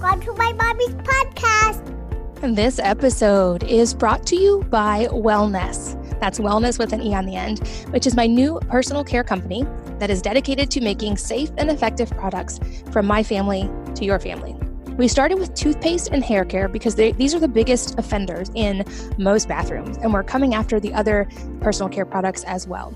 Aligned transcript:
Welcome 0.00 0.22
to 0.22 0.32
my 0.32 0.54
mommy's 0.54 0.94
podcast. 0.94 2.56
This 2.56 2.78
episode 2.78 3.64
is 3.64 3.92
brought 3.92 4.26
to 4.28 4.36
you 4.36 4.62
by 4.70 5.08
Wellnesse. 5.10 6.18
That's 6.18 6.38
wellness 6.38 6.78
with 6.78 6.94
an 6.94 7.02
E 7.02 7.14
on 7.14 7.26
the 7.26 7.36
end, 7.36 7.68
which 7.90 8.06
is 8.06 8.16
my 8.16 8.26
new 8.26 8.58
personal 8.60 9.04
care 9.04 9.22
company 9.22 9.66
that 9.98 10.08
is 10.08 10.22
dedicated 10.22 10.70
to 10.70 10.80
making 10.80 11.18
safe 11.18 11.50
and 11.58 11.70
effective 11.70 12.08
products 12.12 12.60
from 12.90 13.04
my 13.04 13.22
family 13.22 13.70
to 13.96 14.06
your 14.06 14.18
family. 14.18 14.56
We 14.96 15.06
started 15.06 15.38
with 15.38 15.52
toothpaste 15.54 16.08
and 16.12 16.24
hair 16.24 16.46
care 16.46 16.68
because 16.68 16.94
they, 16.94 17.12
these 17.12 17.34
are 17.34 17.40
the 17.40 17.48
biggest 17.48 17.98
offenders 17.98 18.50
in 18.54 18.86
most 19.18 19.48
bathrooms, 19.48 19.98
and 19.98 20.14
we're 20.14 20.22
coming 20.22 20.54
after 20.54 20.80
the 20.80 20.94
other 20.94 21.28
personal 21.60 21.90
care 21.90 22.06
products 22.06 22.42
as 22.44 22.66
well. 22.66 22.94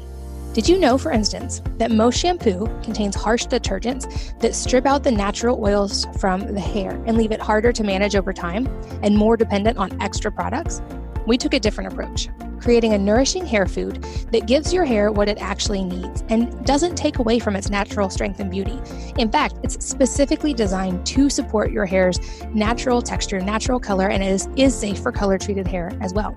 Did 0.55 0.69
you 0.69 0.79
know, 0.79 0.97
for 0.97 1.11
instance, 1.11 1.61
that 1.79 1.91
most 1.91 2.17
shampoo 2.17 2.67
contains 2.81 3.17
harsh 3.17 3.47
detergents 3.47 4.39
that 4.39 4.55
strip 4.55 4.87
out 4.87 5.03
the 5.03 5.11
natural 5.11 5.61
oils 5.61 6.07
from 6.21 6.55
the 6.55 6.61
hair 6.61 6.93
and 7.09 7.17
leave 7.17 7.33
it 7.33 7.41
harder 7.41 7.73
to 7.73 7.83
manage 7.83 8.15
over 8.15 8.33
time 8.33 8.69
and 9.03 9.17
more 9.17 9.37
dependent 9.37 9.79
on 9.79 10.01
extra 10.01 10.31
products? 10.31 10.81
We 11.27 11.39
took 11.39 11.55
a 11.55 11.59
different 11.59 11.93
approach, 11.93 12.29
creating 12.61 12.93
a 12.93 12.99
nourishing 12.99 13.45
hair 13.45 13.67
food 13.67 14.01
that 14.31 14.47
gives 14.47 14.73
your 14.73 14.85
hair 14.85 15.11
what 15.11 15.29
it 15.29 15.39
actually 15.43 15.83
needs 15.83 16.23
and 16.29 16.65
doesn't 16.65 16.95
take 16.95 17.19
away 17.19 17.41
from 17.41 17.57
its 17.57 17.69
natural 17.69 18.09
strength 18.09 18.39
and 18.39 18.49
beauty. 18.49 18.81
In 19.19 19.33
fact, 19.33 19.59
it's 19.65 19.85
specifically 19.85 20.55
designed 20.55 21.05
to 21.07 21.29
support 21.29 21.73
your 21.73 21.85
hair's 21.85 22.21
natural 22.55 23.03
texture, 23.03 23.41
natural 23.41 23.81
color, 23.81 24.09
and 24.09 24.23
is, 24.23 24.49
safe 24.73 25.01
for 25.01 25.11
color 25.11 25.37
treated 25.37 25.67
hair 25.67 25.91
as 26.01 26.15
well. 26.15 26.37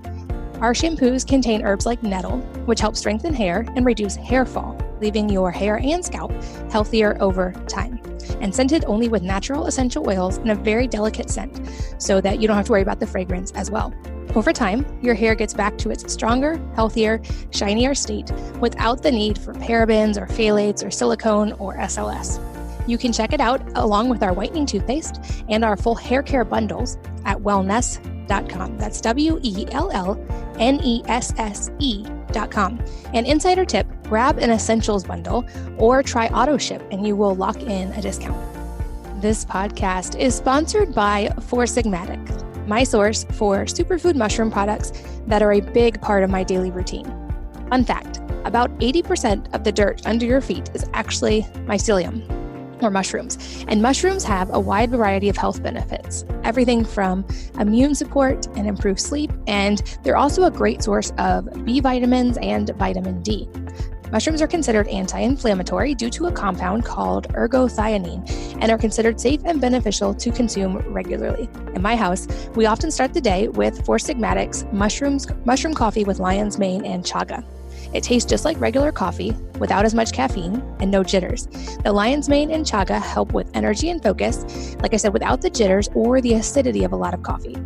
Our 0.60 0.72
shampoos 0.72 1.24
contain 1.24 1.64
herbs 1.64 1.86
like 1.86 2.02
nettle, 2.02 2.38
which 2.66 2.80
help 2.80 2.96
strengthen 2.96 3.32
hair 3.32 3.64
and 3.76 3.86
reduce 3.86 4.16
hair 4.16 4.44
fall, 4.44 4.76
leaving 5.00 5.28
your 5.28 5.52
hair 5.52 5.76
and 5.76 6.04
scalp 6.04 6.32
healthier 6.68 7.16
over 7.20 7.52
time. 7.68 8.00
And 8.40 8.52
scented 8.52 8.84
only 8.86 9.08
with 9.08 9.22
natural 9.22 9.66
essential 9.66 10.08
oils 10.08 10.38
and 10.38 10.50
a 10.50 10.56
very 10.56 10.88
delicate 10.88 11.30
scent, 11.30 11.60
so 11.98 12.20
that 12.22 12.40
you 12.40 12.48
don't 12.48 12.56
have 12.56 12.66
to 12.66 12.72
worry 12.72 12.82
about 12.82 12.98
the 12.98 13.06
fragrance 13.06 13.52
as 13.52 13.70
well. 13.70 13.94
Over 14.34 14.52
time, 14.52 14.84
your 15.00 15.14
hair 15.14 15.36
gets 15.36 15.54
back 15.54 15.78
to 15.78 15.90
its 15.90 16.12
stronger, 16.12 16.60
healthier, 16.74 17.22
shinier 17.52 17.94
state 17.94 18.32
without 18.60 19.00
the 19.00 19.12
need 19.12 19.38
for 19.38 19.54
parabens 19.54 20.16
or 20.16 20.26
phthalates 20.26 20.84
or 20.84 20.90
silicone 20.90 21.52
or 21.52 21.76
SLS. 21.76 22.40
You 22.88 22.98
can 22.98 23.12
check 23.12 23.32
it 23.32 23.40
out 23.40 23.62
along 23.76 24.08
with 24.08 24.24
our 24.24 24.32
whitening 24.32 24.66
toothpaste 24.66 25.20
and 25.48 25.64
our 25.64 25.76
full 25.76 25.94
hair 25.94 26.24
care 26.24 26.44
bundles 26.44 26.98
at 27.24 27.40
wellnesse.com. 28.28 28.78
That's 28.78 29.00
W 29.00 29.38
E 29.42 29.66
L 29.72 29.90
L 29.92 30.18
N 30.58 30.80
E 30.82 31.02
S 31.06 31.32
S 31.38 31.70
E.com. 31.78 32.82
And 33.14 33.26
insider 33.26 33.64
tip 33.64 33.86
grab 34.04 34.38
an 34.38 34.50
essentials 34.50 35.04
bundle 35.04 35.44
or 35.78 36.02
try 36.02 36.28
auto 36.28 36.56
ship 36.56 36.82
and 36.90 37.06
you 37.06 37.16
will 37.16 37.34
lock 37.34 37.62
in 37.62 37.92
a 37.92 38.02
discount. 38.02 38.36
This 39.20 39.44
podcast 39.44 40.18
is 40.18 40.34
sponsored 40.34 40.94
by 40.94 41.32
Four 41.42 41.64
Sigmatic, 41.64 42.66
my 42.68 42.84
source 42.84 43.24
for 43.32 43.64
superfood 43.64 44.14
mushroom 44.14 44.50
products 44.50 44.92
that 45.26 45.42
are 45.42 45.52
a 45.52 45.60
big 45.60 46.00
part 46.00 46.22
of 46.22 46.30
my 46.30 46.44
daily 46.44 46.70
routine. 46.70 47.06
Fun 47.68 47.84
fact 47.84 48.20
about 48.44 48.70
80% 48.78 49.52
of 49.54 49.64
the 49.64 49.72
dirt 49.72 50.06
under 50.06 50.24
your 50.24 50.40
feet 50.40 50.70
is 50.72 50.88
actually 50.94 51.42
mycelium 51.66 52.37
or 52.82 52.90
mushrooms. 52.90 53.64
And 53.68 53.82
mushrooms 53.82 54.24
have 54.24 54.52
a 54.52 54.60
wide 54.60 54.90
variety 54.90 55.28
of 55.28 55.36
health 55.36 55.62
benefits, 55.62 56.24
everything 56.44 56.84
from 56.84 57.26
immune 57.58 57.94
support 57.94 58.46
and 58.56 58.66
improved 58.66 59.00
sleep, 59.00 59.32
and 59.46 59.82
they're 60.02 60.16
also 60.16 60.44
a 60.44 60.50
great 60.50 60.82
source 60.82 61.12
of 61.18 61.64
B 61.64 61.80
vitamins 61.80 62.38
and 62.38 62.70
vitamin 62.76 63.22
D. 63.22 63.48
Mushrooms 64.10 64.40
are 64.40 64.46
considered 64.46 64.88
anti 64.88 65.20
inflammatory 65.20 65.94
due 65.94 66.10
to 66.10 66.26
a 66.26 66.32
compound 66.32 66.84
called 66.84 67.28
ergothioneine 67.34 68.26
and 68.60 68.70
are 68.70 68.78
considered 68.78 69.20
safe 69.20 69.40
and 69.44 69.60
beneficial 69.60 70.14
to 70.14 70.30
consume 70.30 70.78
regularly. 70.92 71.48
In 71.74 71.82
my 71.82 71.94
house, 71.94 72.26
we 72.54 72.66
often 72.66 72.90
start 72.90 73.12
the 73.12 73.20
day 73.20 73.48
with 73.48 73.84
Four 73.84 73.98
Sigmatic's 73.98 74.64
mushrooms, 74.72 75.26
mushroom 75.44 75.74
coffee 75.74 76.04
with 76.04 76.18
lion's 76.18 76.58
mane 76.58 76.84
and 76.84 77.04
chaga. 77.04 77.44
It 77.92 78.02
tastes 78.02 78.28
just 78.28 78.44
like 78.44 78.60
regular 78.60 78.92
coffee 78.92 79.32
without 79.58 79.84
as 79.84 79.94
much 79.94 80.12
caffeine 80.12 80.62
and 80.80 80.90
no 80.90 81.02
jitters. 81.02 81.46
The 81.84 81.92
lion's 81.92 82.28
mane 82.28 82.50
and 82.50 82.64
chaga 82.64 83.00
help 83.00 83.32
with 83.32 83.50
energy 83.54 83.90
and 83.90 84.02
focus, 84.02 84.76
like 84.82 84.94
I 84.94 84.96
said, 84.96 85.12
without 85.12 85.40
the 85.40 85.50
jitters 85.50 85.88
or 85.94 86.20
the 86.20 86.34
acidity 86.34 86.84
of 86.84 86.92
a 86.92 86.96
lot 86.96 87.14
of 87.14 87.22
coffee. 87.22 87.56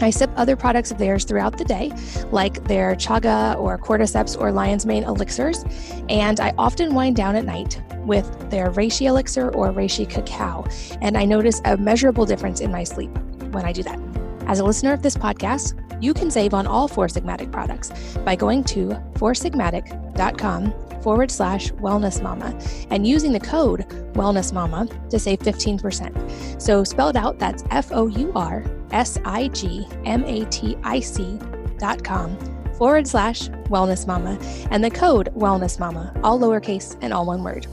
I 0.00 0.10
sip 0.10 0.30
other 0.36 0.56
products 0.56 0.90
of 0.90 0.98
theirs 0.98 1.24
throughout 1.24 1.56
the 1.56 1.64
day, 1.64 1.92
like 2.30 2.64
their 2.64 2.94
chaga 2.94 3.58
or 3.58 3.78
cordyceps 3.78 4.38
or 4.38 4.50
lion's 4.50 4.84
mane 4.84 5.04
elixirs, 5.04 5.64
and 6.08 6.40
I 6.40 6.52
often 6.58 6.94
wind 6.94 7.16
down 7.16 7.36
at 7.36 7.44
night 7.44 7.80
with 8.00 8.50
their 8.50 8.70
reishi 8.72 9.06
elixir 9.06 9.50
or 9.50 9.72
reishi 9.72 10.08
cacao, 10.08 10.66
and 11.00 11.16
I 11.16 11.24
notice 11.24 11.60
a 11.64 11.76
measurable 11.76 12.26
difference 12.26 12.60
in 12.60 12.72
my 12.72 12.84
sleep 12.84 13.10
when 13.52 13.64
I 13.64 13.72
do 13.72 13.82
that. 13.84 13.98
As 14.46 14.58
a 14.58 14.64
listener 14.64 14.92
of 14.92 15.02
this 15.02 15.16
podcast, 15.16 15.80
you 16.00 16.14
can 16.14 16.30
save 16.30 16.54
on 16.54 16.66
all 16.66 16.88
Four 16.88 17.06
Sigmatic 17.06 17.50
products 17.52 17.90
by 18.18 18.36
going 18.36 18.64
to 18.64 18.88
foursigmatic.com 19.14 20.72
forward 21.02 21.30
slash 21.30 21.70
wellness 21.72 22.22
mama 22.22 22.58
and 22.90 23.06
using 23.06 23.32
the 23.32 23.40
code 23.40 23.80
wellness 24.14 24.52
mama 24.52 24.88
to 25.10 25.18
save 25.18 25.38
15%. 25.40 26.60
So 26.60 26.82
spelled 26.82 27.16
out, 27.16 27.38
that's 27.38 27.62
F 27.70 27.92
O 27.92 28.06
U 28.06 28.32
R 28.34 28.64
S 28.90 29.18
I 29.24 29.48
G 29.48 29.86
M 30.04 30.24
A 30.24 30.44
T 30.46 30.76
I 30.82 31.00
C 31.00 31.38
dot 31.78 32.02
com 32.02 32.36
forward 32.78 33.06
slash 33.06 33.48
wellness 33.68 34.06
mama 34.06 34.38
and 34.70 34.82
the 34.82 34.90
code 34.90 35.28
wellness 35.34 35.78
mama, 35.78 36.12
all 36.22 36.38
lowercase 36.38 36.96
and 37.02 37.12
all 37.12 37.26
one 37.26 37.44
word. 37.44 37.66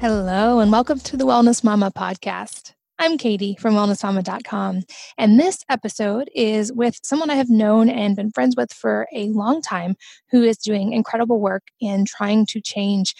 Hello, 0.00 0.58
and 0.58 0.72
welcome 0.72 0.98
to 0.98 1.16
the 1.16 1.24
Wellness 1.24 1.62
Mama 1.62 1.92
podcast. 1.92 2.72
I'm 3.02 3.18
Katie 3.18 3.56
from 3.58 3.74
wellnessmama.com, 3.74 4.82
and 5.18 5.40
this 5.40 5.64
episode 5.68 6.30
is 6.36 6.72
with 6.72 7.00
someone 7.02 7.30
I 7.30 7.34
have 7.34 7.50
known 7.50 7.88
and 7.88 8.14
been 8.14 8.30
friends 8.30 8.54
with 8.56 8.72
for 8.72 9.08
a 9.12 9.26
long 9.30 9.60
time 9.60 9.96
who 10.30 10.44
is 10.44 10.56
doing 10.56 10.92
incredible 10.92 11.40
work 11.40 11.64
in 11.80 12.04
trying 12.04 12.46
to 12.46 12.60
change 12.60 13.16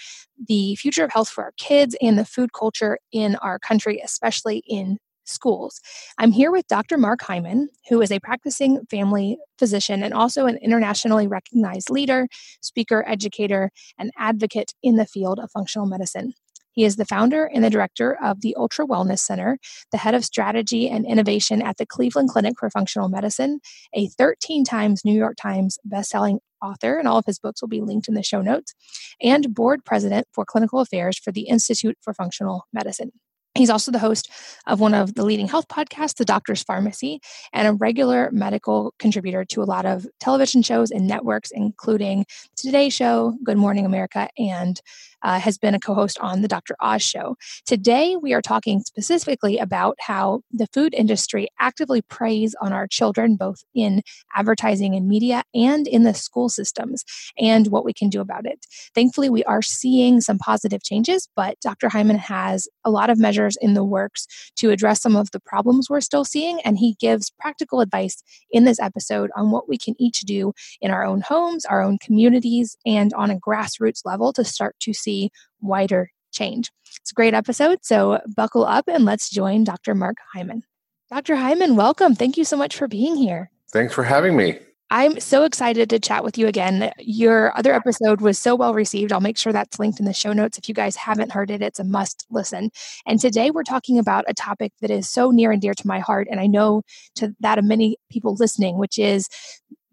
the 0.46 0.76
future 0.76 1.02
of 1.02 1.10
health 1.10 1.30
for 1.30 1.42
our 1.42 1.52
kids 1.56 1.96
and 2.00 2.16
the 2.16 2.24
food 2.24 2.52
culture 2.52 2.96
in 3.10 3.34
our 3.42 3.58
country, 3.58 4.00
especially 4.04 4.62
in 4.68 4.98
schools. 5.24 5.80
I'm 6.16 6.30
here 6.30 6.52
with 6.52 6.68
Dr. 6.68 6.96
Mark 6.96 7.20
Hyman, 7.20 7.68
who 7.88 8.00
is 8.02 8.12
a 8.12 8.20
practicing 8.20 8.86
family 8.88 9.36
physician 9.58 10.04
and 10.04 10.14
also 10.14 10.46
an 10.46 10.58
internationally 10.58 11.26
recognized 11.26 11.90
leader, 11.90 12.28
speaker, 12.60 13.04
educator, 13.08 13.72
and 13.98 14.12
advocate 14.16 14.74
in 14.80 14.94
the 14.94 15.06
field 15.06 15.40
of 15.40 15.50
functional 15.50 15.88
medicine. 15.88 16.34
He 16.72 16.84
is 16.84 16.96
the 16.96 17.04
founder 17.04 17.44
and 17.44 17.62
the 17.62 17.70
director 17.70 18.16
of 18.22 18.40
the 18.40 18.54
Ultra 18.56 18.86
Wellness 18.86 19.20
Center, 19.20 19.58
the 19.90 19.98
head 19.98 20.14
of 20.14 20.24
strategy 20.24 20.88
and 20.88 21.06
innovation 21.06 21.62
at 21.62 21.76
the 21.76 21.86
Cleveland 21.86 22.30
Clinic 22.30 22.54
for 22.58 22.70
Functional 22.70 23.08
Medicine, 23.08 23.60
a 23.94 24.08
13 24.08 24.64
times 24.64 25.04
New 25.04 25.14
York 25.14 25.36
Times 25.40 25.78
bestselling 25.86 26.38
author, 26.62 26.98
and 26.98 27.06
all 27.06 27.18
of 27.18 27.26
his 27.26 27.38
books 27.38 27.60
will 27.60 27.68
be 27.68 27.80
linked 27.80 28.08
in 28.08 28.14
the 28.14 28.22
show 28.22 28.40
notes, 28.40 28.74
and 29.20 29.54
board 29.54 29.84
president 29.84 30.26
for 30.32 30.44
clinical 30.44 30.80
affairs 30.80 31.18
for 31.18 31.32
the 31.32 31.42
Institute 31.42 31.98
for 32.00 32.14
Functional 32.14 32.66
Medicine. 32.72 33.12
He's 33.54 33.68
also 33.68 33.90
the 33.90 33.98
host 33.98 34.30
of 34.66 34.80
one 34.80 34.94
of 34.94 35.14
the 35.14 35.24
leading 35.24 35.46
health 35.46 35.68
podcasts, 35.68 36.16
The 36.16 36.24
Doctor's 36.24 36.62
Pharmacy, 36.62 37.20
and 37.52 37.68
a 37.68 37.74
regular 37.74 38.30
medical 38.32 38.94
contributor 38.98 39.44
to 39.46 39.62
a 39.62 39.64
lot 39.64 39.84
of 39.84 40.06
television 40.20 40.62
shows 40.62 40.90
and 40.90 41.06
networks, 41.06 41.50
including 41.50 42.24
Today 42.56 42.88
Show, 42.88 43.36
Good 43.44 43.58
Morning 43.58 43.84
America, 43.84 44.30
and 44.38 44.80
uh, 45.22 45.38
has 45.38 45.58
been 45.58 45.74
a 45.74 45.80
co 45.80 45.94
host 45.94 46.18
on 46.20 46.42
the 46.42 46.48
Dr. 46.48 46.74
Oz 46.80 47.02
show. 47.02 47.36
Today, 47.66 48.16
we 48.16 48.32
are 48.32 48.42
talking 48.42 48.80
specifically 48.80 49.58
about 49.58 49.96
how 50.00 50.40
the 50.52 50.66
food 50.72 50.94
industry 50.94 51.48
actively 51.60 52.02
preys 52.02 52.54
on 52.60 52.72
our 52.72 52.86
children, 52.86 53.36
both 53.36 53.62
in 53.74 54.02
advertising 54.34 54.94
and 54.94 55.08
media 55.08 55.42
and 55.54 55.86
in 55.86 56.02
the 56.02 56.14
school 56.14 56.48
systems, 56.48 57.04
and 57.38 57.68
what 57.68 57.84
we 57.84 57.92
can 57.92 58.08
do 58.08 58.20
about 58.20 58.46
it. 58.46 58.66
Thankfully, 58.94 59.30
we 59.30 59.44
are 59.44 59.62
seeing 59.62 60.20
some 60.20 60.38
positive 60.38 60.82
changes, 60.82 61.28
but 61.36 61.58
Dr. 61.60 61.88
Hyman 61.88 62.18
has 62.18 62.68
a 62.84 62.90
lot 62.90 63.10
of 63.10 63.18
measures 63.18 63.56
in 63.60 63.74
the 63.74 63.84
works 63.84 64.26
to 64.56 64.70
address 64.70 65.00
some 65.00 65.16
of 65.16 65.30
the 65.30 65.40
problems 65.40 65.88
we're 65.88 66.00
still 66.00 66.24
seeing, 66.24 66.60
and 66.62 66.78
he 66.78 66.96
gives 67.00 67.30
practical 67.38 67.80
advice 67.80 68.22
in 68.50 68.64
this 68.64 68.80
episode 68.80 69.30
on 69.36 69.50
what 69.50 69.68
we 69.68 69.78
can 69.78 69.94
each 69.98 70.20
do 70.20 70.52
in 70.80 70.90
our 70.90 71.04
own 71.04 71.20
homes, 71.20 71.64
our 71.64 71.82
own 71.82 71.98
communities, 71.98 72.76
and 72.86 73.12
on 73.14 73.30
a 73.30 73.38
grassroots 73.38 74.04
level 74.04 74.32
to 74.32 74.44
start 74.44 74.74
to 74.80 74.92
see 74.92 75.11
see 75.12 75.30
wider 75.60 76.10
change. 76.32 76.70
It's 77.00 77.10
a 77.10 77.14
great 77.14 77.34
episode, 77.34 77.80
so 77.82 78.20
buckle 78.36 78.64
up 78.64 78.88
and 78.88 79.04
let's 79.04 79.30
join 79.30 79.64
Dr. 79.64 79.94
Mark 79.94 80.16
Hyman. 80.32 80.62
Dr. 81.10 81.36
Hyman, 81.36 81.76
welcome. 81.76 82.14
Thank 82.14 82.36
you 82.36 82.44
so 82.44 82.56
much 82.56 82.74
for 82.76 82.88
being 82.88 83.16
here. 83.16 83.50
Thanks 83.70 83.92
for 83.92 84.02
having 84.02 84.36
me. 84.36 84.58
I'm 84.90 85.20
so 85.20 85.44
excited 85.44 85.88
to 85.88 85.98
chat 85.98 86.22
with 86.22 86.36
you 86.36 86.46
again. 86.46 86.92
Your 86.98 87.56
other 87.56 87.72
episode 87.72 88.20
was 88.20 88.38
so 88.38 88.54
well 88.54 88.74
received. 88.74 89.10
I'll 89.10 89.20
make 89.20 89.38
sure 89.38 89.50
that's 89.50 89.78
linked 89.78 89.98
in 89.98 90.04
the 90.04 90.12
show 90.12 90.34
notes. 90.34 90.58
If 90.58 90.68
you 90.68 90.74
guys 90.74 90.96
haven't 90.96 91.32
heard 91.32 91.50
it, 91.50 91.62
it's 91.62 91.78
a 91.78 91.84
must 91.84 92.26
listen. 92.30 92.70
And 93.06 93.18
today 93.18 93.50
we're 93.50 93.62
talking 93.62 93.98
about 93.98 94.26
a 94.28 94.34
topic 94.34 94.72
that 94.82 94.90
is 94.90 95.08
so 95.08 95.30
near 95.30 95.50
and 95.50 95.62
dear 95.62 95.72
to 95.72 95.86
my 95.86 95.98
heart, 95.98 96.28
and 96.30 96.40
I 96.40 96.46
know 96.46 96.82
to 97.16 97.34
that 97.40 97.58
of 97.58 97.64
many 97.64 97.96
people 98.10 98.34
listening, 98.34 98.76
which 98.76 98.98
is 98.98 99.28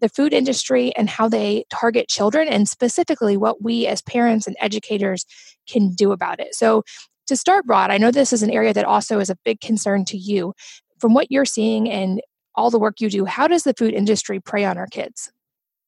the 0.00 0.08
food 0.08 0.32
industry 0.32 0.94
and 0.96 1.08
how 1.08 1.28
they 1.28 1.64
target 1.70 2.08
children, 2.08 2.48
and 2.48 2.68
specifically 2.68 3.36
what 3.36 3.62
we 3.62 3.86
as 3.86 4.02
parents 4.02 4.46
and 4.46 4.56
educators 4.60 5.26
can 5.68 5.92
do 5.92 6.12
about 6.12 6.40
it. 6.40 6.54
So, 6.54 6.82
To 7.28 7.36
start 7.36 7.64
broad, 7.64 7.90
I 7.90 7.98
know 7.98 8.10
this 8.10 8.32
is 8.32 8.42
an 8.42 8.50
area 8.50 8.72
that 8.72 8.84
also 8.84 9.20
is 9.20 9.30
a 9.30 9.36
big 9.44 9.60
concern 9.60 10.04
to 10.06 10.16
you. 10.16 10.52
From 10.98 11.14
what 11.14 11.30
you're 11.30 11.44
seeing 11.44 11.88
and 11.88 12.20
all 12.56 12.70
the 12.70 12.78
work 12.78 13.00
you 13.00 13.08
do, 13.08 13.24
how 13.24 13.46
does 13.46 13.62
the 13.62 13.74
food 13.74 13.94
industry 13.94 14.40
prey 14.40 14.64
on 14.64 14.76
our 14.76 14.88
kids? 14.88 15.30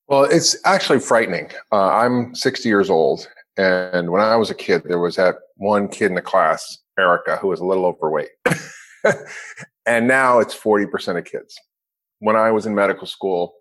Well, 0.06 0.24
it's 0.24 0.56
actually 0.64 1.00
frightening. 1.00 1.50
Uh, 1.72 1.88
I'm 1.88 2.34
60 2.34 2.68
years 2.68 2.90
old, 2.90 3.28
and 3.56 4.10
when 4.10 4.20
I 4.20 4.36
was 4.36 4.50
a 4.50 4.54
kid, 4.54 4.82
there 4.84 4.98
was 4.98 5.16
that 5.16 5.36
one 5.56 5.88
kid 5.88 6.06
in 6.06 6.14
the 6.14 6.22
class, 6.22 6.78
Erica, 6.98 7.36
who 7.36 7.48
was 7.48 7.60
a 7.60 7.64
little 7.64 7.86
overweight. 7.86 8.30
and 9.86 10.06
now 10.06 10.38
it's 10.38 10.54
40% 10.54 11.18
of 11.18 11.24
kids. 11.24 11.58
When 12.18 12.36
I 12.36 12.50
was 12.50 12.66
in 12.66 12.74
medical 12.74 13.06
school, 13.06 13.54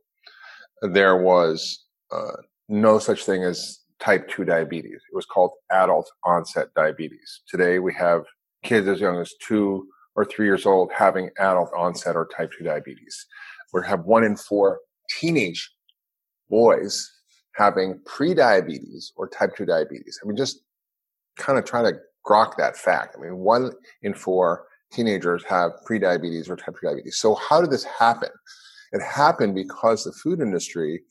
there 0.81 1.17
was 1.17 1.85
uh, 2.11 2.37
no 2.69 2.99
such 2.99 3.25
thing 3.25 3.43
as 3.43 3.79
type 3.99 4.27
2 4.29 4.45
diabetes. 4.45 5.01
It 5.11 5.15
was 5.15 5.25
called 5.25 5.51
adult 5.71 6.11
onset 6.23 6.67
diabetes. 6.75 7.41
Today 7.47 7.79
we 7.79 7.93
have 7.93 8.23
kids 8.63 8.87
as 8.87 8.99
young 8.99 9.19
as 9.19 9.33
two 9.41 9.87
or 10.15 10.25
three 10.25 10.45
years 10.45 10.65
old 10.65 10.91
having 10.95 11.29
adult 11.39 11.71
onset 11.75 12.15
or 12.15 12.27
type 12.35 12.51
2 12.57 12.63
diabetes. 12.63 13.27
We 13.73 13.81
have 13.85 14.05
one 14.05 14.23
in 14.23 14.35
four 14.35 14.79
teenage 15.19 15.71
boys 16.49 17.09
having 17.55 17.99
pre-diabetes 18.05 19.13
or 19.15 19.27
type 19.27 19.55
2 19.55 19.65
diabetes. 19.65 20.19
I 20.21 20.27
mean, 20.27 20.35
just 20.35 20.61
kind 21.37 21.57
of 21.57 21.65
try 21.65 21.81
to 21.83 21.97
grok 22.27 22.57
that 22.57 22.75
fact. 22.75 23.15
I 23.17 23.21
mean, 23.21 23.37
one 23.37 23.71
in 24.01 24.13
four 24.13 24.65
teenagers 24.91 25.43
have 25.45 25.71
pre-diabetes 25.85 26.49
or 26.49 26.55
type 26.55 26.75
2 26.81 26.87
diabetes. 26.87 27.17
So 27.17 27.35
how 27.35 27.61
did 27.61 27.71
this 27.71 27.83
happen? 27.83 28.29
It 28.91 29.01
happened 29.01 29.55
because 29.55 30.03
the 30.03 30.11
food 30.11 30.41
industry 30.41 31.01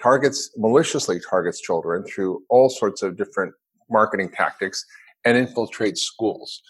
targets, 0.00 0.50
maliciously 0.56 1.20
targets 1.20 1.60
children 1.60 2.04
through 2.04 2.42
all 2.48 2.68
sorts 2.68 3.02
of 3.02 3.16
different 3.16 3.54
marketing 3.90 4.30
tactics 4.30 4.84
and 5.24 5.36
infiltrates 5.36 5.98
schools. 5.98 6.62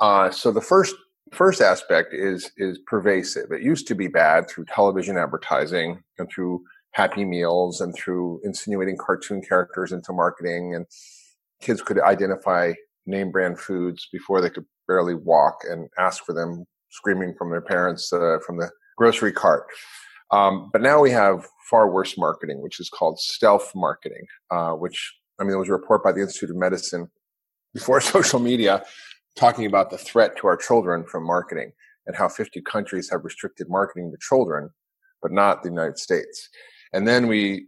Uh, 0.00 0.30
so 0.30 0.50
the 0.50 0.60
first 0.60 0.94
first 1.32 1.60
aspect 1.60 2.14
is 2.14 2.50
is 2.56 2.78
pervasive. 2.86 3.50
It 3.50 3.62
used 3.62 3.86
to 3.88 3.94
be 3.94 4.08
bad 4.08 4.48
through 4.48 4.66
television 4.66 5.16
advertising 5.16 6.02
and 6.18 6.28
through 6.30 6.62
Happy 6.92 7.24
Meals 7.24 7.80
and 7.80 7.94
through 7.94 8.40
insinuating 8.44 8.96
cartoon 8.96 9.42
characters 9.42 9.92
into 9.92 10.12
marketing, 10.12 10.74
and 10.74 10.86
kids 11.60 11.82
could 11.82 12.00
identify 12.00 12.72
name 13.06 13.30
brand 13.30 13.58
foods 13.58 14.08
before 14.12 14.40
they 14.40 14.50
could 14.50 14.64
barely 14.88 15.14
walk 15.14 15.58
and 15.68 15.88
ask 15.98 16.24
for 16.24 16.32
them, 16.32 16.64
screaming 16.90 17.34
from 17.36 17.50
their 17.50 17.60
parents 17.60 18.12
uh, 18.12 18.38
from 18.46 18.58
the 18.58 18.70
grocery 18.96 19.32
cart. 19.32 19.66
Um, 20.30 20.70
but 20.72 20.82
now 20.82 21.00
we 21.00 21.10
have 21.12 21.46
far 21.70 21.90
worse 21.90 22.18
marketing, 22.18 22.60
which 22.60 22.80
is 22.80 22.88
called 22.88 23.18
stealth 23.18 23.70
marketing, 23.74 24.26
uh, 24.50 24.72
which 24.72 25.14
I 25.38 25.44
mean, 25.44 25.50
there 25.50 25.58
was 25.58 25.68
a 25.68 25.72
report 25.72 26.02
by 26.02 26.12
the 26.12 26.20
Institute 26.20 26.50
of 26.50 26.56
Medicine 26.56 27.10
before 27.74 28.00
social 28.16 28.40
media 28.40 28.84
talking 29.36 29.66
about 29.66 29.90
the 29.90 29.98
threat 29.98 30.36
to 30.38 30.46
our 30.46 30.56
children 30.56 31.04
from 31.04 31.24
marketing 31.24 31.72
and 32.06 32.16
how 32.16 32.28
50 32.28 32.62
countries 32.62 33.10
have 33.10 33.24
restricted 33.24 33.68
marketing 33.68 34.10
to 34.10 34.16
children, 34.20 34.70
but 35.20 35.32
not 35.32 35.62
the 35.62 35.68
United 35.68 35.98
States. 35.98 36.48
And 36.92 37.06
then 37.06 37.26
we 37.26 37.66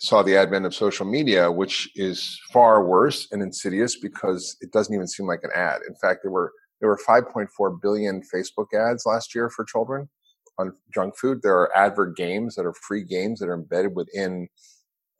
saw 0.00 0.22
the 0.22 0.36
advent 0.36 0.66
of 0.66 0.74
social 0.74 1.06
media, 1.06 1.50
which 1.50 1.88
is 1.94 2.38
far 2.52 2.84
worse 2.84 3.28
and 3.32 3.42
insidious 3.42 3.98
because 3.98 4.56
it 4.60 4.70
doesn't 4.72 4.94
even 4.94 5.06
seem 5.06 5.26
like 5.26 5.40
an 5.44 5.50
ad. 5.54 5.80
In 5.88 5.94
fact, 5.94 6.20
there 6.22 6.30
were 6.30 6.52
there 6.80 6.88
were 6.88 7.00
5.4 7.08 7.82
billion 7.82 8.22
Facebook 8.32 8.72
ads 8.72 9.04
last 9.04 9.34
year 9.34 9.50
for 9.50 9.64
children 9.64 10.08
on 10.58 10.72
junk 10.92 11.16
food. 11.16 11.40
There 11.42 11.56
are 11.56 11.76
advert 11.76 12.16
games 12.16 12.54
that 12.54 12.66
are 12.66 12.74
free 12.74 13.04
games 13.04 13.40
that 13.40 13.48
are 13.48 13.54
embedded 13.54 13.94
within 13.94 14.48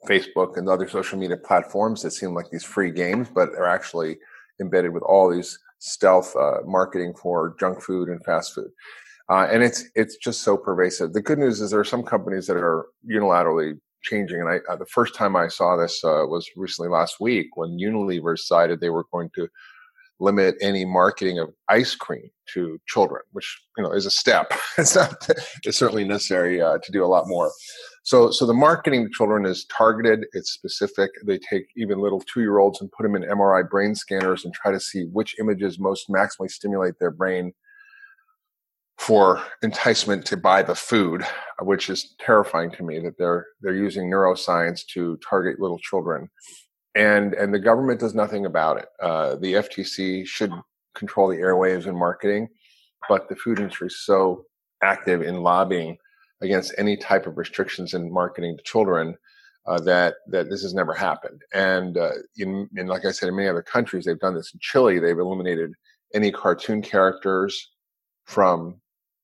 Facebook 0.09 0.57
and 0.57 0.69
other 0.69 0.89
social 0.89 1.19
media 1.19 1.37
platforms 1.37 2.03
that 2.03 2.13
seem 2.13 2.35
like 2.35 2.51
these 2.51 2.65
free 2.65 2.91
games, 2.91 3.29
but 3.35 3.53
they're 3.53 3.67
actually 3.67 4.19
embedded 4.61 4.93
with 4.93 5.03
all 5.03 5.31
these 5.31 5.59
stealth 5.79 6.35
uh, 6.37 6.59
marketing 6.65 7.15
for 7.15 7.57
junk 7.59 7.83
food 7.83 8.09
and 8.09 8.25
fast 8.25 8.55
food. 8.55 8.71
Uh, 9.31 9.47
and 9.51 9.63
it's 9.63 9.85
it's 9.95 10.17
just 10.17 10.43
so 10.43 10.57
pervasive. 10.57 11.13
The 11.13 11.21
good 11.21 11.39
news 11.39 11.61
is 11.61 11.71
there 11.71 11.81
are 11.81 11.85
some 11.85 12.03
companies 12.03 12.47
that 12.47 12.57
are 12.57 12.87
unilaterally 13.09 13.79
changing. 14.03 14.41
And 14.41 14.49
I, 14.49 14.59
uh, 14.71 14.77
the 14.77 14.87
first 14.87 15.15
time 15.15 15.37
I 15.37 15.49
saw 15.49 15.77
this 15.77 16.03
uh, 16.05 16.25
was 16.27 16.49
recently 16.57 16.91
last 16.91 17.21
week 17.21 17.57
when 17.57 17.79
Unilever 17.79 18.37
decided 18.37 18.81
they 18.81 18.91
were 18.91 19.07
going 19.13 19.31
to 19.35 19.49
limit 20.21 20.57
any 20.61 20.85
marketing 20.85 21.39
of 21.39 21.53
ice 21.69 21.95
cream 21.95 22.31
to 22.55 22.81
children, 22.87 23.23
which 23.33 23.61
you 23.77 23.85
know 23.85 23.93
is 23.93 24.07
a 24.07 24.11
step. 24.11 24.53
it's 24.79 24.97
not. 24.97 25.29
It's 25.65 25.79
certainly 25.79 26.05
necessary 26.05 26.61
uh, 26.61 26.79
to 26.83 26.93
do 26.93 27.05
a 27.05 27.07
lot 27.07 27.29
more. 27.29 27.51
So, 28.03 28.31
so 28.31 28.47
the 28.47 28.55
marketing 28.55 29.05
to 29.05 29.11
children 29.11 29.45
is 29.45 29.67
targeted. 29.67 30.25
It's 30.33 30.53
specific. 30.53 31.11
They 31.27 31.39
take 31.39 31.67
even 31.77 31.99
little 31.99 32.21
two-year-olds 32.21 32.81
and 32.81 32.91
put 32.93 33.03
them 33.03 33.15
in 33.15 33.23
MRI 33.23 33.69
brain 33.69 33.95
scanners 33.95 34.45
and 34.45 34.55
try 34.55 34.73
to 34.73 34.81
see 34.81 35.05
which 35.13 35.37
images 35.39 35.79
most 35.79 36.09
maximally 36.09 36.51
stimulate 36.51 36.99
their 36.99 37.11
brain 37.11 37.53
for 38.97 39.43
enticement 39.63 40.25
to 40.27 40.37
buy 40.37 40.63
the 40.63 40.75
food, 40.75 41.25
which 41.61 41.89
is 41.89 42.15
terrifying 42.19 42.71
to 42.73 42.83
me 42.83 42.99
that 42.99 43.17
they're 43.19 43.47
they're 43.61 43.75
using 43.75 44.11
neuroscience 44.11 44.85
to 44.87 45.19
target 45.19 45.61
little 45.61 45.79
children, 45.79 46.29
and 46.99 47.33
and 47.35 47.55
the 47.55 47.59
government 47.59 48.01
does 48.01 48.15
nothing 48.15 48.45
about 48.45 48.79
it. 48.79 48.89
Uh, 49.01 49.37
the 49.37 49.55
FTC 49.55 50.27
should 50.27 50.53
control 50.95 51.29
the 51.29 51.37
airwaves 51.37 51.87
and 51.87 51.97
marketing, 51.97 52.49
but 53.09 53.29
the 53.29 53.37
food 53.37 53.61
industry 53.61 53.87
is 53.87 54.01
so 54.01 54.45
active 54.83 55.23
in 55.23 55.43
lobbying 55.43 55.97
against 56.41 56.75
any 56.77 56.97
type 56.97 57.27
of 57.27 57.39
restrictions 57.39 57.95
in 57.95 58.13
marketing 58.13 58.57
to 58.57 58.63
children 58.65 59.17
uh, 59.67 59.79
that 59.81 60.17
that 60.27 60.51
this 60.51 60.63
has 60.63 60.75
never 60.75 60.93
happened. 60.93 61.41
And 61.55 61.97
uh, 61.97 62.11
in, 62.37 62.69
in 62.77 62.89
like 62.89 63.05
I 63.05 63.13
said, 63.13 63.29
in 63.29 63.37
many 63.37 63.49
other 63.49 63.63
countries, 63.63 64.05
they've 64.05 64.19
done 64.19 64.35
this. 64.35 64.53
In 64.53 64.59
Chile, 64.61 64.99
they've 64.99 65.19
eliminated 65.19 65.73
any 66.15 66.33
cartoon 66.33 66.83
characters 66.83 67.71
from 68.25 68.81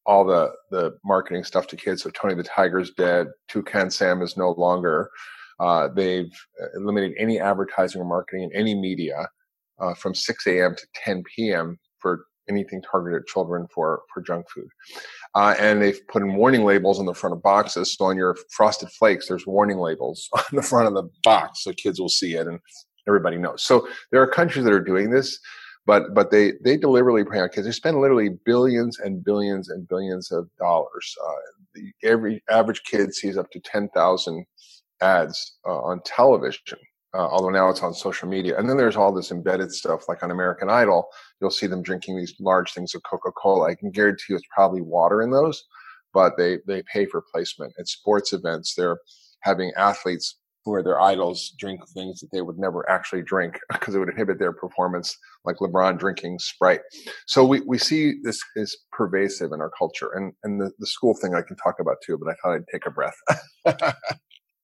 all 0.06 0.24
the 0.24 0.52
the 0.70 0.96
marketing 1.04 1.42
stuff 1.42 1.66
to 1.68 1.76
kids. 1.76 2.02
So 2.04 2.10
Tony 2.10 2.34
the 2.34 2.44
Tiger's 2.44 2.92
dead. 2.92 3.28
Toucan 3.48 3.90
Sam 3.90 4.22
is 4.22 4.36
no 4.36 4.52
longer. 4.52 5.10
Uh, 5.60 5.88
they've 5.88 6.32
eliminated 6.74 7.16
any 7.18 7.40
advertising 7.40 8.00
or 8.00 8.04
marketing 8.04 8.44
in 8.44 8.52
any 8.52 8.74
media 8.74 9.28
uh, 9.80 9.94
from 9.94 10.14
6 10.14 10.46
a.m. 10.46 10.74
to 10.74 10.86
10 10.94 11.22
p.m. 11.34 11.78
for 11.98 12.24
anything 12.48 12.82
targeted 12.82 13.22
at 13.22 13.26
children 13.26 13.66
for 13.74 14.02
for 14.12 14.22
junk 14.22 14.46
food. 14.50 14.68
Uh, 15.34 15.54
and 15.58 15.80
they've 15.80 16.06
put 16.08 16.22
in 16.22 16.36
warning 16.36 16.64
labels 16.64 17.00
on 17.00 17.06
the 17.06 17.14
front 17.14 17.34
of 17.34 17.42
boxes. 17.42 17.94
So 17.96 18.04
on 18.06 18.16
your 18.16 18.36
frosted 18.50 18.90
flakes, 18.90 19.28
there's 19.28 19.46
warning 19.46 19.78
labels 19.78 20.28
on 20.36 20.44
the 20.52 20.62
front 20.62 20.88
of 20.88 20.94
the 20.94 21.08
box, 21.22 21.64
so 21.64 21.72
kids 21.72 22.00
will 22.00 22.08
see 22.08 22.34
it 22.34 22.46
and 22.46 22.60
everybody 23.08 23.36
knows. 23.36 23.62
So 23.62 23.88
there 24.10 24.22
are 24.22 24.26
countries 24.26 24.64
that 24.64 24.72
are 24.72 24.80
doing 24.80 25.10
this 25.10 25.38
but 25.86 26.14
but 26.14 26.30
they 26.30 26.52
they 26.62 26.76
deliberately 26.76 27.24
prey 27.24 27.40
on 27.40 27.48
kids. 27.48 27.66
They 27.66 27.72
spend 27.72 28.00
literally 28.00 28.30
billions 28.44 28.98
and 28.98 29.24
billions 29.24 29.68
and 29.68 29.86
billions 29.86 30.32
of 30.32 30.48
dollars. 30.58 31.14
Uh, 31.24 31.32
the, 31.74 31.92
every 32.08 32.42
average 32.48 32.82
kid 32.84 33.14
sees 33.14 33.36
up 33.36 33.50
to 33.50 33.60
ten 33.60 33.88
thousand 33.94 34.46
ads 35.04 35.56
uh, 35.66 35.80
on 35.80 36.00
television. 36.04 36.78
Uh, 37.14 37.28
although 37.30 37.50
now 37.50 37.68
it's 37.68 37.82
on 37.82 37.94
social 37.94 38.28
media, 38.28 38.58
and 38.58 38.68
then 38.68 38.76
there's 38.76 38.96
all 38.96 39.12
this 39.12 39.30
embedded 39.30 39.70
stuff, 39.70 40.08
like 40.08 40.24
on 40.24 40.32
American 40.32 40.68
Idol. 40.68 41.06
You'll 41.40 41.50
see 41.50 41.68
them 41.68 41.80
drinking 41.80 42.16
these 42.16 42.34
large 42.40 42.72
things 42.72 42.92
of 42.92 43.04
Coca-Cola. 43.04 43.68
I 43.68 43.76
can 43.76 43.92
guarantee 43.92 44.24
you, 44.30 44.36
it's 44.36 44.46
probably 44.52 44.80
water 44.80 45.22
in 45.22 45.30
those, 45.30 45.62
but 46.12 46.36
they 46.36 46.58
they 46.66 46.82
pay 46.92 47.06
for 47.06 47.22
placement 47.32 47.72
at 47.78 47.86
sports 47.86 48.32
events. 48.32 48.74
They're 48.74 48.98
having 49.42 49.70
athletes 49.76 50.38
where 50.64 50.82
their 50.82 51.00
idols 51.00 51.52
drink 51.58 51.80
things 51.90 52.20
that 52.20 52.32
they 52.32 52.40
would 52.40 52.58
never 52.58 52.88
actually 52.90 53.22
drink 53.22 53.60
because 53.72 53.94
it 53.94 53.98
would 53.98 54.08
inhibit 54.08 54.38
their 54.38 54.52
performance, 54.52 55.16
like 55.44 55.56
LeBron 55.56 55.98
drinking 55.98 56.38
Sprite. 56.38 56.80
So 57.26 57.44
we, 57.44 57.60
we 57.60 57.78
see 57.78 58.14
this 58.22 58.40
is 58.56 58.76
pervasive 58.92 59.52
in 59.52 59.60
our 59.60 59.70
culture. 59.78 60.10
And, 60.14 60.32
and 60.42 60.60
the, 60.60 60.72
the 60.78 60.86
school 60.86 61.14
thing 61.14 61.34
I 61.34 61.42
can 61.42 61.56
talk 61.56 61.76
about 61.80 61.98
too, 62.04 62.18
but 62.18 62.30
I 62.30 62.34
thought 62.42 62.54
I'd 62.54 62.68
take 62.72 62.86
a 62.86 62.90
breath. 62.90 63.16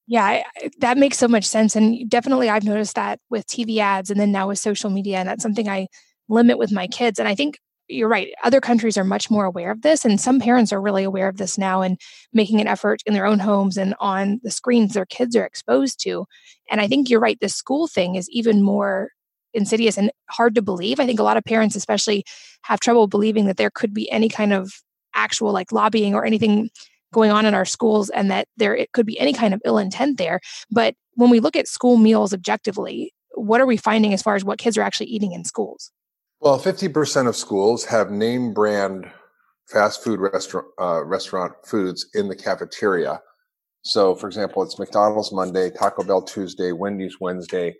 yeah, 0.07 0.25
I, 0.25 0.43
that 0.79 0.97
makes 0.97 1.17
so 1.17 1.27
much 1.27 1.45
sense. 1.45 1.75
And 1.75 2.09
definitely 2.09 2.49
I've 2.49 2.63
noticed 2.63 2.95
that 2.95 3.19
with 3.29 3.47
TV 3.47 3.77
ads 3.77 4.09
and 4.09 4.19
then 4.19 4.31
now 4.31 4.47
with 4.47 4.59
social 4.59 4.89
media. 4.89 5.17
And 5.17 5.29
that's 5.29 5.43
something 5.43 5.69
I 5.69 5.87
limit 6.27 6.57
with 6.57 6.71
my 6.71 6.87
kids. 6.87 7.19
And 7.19 7.27
I 7.27 7.35
think 7.35 7.57
you're 7.87 8.09
right. 8.09 8.33
Other 8.43 8.61
countries 8.61 8.97
are 8.97 9.03
much 9.03 9.29
more 9.29 9.45
aware 9.45 9.71
of 9.71 9.81
this, 9.81 10.05
and 10.05 10.19
some 10.19 10.39
parents 10.39 10.71
are 10.71 10.81
really 10.81 11.03
aware 11.03 11.27
of 11.27 11.37
this 11.37 11.57
now 11.57 11.81
and 11.81 11.99
making 12.33 12.61
an 12.61 12.67
effort 12.67 13.01
in 13.05 13.13
their 13.13 13.25
own 13.25 13.39
homes 13.39 13.77
and 13.77 13.95
on 13.99 14.39
the 14.43 14.51
screens 14.51 14.93
their 14.93 15.05
kids 15.05 15.35
are 15.35 15.45
exposed 15.45 16.01
to. 16.03 16.25
And 16.69 16.79
I 16.79 16.87
think 16.87 17.09
you're 17.09 17.19
right. 17.19 17.37
The 17.39 17.49
school 17.49 17.87
thing 17.87 18.15
is 18.15 18.29
even 18.29 18.63
more 18.63 19.09
insidious 19.53 19.97
and 19.97 20.11
hard 20.29 20.55
to 20.55 20.61
believe. 20.61 20.99
I 20.99 21.05
think 21.05 21.19
a 21.19 21.23
lot 21.23 21.37
of 21.37 21.43
parents, 21.43 21.75
especially, 21.75 22.23
have 22.63 22.79
trouble 22.79 23.07
believing 23.07 23.45
that 23.47 23.57
there 23.57 23.71
could 23.71 23.93
be 23.93 24.09
any 24.09 24.29
kind 24.29 24.53
of 24.53 24.71
actual 25.13 25.51
like 25.51 25.73
lobbying 25.73 26.15
or 26.15 26.25
anything 26.25 26.69
going 27.11 27.31
on 27.31 27.45
in 27.45 27.53
our 27.53 27.65
schools 27.65 28.09
and 28.09 28.31
that 28.31 28.47
there 28.57 28.75
it 28.75 28.91
could 28.93 29.05
be 29.05 29.19
any 29.19 29.33
kind 29.33 29.53
of 29.53 29.61
ill 29.65 29.77
intent 29.77 30.17
there. 30.17 30.39
But 30.69 30.95
when 31.15 31.29
we 31.29 31.39
look 31.39 31.55
at 31.55 31.67
school 31.67 31.97
meals 31.97 32.33
objectively, 32.33 33.13
what 33.35 33.61
are 33.61 33.65
we 33.65 33.77
finding 33.77 34.13
as 34.13 34.21
far 34.21 34.35
as 34.35 34.43
what 34.43 34.59
kids 34.59 34.77
are 34.77 34.81
actually 34.81 35.07
eating 35.07 35.31
in 35.31 35.43
schools? 35.43 35.91
Well, 36.39 36.59
50% 36.59 37.27
of 37.27 37.35
schools 37.35 37.85
have 37.85 38.09
name 38.09 38.53
brand 38.53 39.09
fast 39.67 40.03
food 40.03 40.19
restaurant, 40.19 40.67
uh, 40.79 41.03
restaurant 41.05 41.53
foods 41.65 42.07
in 42.13 42.27
the 42.27 42.35
cafeteria. 42.35 43.21
So, 43.83 44.15
for 44.15 44.27
example, 44.27 44.63
it's 44.63 44.77
McDonald's 44.77 45.31
Monday, 45.31 45.69
Taco 45.69 46.03
Bell 46.03 46.21
Tuesday, 46.21 46.71
Wendy's 46.71 47.19
Wednesday, 47.19 47.75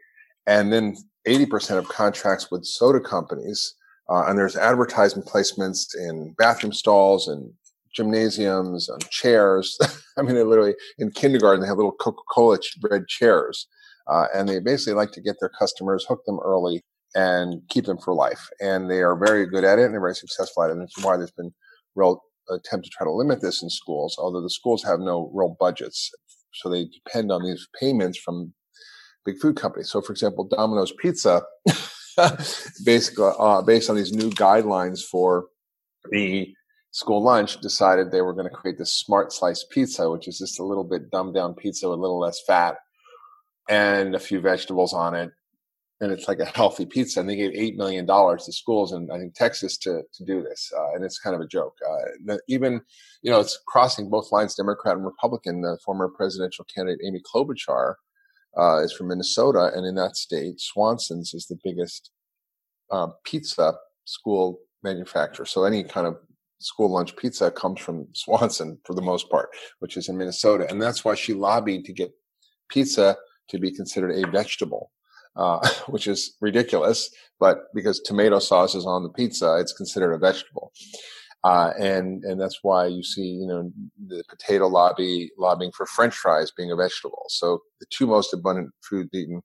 and 0.47 0.71
then 0.71 0.95
80% 1.27 1.77
of 1.77 1.87
contracts 1.89 2.49
with 2.49 2.65
soda 2.65 2.99
companies. 2.99 3.75
Uh, 4.09 4.25
and 4.27 4.37
there's 4.37 4.57
advertisement 4.57 5.27
placements 5.27 5.95
in 5.95 6.33
bathroom 6.37 6.73
stalls 6.73 7.27
and 7.27 7.53
gymnasiums 7.93 8.89
and 8.89 9.09
chairs. 9.09 9.77
I 10.17 10.21
mean, 10.21 10.35
they 10.35 10.43
literally 10.43 10.75
in 10.97 11.11
kindergarten, 11.11 11.61
they 11.61 11.67
have 11.67 11.77
little 11.77 11.91
Coca-Cola 11.91 12.59
red 12.89 13.07
chairs. 13.07 13.67
Uh, 14.07 14.25
and 14.33 14.49
they 14.49 14.59
basically 14.59 14.93
like 14.93 15.11
to 15.11 15.21
get 15.21 15.35
their 15.39 15.49
customers, 15.49 16.05
hook 16.07 16.23
them 16.25 16.39
early 16.43 16.83
and 17.15 17.61
keep 17.69 17.85
them 17.85 17.97
for 17.97 18.13
life. 18.13 18.49
And 18.59 18.89
they 18.89 19.01
are 19.01 19.15
very 19.15 19.45
good 19.45 19.63
at 19.63 19.79
it 19.79 19.85
and 19.85 19.93
they're 19.93 20.01
very 20.01 20.15
successful 20.15 20.63
at 20.63 20.69
it. 20.69 20.73
And 20.73 20.81
that's 20.81 21.03
why 21.03 21.17
there's 21.17 21.31
been 21.31 21.53
real 21.95 22.23
attempt 22.49 22.85
to 22.85 22.91
try 22.91 23.05
to 23.05 23.11
limit 23.11 23.41
this 23.41 23.61
in 23.61 23.69
schools, 23.69 24.17
although 24.17 24.41
the 24.41 24.49
schools 24.49 24.83
have 24.83 24.99
no 24.99 25.29
real 25.33 25.55
budgets. 25.59 26.11
So 26.53 26.69
they 26.69 26.85
depend 26.85 27.31
on 27.31 27.43
these 27.43 27.67
payments 27.79 28.17
from 28.17 28.53
big 29.25 29.37
food 29.39 29.55
companies. 29.55 29.89
So, 29.89 30.01
for 30.01 30.11
example, 30.11 30.45
Domino's 30.45 30.93
Pizza, 30.99 31.43
basically 32.85 33.31
uh, 33.39 33.61
based 33.61 33.89
on 33.89 33.95
these 33.95 34.11
new 34.11 34.29
guidelines 34.31 35.01
for 35.03 35.45
the 36.09 36.53
school 36.91 37.23
lunch, 37.23 37.59
decided 37.61 38.11
they 38.11 38.21
were 38.21 38.33
going 38.33 38.49
to 38.49 38.55
create 38.55 38.77
this 38.77 38.93
smart 38.93 39.33
slice 39.33 39.65
pizza, 39.69 40.09
which 40.09 40.27
is 40.27 40.37
just 40.37 40.59
a 40.59 40.65
little 40.65 40.83
bit 40.83 41.09
dumbed 41.09 41.33
down 41.33 41.53
pizza 41.53 41.89
with 41.89 41.97
a 41.97 42.01
little 42.01 42.19
less 42.19 42.41
fat 42.45 42.75
and 43.69 44.13
a 44.13 44.19
few 44.19 44.39
vegetables 44.39 44.93
on 44.93 45.15
it. 45.15 45.31
And 46.01 46.11
it's 46.11 46.27
like 46.27 46.39
a 46.39 46.45
healthy 46.45 46.85
pizza. 46.85 47.19
And 47.19 47.29
they 47.29 47.35
gave 47.35 47.51
$8 47.51 47.75
million 47.75 48.05
to 48.07 48.51
schools 48.51 48.91
in, 48.91 49.09
I 49.11 49.19
think, 49.19 49.35
Texas 49.35 49.77
to, 49.79 50.01
to 50.13 50.25
do 50.25 50.41
this. 50.41 50.71
Uh, 50.75 50.93
and 50.95 51.03
it's 51.03 51.19
kind 51.19 51.35
of 51.35 51.41
a 51.41 51.47
joke. 51.47 51.77
Uh, 51.87 52.37
even, 52.47 52.81
you 53.21 53.31
know, 53.31 53.39
it's 53.39 53.59
crossing 53.67 54.09
both 54.09 54.31
lines, 54.31 54.55
Democrat 54.55 54.95
and 54.95 55.05
Republican. 55.05 55.61
The 55.61 55.77
former 55.85 56.09
presidential 56.09 56.65
candidate, 56.65 57.01
Amy 57.05 57.21
Klobuchar, 57.21 57.95
uh, 58.57 58.79
is 58.79 58.91
from 58.91 59.07
Minnesota, 59.07 59.71
and 59.73 59.85
in 59.85 59.95
that 59.95 60.17
state, 60.17 60.59
Swanson's 60.59 61.33
is 61.33 61.45
the 61.45 61.57
biggest 61.63 62.11
uh, 62.91 63.07
pizza 63.23 63.75
school 64.05 64.59
manufacturer. 64.83 65.45
So 65.45 65.63
any 65.63 65.83
kind 65.83 66.07
of 66.07 66.17
school 66.61 66.91
lunch 66.91 67.15
pizza 67.15 67.51
comes 67.51 67.79
from 67.79 68.07
Swanson 68.13 68.77
for 68.85 68.93
the 68.93 69.01
most 69.01 69.29
part, 69.29 69.49
which 69.79 69.97
is 69.97 70.09
in 70.09 70.17
Minnesota, 70.17 70.67
and 70.69 70.81
that's 70.81 71.03
why 71.03 71.15
she 71.15 71.33
lobbied 71.33 71.85
to 71.85 71.93
get 71.93 72.11
pizza 72.69 73.17
to 73.49 73.59
be 73.59 73.71
considered 73.71 74.11
a 74.11 74.29
vegetable. 74.29 74.91
Uh, 75.37 75.65
which 75.87 76.07
is 76.07 76.35
ridiculous, 76.41 77.09
but 77.39 77.59
because 77.73 78.01
tomato 78.01 78.37
sauce 78.37 78.75
is 78.75 78.85
on 78.85 79.01
the 79.01 79.09
pizza, 79.09 79.55
it's 79.61 79.71
considered 79.71 80.11
a 80.11 80.17
vegetable. 80.17 80.73
Uh, 81.43 81.71
and 81.79 82.23
and 82.23 82.39
that's 82.39 82.59
why 82.61 82.85
you 82.85 83.01
see 83.01 83.21
you 83.21 83.47
know 83.47 83.71
the 84.07 84.23
potato 84.29 84.67
lobby 84.67 85.31
lobbying 85.37 85.71
for 85.71 85.85
French 85.85 86.13
fries 86.13 86.51
being 86.51 86.71
a 86.71 86.75
vegetable. 86.75 87.23
So 87.29 87.61
the 87.79 87.87
two 87.89 88.05
most 88.05 88.33
abundant 88.33 88.71
foods 88.87 89.09
eaten 89.13 89.41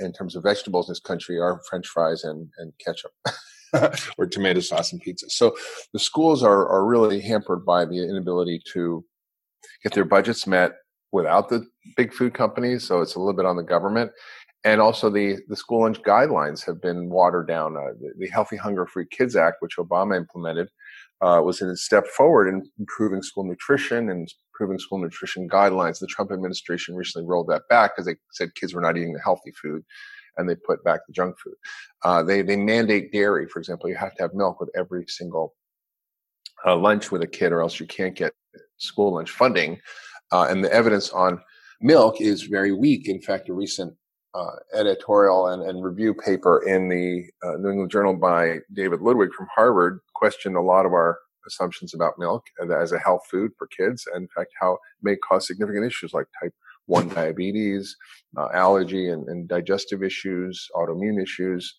in 0.00 0.12
terms 0.12 0.34
of 0.34 0.42
vegetables 0.42 0.88
in 0.88 0.92
this 0.92 1.00
country 1.00 1.38
are 1.38 1.60
French 1.68 1.86
fries 1.86 2.24
and 2.24 2.48
and 2.58 2.72
ketchup. 2.84 3.12
or 4.18 4.26
tomato 4.26 4.60
sauce 4.60 4.92
and 4.92 5.00
pizza. 5.00 5.28
So 5.28 5.56
the 5.92 5.98
schools 5.98 6.42
are 6.42 6.68
are 6.68 6.84
really 6.84 7.20
hampered 7.20 7.64
by 7.64 7.84
the 7.84 8.02
inability 8.02 8.62
to 8.72 9.04
get 9.82 9.94
their 9.94 10.04
budgets 10.04 10.46
met 10.46 10.72
without 11.12 11.48
the 11.48 11.66
big 11.96 12.12
food 12.12 12.34
companies. 12.34 12.84
So 12.84 13.00
it's 13.00 13.14
a 13.14 13.18
little 13.18 13.34
bit 13.34 13.46
on 13.46 13.56
the 13.56 13.62
government. 13.62 14.12
And 14.64 14.80
also 14.80 15.10
the, 15.10 15.38
the 15.48 15.56
school 15.56 15.82
lunch 15.82 16.02
guidelines 16.02 16.64
have 16.66 16.82
been 16.82 17.08
watered 17.08 17.46
down. 17.46 17.76
Uh, 17.76 17.92
the, 18.00 18.12
the 18.18 18.28
Healthy 18.28 18.56
Hunger 18.56 18.84
Free 18.84 19.06
Kids 19.08 19.36
Act, 19.36 19.58
which 19.60 19.76
Obama 19.76 20.16
implemented, 20.16 20.68
uh, 21.20 21.40
was 21.42 21.62
a 21.62 21.76
step 21.76 22.06
forward 22.08 22.48
in 22.48 22.68
improving 22.78 23.22
school 23.22 23.44
nutrition 23.44 24.10
and 24.10 24.28
improving 24.52 24.78
school 24.78 24.98
nutrition 24.98 25.48
guidelines. 25.48 26.00
The 26.00 26.06
Trump 26.08 26.32
administration 26.32 26.96
recently 26.96 27.28
rolled 27.28 27.48
that 27.48 27.62
back 27.70 27.94
because 27.94 28.06
they 28.06 28.16
said 28.32 28.54
kids 28.54 28.74
were 28.74 28.80
not 28.80 28.96
eating 28.96 29.12
the 29.12 29.22
healthy 29.22 29.52
food 29.52 29.84
and 30.36 30.48
they 30.48 30.54
put 30.54 30.82
back 30.84 31.00
the 31.06 31.12
junk 31.12 31.38
food. 31.38 31.54
Uh, 32.04 32.22
they, 32.22 32.42
they 32.42 32.56
mandate 32.56 33.12
dairy, 33.12 33.48
for 33.48 33.58
example. 33.58 33.88
You 33.88 33.96
have 33.96 34.14
to 34.16 34.22
have 34.22 34.34
milk 34.34 34.60
with 34.60 34.70
every 34.76 35.04
single 35.08 35.54
uh, 36.66 36.76
lunch 36.76 37.10
with 37.10 37.22
a 37.22 37.26
kid 37.26 37.52
or 37.52 37.60
else 37.60 37.78
you 37.78 37.86
can't 37.86 38.14
get 38.14 38.32
school 38.78 39.14
lunch 39.14 39.30
funding. 39.30 39.80
Uh, 40.32 40.46
and 40.48 40.64
the 40.64 40.72
evidence 40.72 41.10
on 41.10 41.40
milk 41.80 42.20
is 42.20 42.42
very 42.42 42.72
weak. 42.72 43.08
In 43.08 43.20
fact, 43.20 43.48
a 43.48 43.52
recent 43.52 43.94
uh, 44.34 44.56
editorial 44.74 45.48
and, 45.48 45.62
and, 45.62 45.82
review 45.82 46.12
paper 46.12 46.62
in 46.66 46.88
the 46.90 47.24
uh, 47.42 47.56
New 47.56 47.70
England 47.70 47.90
Journal 47.90 48.14
by 48.14 48.58
David 48.74 49.00
Ludwig 49.00 49.32
from 49.32 49.46
Harvard 49.54 50.00
questioned 50.14 50.56
a 50.56 50.60
lot 50.60 50.84
of 50.84 50.92
our 50.92 51.18
assumptions 51.46 51.94
about 51.94 52.18
milk 52.18 52.44
as 52.78 52.92
a 52.92 52.98
health 52.98 53.22
food 53.30 53.52
for 53.56 53.66
kids, 53.68 54.06
and 54.12 54.24
in 54.24 54.28
fact, 54.28 54.50
how 54.60 54.74
it 54.74 54.78
may 55.00 55.16
cause 55.16 55.46
significant 55.46 55.86
issues 55.86 56.12
like 56.12 56.26
type 56.42 56.52
1 56.86 57.08
diabetes, 57.08 57.96
uh, 58.36 58.48
allergy 58.54 59.10
and, 59.10 59.28
and, 59.28 59.48
digestive 59.48 60.02
issues, 60.02 60.68
autoimmune 60.74 61.22
issues, 61.22 61.76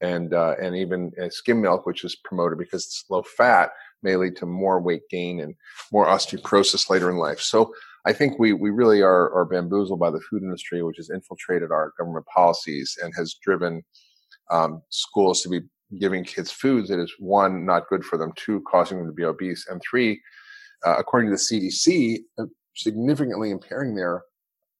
and, 0.00 0.34
uh, 0.34 0.54
and 0.60 0.76
even 0.76 1.12
uh, 1.22 1.28
skim 1.30 1.60
milk, 1.60 1.86
which 1.86 2.04
is 2.04 2.16
promoted 2.24 2.58
because 2.58 2.84
it's 2.84 3.04
low 3.10 3.22
fat, 3.22 3.70
may 4.02 4.16
lead 4.16 4.36
to 4.36 4.46
more 4.46 4.80
weight 4.80 5.02
gain 5.10 5.40
and 5.40 5.54
more 5.92 6.06
osteoporosis 6.06 6.90
later 6.90 7.10
in 7.10 7.16
life. 7.16 7.40
So 7.40 7.72
I 8.06 8.12
think 8.12 8.38
we 8.38 8.52
we 8.52 8.70
really 8.70 9.02
are 9.02 9.32
are 9.34 9.44
bamboozled 9.44 9.98
by 9.98 10.10
the 10.10 10.20
food 10.20 10.42
industry, 10.42 10.82
which 10.82 10.98
has 10.98 11.10
infiltrated 11.10 11.72
our 11.72 11.92
government 11.98 12.24
policies 12.26 12.96
and 13.02 13.12
has 13.16 13.34
driven 13.42 13.82
um, 14.50 14.82
schools 14.90 15.42
to 15.42 15.48
be 15.48 15.60
giving 15.98 16.24
kids 16.24 16.52
foods 16.52 16.88
that 16.88 17.00
is 17.00 17.12
one 17.18 17.66
not 17.66 17.88
good 17.88 18.04
for 18.04 18.16
them, 18.16 18.32
two 18.36 18.62
causing 18.70 18.98
them 18.98 19.08
to 19.08 19.12
be 19.12 19.24
obese, 19.24 19.66
and 19.68 19.82
three, 19.88 20.20
uh, 20.84 20.96
according 20.98 21.30
to 21.30 21.36
the 21.36 21.42
CDC, 21.42 22.18
uh, 22.38 22.46
significantly 22.76 23.50
impairing 23.50 23.94
their 23.96 24.22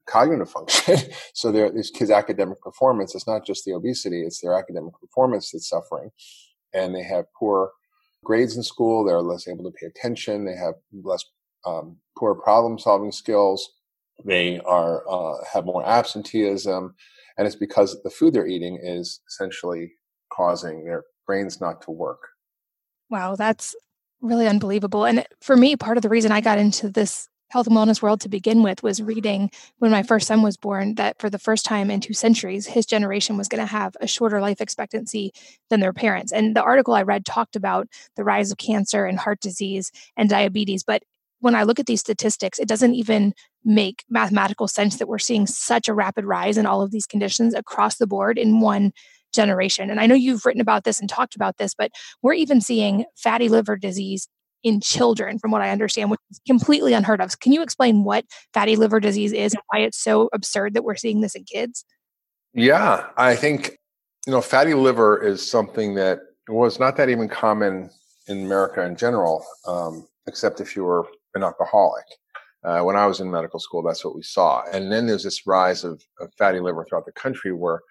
cognitive 0.06 0.50
function. 0.50 0.96
so 1.34 1.52
their 1.52 1.70
these 1.70 1.90
kids' 1.90 2.10
academic 2.10 2.60
performance, 2.60 3.14
it's 3.14 3.26
not 3.26 3.46
just 3.46 3.64
the 3.64 3.72
obesity; 3.72 4.22
it's 4.22 4.40
their 4.40 4.54
academic 4.54 4.94
performance 5.00 5.50
that's 5.52 5.68
suffering, 5.68 6.10
and 6.72 6.94
they 6.94 7.02
have 7.02 7.26
poor 7.38 7.72
grades 8.24 8.56
in 8.56 8.62
school. 8.62 9.04
They're 9.04 9.20
less 9.20 9.48
able 9.48 9.64
to 9.64 9.70
pay 9.70 9.86
attention. 9.86 10.44
They 10.44 10.56
have 10.56 10.74
less 10.92 11.24
um, 11.64 11.98
poor 12.18 12.34
problem 12.34 12.78
solving 12.78 13.12
skills. 13.12 13.68
They 14.24 14.60
are 14.60 15.02
uh, 15.08 15.44
have 15.52 15.66
more 15.66 15.86
absenteeism, 15.86 16.94
and 17.36 17.46
it's 17.46 17.56
because 17.56 18.00
the 18.02 18.10
food 18.10 18.34
they're 18.34 18.46
eating 18.46 18.78
is 18.82 19.20
essentially 19.28 19.92
causing 20.32 20.84
their 20.84 21.04
brains 21.26 21.60
not 21.60 21.82
to 21.82 21.90
work. 21.90 22.20
Wow, 23.10 23.36
that's 23.36 23.74
really 24.20 24.46
unbelievable. 24.46 25.04
And 25.04 25.26
for 25.40 25.56
me, 25.56 25.76
part 25.76 25.96
of 25.96 26.02
the 26.02 26.08
reason 26.08 26.32
I 26.32 26.40
got 26.40 26.58
into 26.58 26.88
this 26.88 27.28
health 27.48 27.66
and 27.66 27.76
wellness 27.76 28.02
world 28.02 28.20
to 28.20 28.28
begin 28.28 28.62
with 28.62 28.82
was 28.82 29.02
reading 29.02 29.50
when 29.78 29.90
my 29.90 30.02
first 30.02 30.26
son 30.26 30.42
was 30.42 30.56
born 30.56 30.96
that 30.96 31.18
for 31.20 31.30
the 31.30 31.38
first 31.38 31.64
time 31.64 31.90
in 31.90 32.00
two 32.00 32.14
centuries, 32.14 32.66
his 32.66 32.86
generation 32.86 33.36
was 33.36 33.48
going 33.48 33.60
to 33.60 33.70
have 33.70 33.96
a 34.00 34.06
shorter 34.06 34.40
life 34.40 34.60
expectancy 34.60 35.32
than 35.70 35.80
their 35.80 35.92
parents. 35.92 36.32
And 36.32 36.56
the 36.56 36.62
article 36.62 36.94
I 36.94 37.02
read 37.02 37.24
talked 37.24 37.56
about 37.56 37.88
the 38.16 38.24
rise 38.24 38.50
of 38.50 38.58
cancer 38.58 39.04
and 39.04 39.18
heart 39.18 39.40
disease 39.40 39.92
and 40.16 40.28
diabetes, 40.28 40.82
but 40.82 41.02
when 41.40 41.54
I 41.54 41.64
look 41.64 41.78
at 41.78 41.86
these 41.86 42.00
statistics, 42.00 42.58
it 42.58 42.66
doesn't 42.66 42.94
even 42.94 43.34
make 43.64 44.04
mathematical 44.08 44.68
sense 44.68 44.96
that 44.96 45.06
we're 45.06 45.18
seeing 45.18 45.46
such 45.46 45.86
a 45.86 45.94
rapid 45.94 46.24
rise 46.24 46.56
in 46.56 46.66
all 46.66 46.82
of 46.82 46.90
these 46.90 47.06
conditions 47.06 47.54
across 47.54 47.96
the 47.96 48.06
board 48.06 48.38
in 48.38 48.60
one 48.60 48.92
generation. 49.32 49.90
And 49.90 50.00
I 50.00 50.06
know 50.06 50.14
you've 50.14 50.46
written 50.46 50.60
about 50.60 50.84
this 50.84 50.98
and 50.98 51.08
talked 51.08 51.36
about 51.36 51.58
this, 51.58 51.74
but 51.74 51.90
we're 52.22 52.32
even 52.34 52.60
seeing 52.60 53.04
fatty 53.16 53.48
liver 53.48 53.76
disease 53.76 54.28
in 54.66 54.80
children, 54.80 55.38
from 55.38 55.52
what 55.52 55.62
I 55.62 55.70
understand, 55.70 56.10
which 56.10 56.18
is 56.28 56.40
completely 56.44 56.92
unheard 56.92 57.20
of. 57.20 57.38
Can 57.38 57.52
you 57.52 57.62
explain 57.62 58.02
what 58.02 58.24
fatty 58.52 58.74
liver 58.74 58.98
disease 58.98 59.32
is 59.32 59.54
and 59.54 59.62
why 59.68 59.78
it's 59.78 59.96
so 59.96 60.28
absurd 60.32 60.74
that 60.74 60.82
we're 60.82 60.96
seeing 60.96 61.20
this 61.20 61.36
in 61.36 61.44
kids? 61.44 61.84
Yeah, 62.52 63.06
I 63.16 63.36
think, 63.36 63.78
you 64.26 64.32
know, 64.32 64.40
fatty 64.40 64.74
liver 64.74 65.24
is 65.24 65.48
something 65.48 65.94
that 65.94 66.18
was 66.48 66.80
not 66.80 66.96
that 66.96 67.08
even 67.08 67.28
common 67.28 67.90
in 68.26 68.44
America 68.44 68.84
in 68.84 68.96
general, 68.96 69.46
um, 69.68 70.04
except 70.26 70.60
if 70.60 70.74
you 70.74 70.82
were 70.82 71.06
an 71.36 71.44
alcoholic. 71.44 72.04
Uh, 72.64 72.80
when 72.80 72.96
I 72.96 73.06
was 73.06 73.20
in 73.20 73.30
medical 73.30 73.60
school, 73.60 73.84
that's 73.84 74.04
what 74.04 74.16
we 74.16 74.22
saw. 74.22 74.64
And 74.72 74.90
then 74.90 75.06
there's 75.06 75.22
this 75.22 75.46
rise 75.46 75.84
of, 75.84 76.02
of 76.18 76.32
fatty 76.36 76.58
liver 76.58 76.84
throughout 76.84 77.06
the 77.06 77.12
country 77.12 77.52
where 77.52 77.82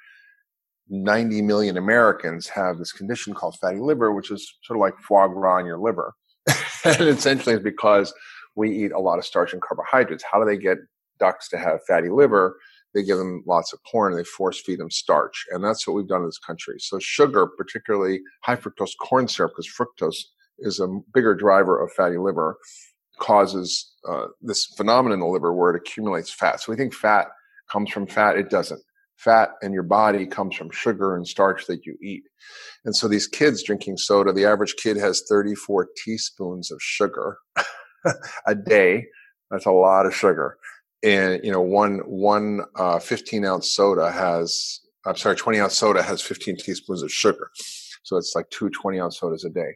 90 0.90 1.42
million 1.44 1.78
Americans 1.78 2.50
have 2.50 2.80
this 2.80 2.92
condition 2.92 3.34
called 3.34 3.56
fatty 3.62 3.80
liver, 3.80 4.12
which 4.12 4.30
is 4.30 4.58
sort 4.64 4.76
of 4.76 4.82
like 4.82 5.00
foie 5.00 5.30
gras 5.30 5.60
in 5.60 5.66
your 5.66 5.80
liver. 5.80 6.14
and 6.86 7.02
essentially 7.02 7.56
it's 7.56 7.64
because 7.64 8.14
we 8.56 8.72
eat 8.72 8.92
a 8.92 9.00
lot 9.00 9.20
of 9.20 9.26
starch 9.26 9.54
and 9.54 9.62
carbohydrates. 9.62 10.24
How 10.30 10.40
do 10.40 10.46
they 10.46 10.58
get 10.58 10.78
ducks 11.20 11.50
to 11.50 11.58
have 11.58 11.80
fatty 11.88 12.10
liver? 12.10 12.58
They 12.94 13.04
give 13.04 13.18
them 13.18 13.44
lots 13.46 13.74
of 13.74 13.80
corn 13.92 14.14
and 14.14 14.20
they 14.20 14.24
force 14.24 14.62
feed 14.62 14.80
them 14.80 14.90
starch. 14.90 15.46
And 15.52 15.64
that's 15.64 15.86
what 15.86 15.96
we've 15.96 16.08
done 16.08 16.22
in 16.22 16.28
this 16.28 16.40
country. 16.40 16.76
So 16.80 16.98
sugar, 17.00 17.46
particularly 17.46 18.22
high 18.44 18.56
fructose 18.56 18.92
corn 19.00 19.28
syrup, 19.28 19.52
because 19.52 19.70
fructose 19.70 20.24
is 20.60 20.80
a 20.80 20.88
bigger 21.14 21.36
driver 21.36 21.84
of 21.84 21.92
fatty 21.92 22.18
liver 22.18 22.58
causes 23.20 23.94
uh, 24.08 24.28
this 24.42 24.66
phenomenon 24.78 25.16
in 25.16 25.20
the 25.20 25.26
liver 25.26 25.54
where 25.54 25.74
it 25.74 25.78
accumulates 25.78 26.32
fat. 26.32 26.62
So 26.62 26.72
we 26.72 26.78
think 26.78 26.94
fat 26.94 27.28
comes 27.70 27.90
from 27.90 28.08
fat. 28.08 28.38
It 28.38 28.50
doesn't. 28.50 28.82
Fat 29.26 29.50
in 29.62 29.74
your 29.74 29.84
body 29.84 30.26
comes 30.26 30.56
from 30.56 30.70
sugar 30.70 31.16
and 31.16 31.28
starch 31.28 31.66
that 31.66 31.86
you 31.86 31.98
eat. 32.02 32.24
And 32.86 32.96
so 32.96 33.08
these 33.08 33.28
kids 33.28 33.64
drinking 33.64 33.98
soda, 33.98 34.32
the 34.32 34.46
average 34.46 34.76
kid 34.76 34.96
has 34.98 35.24
34 35.28 35.90
teaspoons 35.98 36.72
of 36.72 36.82
sugar 36.82 37.40
a 38.48 38.56
day. 38.56 39.08
That's 39.52 39.66
a 39.66 39.72
lot 39.72 40.06
of 40.06 40.16
sugar. 40.16 40.58
And, 41.04 41.44
you 41.44 41.52
know, 41.52 41.62
one, 41.62 42.00
one, 42.06 42.62
uh, 42.76 43.00
15 43.00 43.44
ounce 43.46 43.72
soda 43.72 44.12
has 44.12 44.80
I'm 45.06 45.16
sorry, 45.16 45.36
20 45.36 45.60
ounce 45.60 45.78
soda 45.78 46.02
has 46.02 46.22
15 46.22 46.58
teaspoons 46.58 47.04
of 47.04 47.12
sugar. 47.12 47.50
So 48.04 48.18
it's 48.18 48.34
like 48.36 48.50
two 48.50 48.70
20 48.70 49.00
ounce 49.00 49.20
sodas 49.20 49.44
a 49.44 49.50
day 49.50 49.76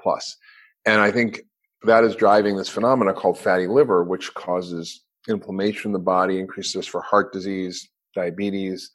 plus. 0.00 0.36
And 0.84 1.00
I 1.00 1.10
think 1.10 1.42
that 1.82 2.04
is 2.04 2.14
driving 2.14 2.56
this 2.56 2.68
phenomena 2.68 3.12
called 3.12 3.38
fatty 3.38 3.66
liver, 3.66 4.04
which 4.04 4.32
causes 4.34 5.04
inflammation 5.28 5.88
in 5.88 5.92
the 5.92 5.98
body, 5.98 6.38
increases 6.38 6.86
for 6.86 7.00
heart 7.02 7.32
disease, 7.32 7.88
diabetes, 8.22 8.90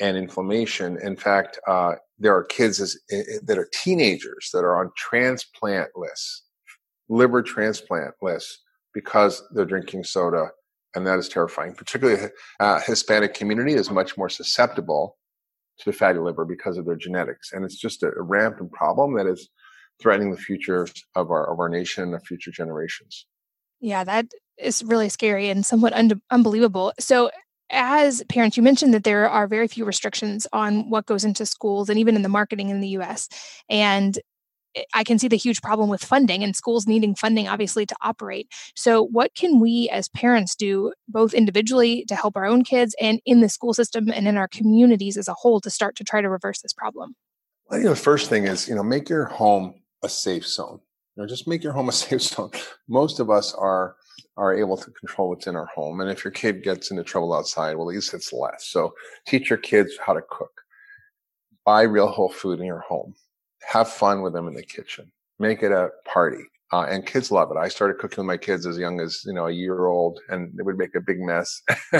and 0.00 0.16
inflammation. 0.16 0.98
In 1.02 1.16
fact, 1.16 1.58
uh, 1.68 1.92
there 2.18 2.34
are 2.34 2.44
kids 2.44 2.80
as, 2.80 2.98
that 3.46 3.58
are 3.58 3.68
teenagers 3.72 4.50
that 4.52 4.64
are 4.64 4.76
on 4.80 4.90
transplant 4.96 5.90
lists, 5.96 6.44
liver 7.08 7.42
transplant 7.42 8.14
lists, 8.20 8.62
because 8.92 9.42
they're 9.52 9.64
drinking 9.64 10.04
soda, 10.04 10.48
and 10.94 11.06
that 11.06 11.18
is 11.18 11.28
terrifying. 11.28 11.74
Particularly, 11.74 12.30
uh, 12.60 12.80
Hispanic 12.80 13.34
community 13.34 13.74
is 13.74 13.90
much 13.90 14.16
more 14.16 14.28
susceptible 14.28 15.16
to 15.78 15.92
fatty 15.92 16.18
liver 16.18 16.44
because 16.44 16.76
of 16.78 16.86
their 16.86 16.96
genetics, 16.96 17.52
and 17.52 17.64
it's 17.64 17.78
just 17.78 18.02
a, 18.02 18.08
a 18.08 18.22
rampant 18.22 18.72
problem 18.72 19.14
that 19.16 19.26
is 19.26 19.48
threatening 20.00 20.30
the 20.30 20.36
future 20.48 20.86
of 21.14 21.30
our 21.30 21.52
of 21.52 21.58
our 21.58 21.68
nation 21.68 22.14
and 22.14 22.26
future 22.26 22.50
generations. 22.50 23.26
Yeah, 23.80 24.04
that 24.04 24.26
is 24.56 24.82
really 24.84 25.08
scary 25.08 25.50
and 25.50 25.66
somewhat 25.66 25.92
un- 25.92 26.22
unbelievable. 26.30 26.92
So, 26.98 27.30
as 27.74 28.22
parents, 28.28 28.56
you 28.56 28.62
mentioned 28.62 28.94
that 28.94 29.04
there 29.04 29.28
are 29.28 29.46
very 29.46 29.66
few 29.68 29.84
restrictions 29.84 30.46
on 30.52 30.88
what 30.88 31.06
goes 31.06 31.24
into 31.24 31.44
schools 31.44 31.90
and 31.90 31.98
even 31.98 32.16
in 32.16 32.22
the 32.22 32.28
marketing 32.28 32.70
in 32.70 32.80
the 32.80 32.88
US. 32.88 33.28
And 33.68 34.18
eh, 34.76 34.84
I 34.94 35.02
can 35.02 35.18
see 35.18 35.26
the 35.26 35.36
huge 35.36 35.60
problem 35.60 35.90
with 35.90 36.04
funding 36.04 36.44
and 36.44 36.54
schools 36.54 36.86
needing 36.86 37.16
funding, 37.16 37.48
obviously, 37.48 37.84
to 37.86 37.96
operate. 38.00 38.48
So, 38.76 39.02
what 39.02 39.34
can 39.34 39.60
we 39.60 39.88
as 39.90 40.08
parents 40.08 40.54
do, 40.54 40.92
both 41.08 41.34
individually 41.34 42.04
to 42.06 42.14
help 42.14 42.36
our 42.36 42.46
own 42.46 42.62
kids 42.62 42.94
and 43.00 43.20
in 43.26 43.40
the 43.40 43.48
school 43.48 43.74
system 43.74 44.08
and 44.10 44.28
in 44.28 44.36
our 44.36 44.48
communities 44.48 45.16
as 45.16 45.28
a 45.28 45.34
whole, 45.34 45.60
to 45.60 45.70
start 45.70 45.96
to 45.96 46.04
try 46.04 46.20
to 46.20 46.30
reverse 46.30 46.62
this 46.62 46.72
problem? 46.72 47.16
Well, 47.68 47.80
you 47.80 47.86
know, 47.86 47.90
the 47.90 47.96
first 47.96 48.30
thing 48.30 48.46
is, 48.46 48.68
you 48.68 48.74
know, 48.76 48.84
make 48.84 49.08
your 49.08 49.24
home 49.24 49.74
a 50.02 50.08
safe 50.08 50.46
zone. 50.46 50.80
You 51.16 51.22
know, 51.22 51.26
just 51.26 51.48
make 51.48 51.64
your 51.64 51.72
home 51.72 51.88
a 51.88 51.92
safe 52.06 52.22
zone. 52.22 52.52
Most 52.88 53.18
of 53.18 53.30
us 53.30 53.52
are 53.52 53.96
are 54.36 54.54
able 54.54 54.76
to 54.76 54.90
control 54.92 55.28
what's 55.28 55.46
in 55.46 55.56
our 55.56 55.68
home. 55.74 56.00
And 56.00 56.10
if 56.10 56.24
your 56.24 56.32
kid 56.32 56.62
gets 56.62 56.90
into 56.90 57.04
trouble 57.04 57.34
outside, 57.34 57.76
well, 57.76 57.88
at 57.88 57.94
least 57.94 58.14
it's 58.14 58.32
less. 58.32 58.66
So 58.66 58.94
teach 59.26 59.50
your 59.50 59.58
kids 59.58 59.96
how 60.04 60.14
to 60.14 60.22
cook. 60.28 60.52
Buy 61.64 61.82
real 61.82 62.08
whole 62.08 62.30
food 62.30 62.60
in 62.60 62.66
your 62.66 62.80
home. 62.80 63.14
Have 63.66 63.88
fun 63.88 64.22
with 64.22 64.32
them 64.32 64.48
in 64.48 64.54
the 64.54 64.62
kitchen. 64.62 65.10
Make 65.38 65.62
it 65.62 65.72
a 65.72 65.90
party. 66.04 66.44
Uh, 66.72 66.86
and 66.90 67.06
kids 67.06 67.30
love 67.30 67.50
it. 67.52 67.56
I 67.56 67.68
started 67.68 67.98
cooking 67.98 68.24
with 68.24 68.26
my 68.26 68.36
kids 68.36 68.66
as 68.66 68.78
young 68.78 68.98
as 69.00 69.22
you 69.24 69.32
know 69.32 69.46
a 69.46 69.52
year 69.52 69.86
old, 69.86 70.18
and 70.28 70.50
they 70.56 70.62
would 70.64 70.78
make 70.78 70.96
a 70.96 71.00
big 71.00 71.20
mess, 71.20 71.62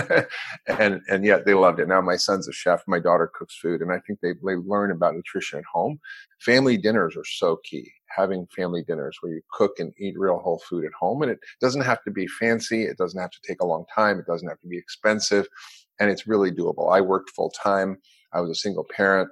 and 0.66 1.00
and 1.08 1.24
yet 1.24 1.46
they 1.46 1.54
loved 1.54 1.78
it. 1.78 1.86
Now 1.86 2.00
my 2.00 2.16
son's 2.16 2.48
a 2.48 2.52
chef, 2.52 2.82
my 2.88 2.98
daughter 2.98 3.30
cooks 3.32 3.56
food, 3.56 3.82
and 3.82 3.92
I 3.92 4.00
think 4.00 4.18
they 4.20 4.32
they 4.44 4.56
learn 4.56 4.90
about 4.90 5.14
nutrition 5.14 5.60
at 5.60 5.64
home. 5.66 6.00
Family 6.40 6.76
dinners 6.76 7.14
are 7.16 7.24
so 7.24 7.60
key 7.62 7.92
having 8.14 8.46
family 8.54 8.82
dinners 8.86 9.16
where 9.20 9.32
you 9.32 9.40
cook 9.52 9.78
and 9.78 9.92
eat 9.98 10.18
real 10.18 10.38
whole 10.38 10.62
food 10.68 10.84
at 10.84 10.92
home. 10.98 11.22
And 11.22 11.30
it 11.30 11.38
doesn't 11.60 11.82
have 11.82 12.02
to 12.04 12.10
be 12.10 12.26
fancy. 12.26 12.84
It 12.84 12.98
doesn't 12.98 13.20
have 13.20 13.30
to 13.30 13.40
take 13.46 13.60
a 13.60 13.66
long 13.66 13.84
time. 13.94 14.18
It 14.18 14.26
doesn't 14.26 14.48
have 14.48 14.60
to 14.60 14.68
be 14.68 14.78
expensive. 14.78 15.46
And 16.00 16.10
it's 16.10 16.26
really 16.26 16.50
doable. 16.50 16.92
I 16.92 17.00
worked 17.00 17.30
full 17.30 17.50
time. 17.50 17.98
I 18.32 18.40
was 18.40 18.50
a 18.50 18.54
single 18.54 18.86
parent 18.94 19.28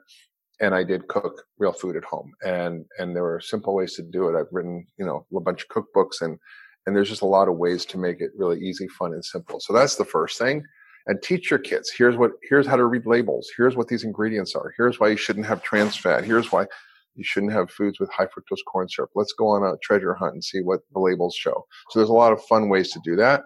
and 0.61 0.75
I 0.75 0.85
did 0.85 1.09
cook 1.09 1.43
real 1.59 1.73
food 1.73 1.97
at 1.97 2.05
home. 2.05 2.33
And, 2.45 2.85
and 2.99 3.15
there 3.17 3.25
were 3.25 3.41
simple 3.41 3.75
ways 3.75 3.95
to 3.97 4.03
do 4.03 4.29
it. 4.29 4.39
I've 4.39 4.53
written, 4.53 4.87
you 4.97 5.05
know, 5.05 5.27
a 5.35 5.41
bunch 5.41 5.65
of 5.65 5.69
cookbooks 5.69 6.21
and, 6.21 6.39
and 6.87 6.95
there's 6.97 7.09
just 7.09 7.23
a 7.23 7.27
lot 7.27 7.49
of 7.49 7.57
ways 7.57 7.85
to 7.87 7.99
make 7.99 8.21
it 8.21 8.31
really 8.37 8.61
easy, 8.61 8.89
fun, 8.89 9.13
and 9.13 9.25
simple. 9.25 9.61
So 9.61 9.73
that's 9.73 9.97
the 9.97 10.05
first 10.05 10.39
thing. 10.39 10.65
And 11.07 11.21
teach 11.21 11.51
your 11.51 11.59
kids. 11.59 11.91
Here's 11.91 12.17
what, 12.17 12.33
here's 12.49 12.67
how 12.67 12.77
to 12.77 12.87
read 12.87 13.07
labels. 13.07 13.51
Here's 13.57 13.75
what 13.77 13.89
these 13.89 14.05
ingredients 14.05 14.55
are. 14.55 14.73
Here's 14.77 15.01
why 15.01 15.09
you 15.09 15.17
shouldn't 15.17 15.47
have 15.47 15.63
trans 15.63 15.97
fat. 15.97 16.25
Here's 16.25 16.53
why 16.53 16.67
you 17.15 17.25
shouldn't 17.25 17.53
have 17.53 17.71
foods 17.71 18.01
with 18.01 18.11
high 18.11 18.27
fructose 18.27 18.65
corn 18.67 18.89
syrup. 18.89 19.11
Let's 19.15 19.33
go 19.33 19.49
on 19.49 19.63
a 19.63 19.77
treasure 19.83 20.15
hunt 20.15 20.35
and 20.35 20.45
see 20.45 20.61
what 20.61 20.81
the 20.93 21.01
labels 21.01 21.35
show. 21.35 21.67
So 21.91 21.99
there's 21.99 22.11
a 22.11 22.15
lot 22.15 22.33
of 22.33 22.43
fun 22.45 22.69
ways 22.69 22.91
to 22.93 23.01
do 23.05 23.17
that. 23.17 23.43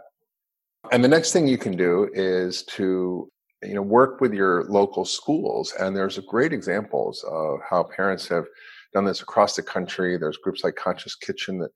And 0.93 1.03
the 1.03 1.09
next 1.09 1.33
thing 1.33 1.49
you 1.49 1.59
can 1.59 1.77
do 1.77 2.09
is 2.15 2.63
to 2.65 3.31
you 3.63 3.75
know 3.75 3.83
work 3.83 4.21
with 4.21 4.33
your 4.33 4.65
local 4.65 5.05
schools 5.05 5.73
and 5.81 5.97
there's 5.97 6.19
great 6.21 6.53
examples 6.53 7.25
of 7.31 7.59
how 7.69 7.83
parents 7.83 8.29
have 8.29 8.45
done 8.93 9.05
this 9.05 9.23
across 9.23 9.57
the 9.57 9.63
country 9.63 10.19
there's 10.19 10.37
groups 10.37 10.63
like 10.63 10.77
conscious 10.77 11.15
kitchen 11.15 11.59
that 11.59 11.71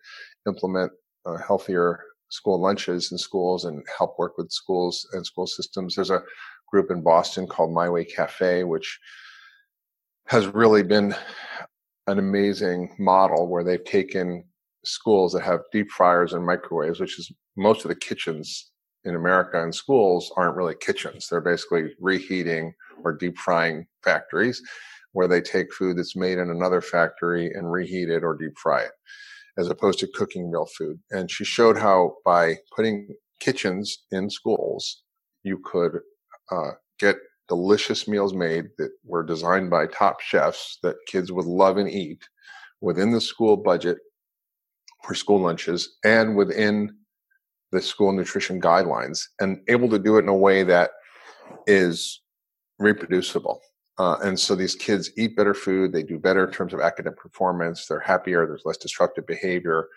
implement 0.46 0.92
uh, 1.26 1.38
healthier 1.38 2.00
school 2.28 2.60
lunches 2.60 3.10
in 3.12 3.18
schools 3.18 3.64
and 3.64 3.82
help 3.96 4.18
work 4.18 4.36
with 4.36 4.52
schools 4.52 5.08
and 5.14 5.24
school 5.24 5.46
systems 5.46 5.94
there's 5.94 6.10
a 6.10 6.22
group 6.70 6.90
in 6.90 7.02
boston 7.02 7.46
called 7.46 7.72
my 7.72 7.88
way 7.88 8.04
cafe 8.04 8.62
which 8.62 8.98
has 10.26 10.46
really 10.46 10.82
been 10.82 11.14
an 12.06 12.18
amazing 12.18 12.94
model 12.98 13.48
where 13.48 13.64
they've 13.64 13.84
taken 13.84 14.44
schools 14.84 15.32
that 15.32 15.42
have 15.42 15.60
deep 15.72 15.90
fryers 15.90 16.32
and 16.32 16.44
microwaves, 16.44 17.00
which 17.00 17.18
is 17.18 17.30
most 17.56 17.84
of 17.84 17.88
the 17.88 17.94
kitchens 17.94 18.70
in 19.04 19.14
America 19.14 19.62
and 19.62 19.74
schools 19.74 20.32
aren't 20.36 20.56
really 20.56 20.74
kitchens. 20.80 21.28
They're 21.28 21.40
basically 21.40 21.94
reheating 22.00 22.74
or 23.04 23.12
deep 23.12 23.38
frying 23.38 23.86
factories 24.02 24.62
where 25.12 25.28
they 25.28 25.40
take 25.40 25.72
food 25.74 25.98
that's 25.98 26.16
made 26.16 26.38
in 26.38 26.50
another 26.50 26.80
factory 26.80 27.50
and 27.52 27.70
reheat 27.70 28.08
it 28.08 28.22
or 28.22 28.36
deep 28.36 28.56
fry 28.56 28.82
it 28.82 28.92
as 29.58 29.68
opposed 29.68 29.98
to 29.98 30.08
cooking 30.14 30.50
real 30.50 30.66
food. 30.66 30.98
And 31.10 31.30
she 31.30 31.44
showed 31.44 31.76
how 31.76 32.16
by 32.24 32.58
putting 32.74 33.08
kitchens 33.40 34.04
in 34.10 34.30
schools, 34.30 35.02
you 35.42 35.60
could 35.64 35.98
uh, 36.50 36.72
get 36.98 37.16
delicious 37.50 38.06
meals 38.06 38.32
made 38.32 38.66
that 38.78 38.92
were 39.04 39.24
designed 39.24 39.68
by 39.68 39.84
top 39.84 40.20
chefs 40.20 40.78
that 40.84 40.94
kids 41.08 41.32
would 41.32 41.46
love 41.46 41.78
and 41.78 41.90
eat 41.90 42.22
within 42.80 43.10
the 43.10 43.20
school 43.20 43.56
budget 43.56 43.98
for 45.02 45.16
school 45.16 45.40
lunches 45.40 45.96
and 46.04 46.36
within 46.36 46.94
the 47.72 47.82
school 47.82 48.12
nutrition 48.12 48.60
guidelines 48.60 49.24
and 49.40 49.58
able 49.66 49.88
to 49.88 49.98
do 49.98 50.16
it 50.16 50.22
in 50.22 50.28
a 50.28 50.34
way 50.34 50.62
that 50.62 50.92
is 51.66 52.22
reproducible. 52.78 53.60
Uh, 53.98 54.16
and 54.22 54.38
so 54.38 54.54
these 54.54 54.76
kids 54.76 55.10
eat 55.18 55.36
better 55.36 55.52
food, 55.52 55.92
they 55.92 56.04
do 56.04 56.20
better 56.20 56.46
in 56.46 56.52
terms 56.52 56.72
of 56.72 56.80
academic 56.80 57.18
performance, 57.18 57.86
they're 57.86 57.98
happier, 57.98 58.46
there's 58.46 58.64
less 58.64 58.76
destructive 58.76 59.26
behavior, 59.26 59.88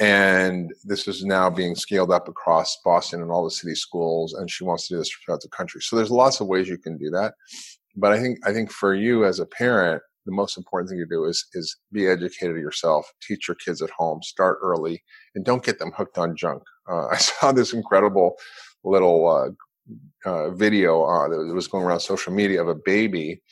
and 0.00 0.72
this 0.84 1.08
is 1.08 1.24
now 1.24 1.50
being 1.50 1.74
scaled 1.74 2.12
up 2.12 2.28
across 2.28 2.78
Boston 2.84 3.20
and 3.20 3.30
all 3.30 3.44
the 3.44 3.50
city 3.50 3.74
schools. 3.74 4.32
And 4.34 4.50
she 4.50 4.64
wants 4.64 4.86
to 4.86 4.94
do 4.94 4.98
this 4.98 5.10
throughout 5.10 5.40
the 5.40 5.48
country. 5.48 5.80
So 5.80 5.96
there's 5.96 6.10
lots 6.10 6.40
of 6.40 6.46
ways 6.46 6.68
you 6.68 6.78
can 6.78 6.96
do 6.96 7.10
that. 7.10 7.34
But 7.96 8.12
I 8.12 8.20
think 8.20 8.38
I 8.46 8.52
think 8.52 8.70
for 8.70 8.94
you 8.94 9.24
as 9.24 9.40
a 9.40 9.46
parent, 9.46 10.02
the 10.24 10.32
most 10.32 10.56
important 10.56 10.90
thing 10.90 10.98
to 11.00 11.06
do 11.06 11.24
is 11.24 11.44
is 11.54 11.76
be 11.90 12.06
educated 12.06 12.56
yourself, 12.56 13.10
teach 13.22 13.48
your 13.48 13.56
kids 13.56 13.82
at 13.82 13.90
home, 13.90 14.22
start 14.22 14.58
early, 14.62 15.02
and 15.34 15.44
don't 15.44 15.64
get 15.64 15.80
them 15.80 15.92
hooked 15.96 16.18
on 16.18 16.36
junk. 16.36 16.62
Uh, 16.88 17.06
I 17.12 17.16
saw 17.16 17.50
this 17.50 17.72
incredible 17.72 18.36
little 18.84 19.26
uh, 19.26 20.28
uh, 20.28 20.50
video 20.50 21.02
uh, 21.04 21.28
that 21.28 21.54
was 21.54 21.66
going 21.66 21.84
around 21.84 22.00
social 22.00 22.32
media 22.32 22.62
of 22.62 22.68
a 22.68 22.74
baby 22.74 23.42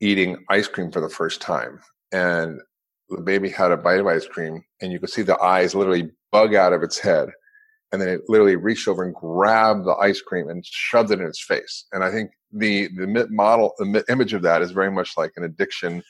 eating 0.00 0.44
ice 0.48 0.66
cream 0.66 0.90
for 0.90 1.00
the 1.00 1.10
first 1.10 1.42
time, 1.42 1.80
and 2.10 2.58
the 3.16 3.22
baby 3.22 3.48
had 3.48 3.72
a 3.72 3.76
bite 3.76 4.00
of 4.00 4.06
ice 4.06 4.26
cream 4.26 4.64
and 4.80 4.92
you 4.92 4.98
could 4.98 5.10
see 5.10 5.22
the 5.22 5.40
eyes 5.40 5.74
literally 5.74 6.10
bug 6.30 6.54
out 6.54 6.72
of 6.72 6.82
its 6.82 6.98
head. 6.98 7.30
And 7.92 8.00
then 8.00 8.08
it 8.08 8.22
literally 8.28 8.56
reached 8.56 8.88
over 8.88 9.04
and 9.04 9.14
grabbed 9.14 9.84
the 9.84 9.94
ice 9.94 10.22
cream 10.22 10.48
and 10.48 10.64
shoved 10.64 11.10
it 11.10 11.20
in 11.20 11.26
its 11.26 11.42
face. 11.44 11.84
And 11.92 12.02
I 12.02 12.10
think 12.10 12.30
the, 12.50 12.88
the 12.96 13.26
model, 13.30 13.74
the 13.78 14.04
image 14.08 14.32
of 14.32 14.42
that 14.42 14.62
is 14.62 14.70
very 14.70 14.90
much 14.90 15.16
like 15.18 15.32
an 15.36 15.44
addiction 15.44 16.02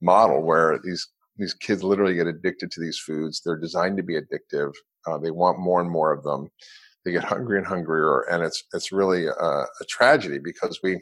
model 0.00 0.42
where 0.42 0.80
these, 0.82 1.08
these 1.36 1.54
kids 1.54 1.84
literally 1.84 2.14
get 2.14 2.26
addicted 2.26 2.72
to 2.72 2.80
these 2.80 2.98
foods. 2.98 3.40
They're 3.40 3.56
designed 3.56 3.96
to 3.98 4.02
be 4.02 4.18
addictive. 4.20 4.72
Uh, 5.06 5.18
they 5.18 5.30
want 5.30 5.60
more 5.60 5.80
and 5.80 5.90
more 5.90 6.12
of 6.12 6.24
them. 6.24 6.50
They 7.04 7.12
get 7.12 7.22
hungrier 7.22 7.58
and 7.58 7.66
hungrier. 7.66 8.22
And 8.22 8.42
it's, 8.42 8.64
it's 8.74 8.90
really 8.90 9.26
a, 9.26 9.30
a 9.30 9.84
tragedy 9.88 10.38
because 10.42 10.80
we, 10.82 11.00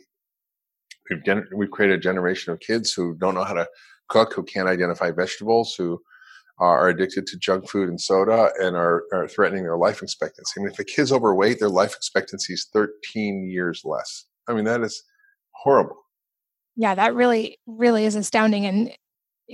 we've, 1.10 1.22
we've 1.56 1.70
created 1.70 1.98
a 1.98 2.02
generation 2.02 2.52
of 2.52 2.60
kids 2.60 2.92
who 2.92 3.14
don't 3.14 3.34
know 3.34 3.44
how 3.44 3.54
to 3.54 3.66
cook, 4.08 4.34
who 4.34 4.42
can't 4.42 4.68
identify 4.68 5.10
vegetables, 5.10 5.74
who 5.74 6.00
are 6.58 6.88
addicted 6.88 7.26
to 7.26 7.38
junk 7.38 7.68
food 7.68 7.88
and 7.88 8.00
soda 8.00 8.50
and 8.60 8.76
are, 8.76 9.04
are 9.12 9.26
threatening 9.26 9.64
their 9.64 9.76
life 9.76 10.02
expectancy. 10.02 10.52
I 10.56 10.60
mean, 10.60 10.72
if 10.72 10.78
a 10.78 10.84
kid's 10.84 11.10
overweight, 11.10 11.58
their 11.58 11.68
life 11.68 11.94
expectancy 11.94 12.52
is 12.54 12.68
13 12.72 13.50
years 13.50 13.82
less. 13.84 14.26
I 14.48 14.54
mean, 14.54 14.64
that 14.64 14.82
is 14.82 15.02
horrible. 15.50 15.96
Yeah, 16.76 16.94
that 16.94 17.14
really, 17.14 17.58
really 17.66 18.04
is 18.04 18.14
astounding. 18.14 18.66
And 18.66 18.92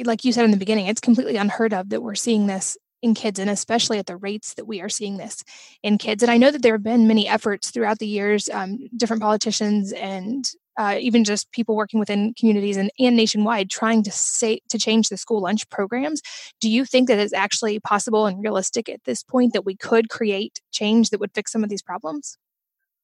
like 0.04 0.24
you 0.24 0.32
said 0.32 0.44
in 0.44 0.50
the 0.50 0.56
beginning, 0.56 0.86
it's 0.86 1.00
completely 1.00 1.36
unheard 1.36 1.72
of 1.72 1.88
that 1.88 2.02
we're 2.02 2.14
seeing 2.14 2.46
this 2.46 2.76
in 3.02 3.14
kids 3.14 3.38
and 3.38 3.48
especially 3.48 3.98
at 3.98 4.06
the 4.06 4.16
rates 4.16 4.54
that 4.54 4.66
we 4.66 4.80
are 4.80 4.88
seeing 4.88 5.16
this 5.16 5.42
in 5.82 5.96
kids 5.96 6.22
and 6.22 6.30
i 6.30 6.36
know 6.36 6.50
that 6.50 6.60
there 6.60 6.74
have 6.74 6.82
been 6.82 7.08
many 7.08 7.26
efforts 7.26 7.70
throughout 7.70 7.98
the 7.98 8.06
years 8.06 8.48
um, 8.50 8.78
different 8.94 9.22
politicians 9.22 9.92
and 9.92 10.50
uh, 10.80 10.96
even 10.98 11.24
just 11.24 11.52
people 11.52 11.76
working 11.76 12.00
within 12.00 12.32
communities 12.38 12.76
and, 12.76 12.90
and 12.98 13.16
nationwide 13.16 13.68
trying 13.68 14.02
to 14.02 14.10
say 14.10 14.60
to 14.68 14.78
change 14.78 15.08
the 15.08 15.16
school 15.16 15.42
lunch 15.42 15.68
programs 15.68 16.22
do 16.60 16.70
you 16.70 16.84
think 16.84 17.06
that 17.08 17.18
it's 17.18 17.34
actually 17.34 17.78
possible 17.80 18.26
and 18.26 18.42
realistic 18.42 18.88
at 18.88 19.04
this 19.04 19.22
point 19.22 19.52
that 19.52 19.66
we 19.66 19.76
could 19.76 20.08
create 20.08 20.60
change 20.72 21.10
that 21.10 21.20
would 21.20 21.34
fix 21.34 21.52
some 21.52 21.62
of 21.62 21.70
these 21.70 21.82
problems 21.82 22.38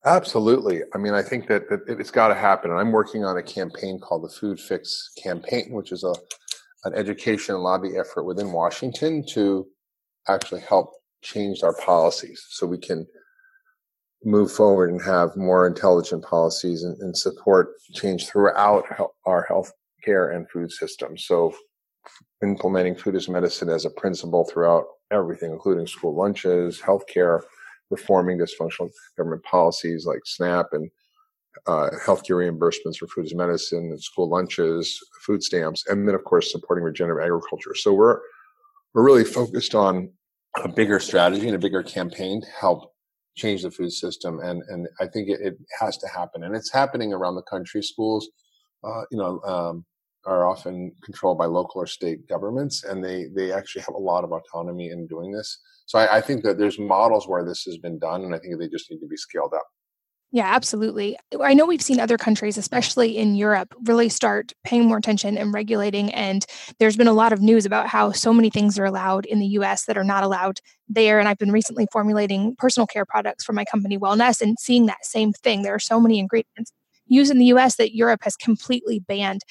Absolutely. 0.05 0.83
I 0.95 0.99
mean, 0.99 1.15
I 1.15 1.23
think 1.23 1.49
that, 1.49 1.69
that 1.69 1.81
it's 1.89 2.13
got 2.13 2.29
to 2.29 2.35
happen. 2.37 2.71
And 2.71 2.79
I'm 2.79 2.93
working 2.93 3.25
on 3.25 3.37
a 3.37 3.43
campaign 3.43 3.99
called 3.99 4.23
the 4.23 4.29
Food 4.29 4.61
Fix 4.61 5.11
Campaign, 5.21 5.73
which 5.73 5.91
is 5.91 6.05
a 6.05 6.15
an 6.87 6.95
education 6.95 7.55
and 7.55 7.65
lobby 7.65 7.97
effort 7.99 8.23
within 8.23 8.53
Washington 8.53 9.25
to 9.27 9.67
actually 10.29 10.61
help 10.61 10.93
change 11.23 11.63
our 11.63 11.75
policies 11.75 12.47
so 12.49 12.67
we 12.67 12.79
can 12.79 13.07
move 14.27 14.51
forward 14.51 14.91
and 14.91 15.01
have 15.01 15.37
more 15.37 15.69
intelligent 15.69 16.25
policies 16.25 16.83
and, 16.83 16.99
and 17.01 17.17
support 17.17 17.69
change 17.95 18.27
throughout 18.27 18.85
our 19.25 19.45
health 19.45 19.73
care 20.05 20.31
and 20.31 20.51
food 20.51 20.71
system. 20.73 21.17
So 21.17 21.55
implementing 22.43 22.97
food 22.97 23.15
as 23.15 23.29
medicine 23.29 23.69
as 23.69 23.85
a 23.85 23.91
principle 23.91 24.45
throughout 24.45 24.85
everything, 25.13 25.53
including 25.53 25.87
school 25.87 26.15
lunches, 26.15 26.81
healthcare, 26.81 27.41
reforming 27.89 28.39
dysfunctional 28.39 28.91
government 29.17 29.45
policies 29.45 30.07
like 30.07 30.21
SNAP 30.25 30.67
and 30.73 30.91
uh, 31.69 31.91
healthcare 32.05 32.37
reimbursements 32.37 32.97
for 32.97 33.07
food 33.07 33.27
as 33.27 33.35
medicine 33.35 33.91
and 33.91 34.03
school 34.03 34.29
lunches, 34.29 34.99
food 35.25 35.41
stamps, 35.41 35.85
and 35.87 36.07
then 36.07 36.17
of 36.17 36.25
course 36.25 36.51
supporting 36.51 36.85
regenerative 36.85 37.25
agriculture. 37.25 37.75
So 37.77 37.93
we're 37.93 38.19
we're 38.93 39.05
really 39.05 39.25
focused 39.25 39.77
on 39.77 40.11
a 40.57 40.69
bigger 40.69 40.99
strategy 40.99 41.47
and 41.47 41.55
a 41.55 41.61
bigger 41.61 41.83
campaign 41.83 42.41
to 42.41 42.47
help 42.59 42.93
change 43.37 43.63
the 43.63 43.71
food 43.71 43.93
system, 43.93 44.41
and 44.41 44.63
and 44.69 44.89
I 45.01 45.07
think 45.07 45.29
it, 45.29 45.41
it 45.41 45.55
has 45.81 45.97
to 45.99 46.09
happen, 46.09 46.45
and 46.45 46.57
it's 46.57 46.73
happening 46.73 47.13
around 47.13 47.37
the 47.37 47.43
country. 47.43 47.83
Schools, 47.83 48.29
uh, 48.85 49.03
you 49.11 49.19
know. 49.19 49.41
Um, 49.43 49.85
are 50.27 50.45
often 50.45 50.93
controlled 51.05 51.39
by 51.39 51.47
local 51.47 51.81
or 51.81 51.87
state 51.87 52.27
governments, 52.29 52.83
and 52.83 53.03
they 53.03 53.27
they 53.35 53.53
actually 53.53 53.83
have 53.83 53.95
a 53.95 53.99
lot 53.99 54.25
of 54.25 54.33
autonomy 54.33 54.91
in 54.91 55.07
doing 55.07 55.31
this. 55.31 55.61
So 55.87 56.01
I, 56.01 56.17
I 56.17 56.21
think 56.21 56.43
that 56.43 56.59
there's 56.59 56.79
models 56.81 57.29
where 57.29 57.45
this 57.45 57.63
has 57.63 57.79
been 57.79 57.99
done, 57.99 58.25
and 58.25 58.35
I 58.35 58.39
think 58.39 58.59
they 58.59 58.69
just 58.69 58.91
need 58.91 58.99
to 58.99 59.07
be 59.07 59.17
scaled 59.17 59.55
up. 59.55 59.67
Yeah, 60.33 60.47
absolutely. 60.55 61.17
I 61.41 61.55
know 61.55 61.65
we've 61.67 61.81
seen 61.81 62.01
other 62.01 62.19
countries, 62.19 62.59
especially 62.59 63.17
in 63.17 63.37
Europe, 63.37 63.73
really 63.85 64.09
start 64.09 64.53
paying 64.65 64.85
more 64.87 64.99
attention 64.99 65.39
and 65.39 65.55
regulating. 65.55 66.13
And 66.13 66.45
there's 66.79 66.97
been 66.97 67.07
a 67.07 67.13
lot 67.13 67.33
of 67.33 67.41
news 67.41 67.65
about 67.65 67.87
how 67.87 68.11
so 68.13 68.33
many 68.35 68.51
things 68.51 68.79
are 68.79 68.85
allowed 68.85 69.25
in 69.25 69.39
the 69.39 69.47
US 69.49 69.85
that 69.87 69.97
are 69.97 70.05
not 70.05 70.25
allowed 70.25 70.59
there. 70.89 71.19
And 71.21 71.29
I've 71.29 71.39
been 71.39 71.53
recently 71.53 71.87
formulating 71.93 72.55
personal 72.59 72.87
care 72.87 73.07
products 73.07 73.45
for 73.45 73.53
my 73.53 73.65
company, 73.65 73.99
Wellnesse, 73.99 74.41
and 74.43 74.59
seeing 74.59 74.87
that 74.87 75.05
same 75.07 75.33
thing. 75.33 75.63
There 75.63 75.75
are 75.75 75.79
so 75.79 76.01
many 76.01 76.19
ingredients 76.19 76.73
used 77.07 77.31
in 77.31 77.39
the 77.39 77.47
US 77.47 77.77
that 77.77 77.95
Europe 77.95 78.21
has 78.25 78.37
completely 78.37 78.99
banned. 78.99 79.43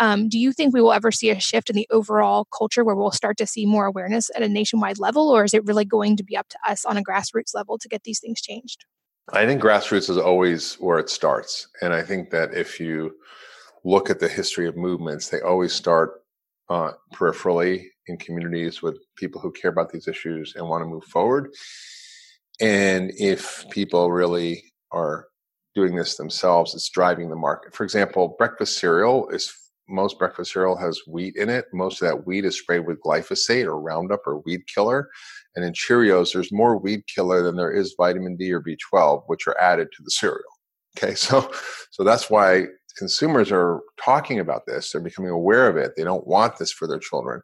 Um, 0.00 0.28
do 0.28 0.36
you 0.38 0.52
think 0.52 0.74
we 0.74 0.82
will 0.82 0.92
ever 0.92 1.12
see 1.12 1.30
a 1.30 1.38
shift 1.40 1.70
in 1.70 1.76
the 1.76 1.86
overall 1.90 2.46
culture 2.46 2.84
where 2.84 2.96
we'll 2.96 3.12
start 3.12 3.36
to 3.38 3.46
see 3.46 3.66
more 3.66 3.86
awareness 3.86 4.30
at 4.34 4.42
a 4.42 4.48
nationwide 4.48 4.98
level? 4.98 5.28
Or 5.28 5.44
is 5.44 5.54
it 5.54 5.64
really 5.64 5.84
going 5.84 6.16
to 6.16 6.24
be 6.24 6.36
up 6.36 6.48
to 6.48 6.58
us 6.68 6.84
on 6.84 6.96
a 6.96 7.02
grassroots 7.04 7.54
level 7.54 7.78
to 7.78 7.88
get 7.88 8.02
these 8.02 8.18
things 8.18 8.40
changed? 8.42 8.84
I 9.32 9.46
think 9.46 9.62
grassroots 9.62 10.10
is 10.10 10.18
always 10.18 10.74
where 10.74 10.98
it 10.98 11.08
starts. 11.08 11.68
And 11.80 11.94
I 11.94 12.02
think 12.02 12.30
that 12.30 12.52
if 12.52 12.78
you 12.78 13.16
look 13.84 14.10
at 14.10 14.20
the 14.20 14.28
history 14.28 14.68
of 14.68 14.76
movements, 14.76 15.28
they 15.28 15.40
always 15.40 15.72
start 15.72 16.22
uh, 16.68 16.92
peripherally 17.12 17.86
in 18.06 18.16
communities 18.18 18.82
with 18.82 18.98
people 19.16 19.40
who 19.40 19.50
care 19.52 19.70
about 19.70 19.90
these 19.90 20.08
issues 20.08 20.54
and 20.56 20.68
want 20.68 20.82
to 20.82 20.86
move 20.86 21.04
forward. 21.04 21.54
And 22.60 23.12
if 23.18 23.64
people 23.70 24.12
really 24.12 24.62
are 24.90 25.26
doing 25.74 25.96
this 25.96 26.16
themselves, 26.16 26.74
it's 26.74 26.90
driving 26.90 27.30
the 27.30 27.36
market. 27.36 27.74
For 27.74 27.84
example, 27.84 28.36
breakfast 28.38 28.78
cereal 28.78 29.28
is 29.30 29.52
most 29.88 30.18
breakfast 30.18 30.52
cereal 30.52 30.76
has 30.76 31.00
wheat 31.06 31.36
in 31.36 31.48
it. 31.48 31.66
Most 31.72 32.00
of 32.00 32.08
that 32.08 32.26
wheat 32.26 32.44
is 32.44 32.58
sprayed 32.58 32.86
with 32.86 33.00
glyphosate 33.02 33.66
or 33.66 33.80
Roundup 33.80 34.20
or 34.26 34.40
weed 34.40 34.66
killer. 34.66 35.10
And 35.56 35.64
in 35.64 35.72
Cheerios, 35.72 36.32
there's 36.32 36.52
more 36.52 36.78
weed 36.78 37.06
killer 37.06 37.42
than 37.42 37.56
there 37.56 37.72
is 37.72 37.94
vitamin 37.96 38.36
D 38.36 38.52
or 38.52 38.62
B12, 38.62 39.24
which 39.26 39.46
are 39.46 39.58
added 39.60 39.88
to 39.92 40.02
the 40.02 40.10
cereal. 40.10 40.42
Okay, 40.96 41.14
so 41.14 41.50
so 41.90 42.04
that's 42.04 42.30
why 42.30 42.66
consumers 42.96 43.50
are 43.50 43.80
talking 44.02 44.40
about 44.40 44.66
this. 44.66 44.92
They're 44.92 45.00
becoming 45.00 45.30
aware 45.30 45.68
of 45.68 45.76
it. 45.76 45.92
They 45.96 46.04
don't 46.04 46.26
want 46.26 46.58
this 46.58 46.72
for 46.72 46.86
their 46.86 46.98
children. 46.98 47.42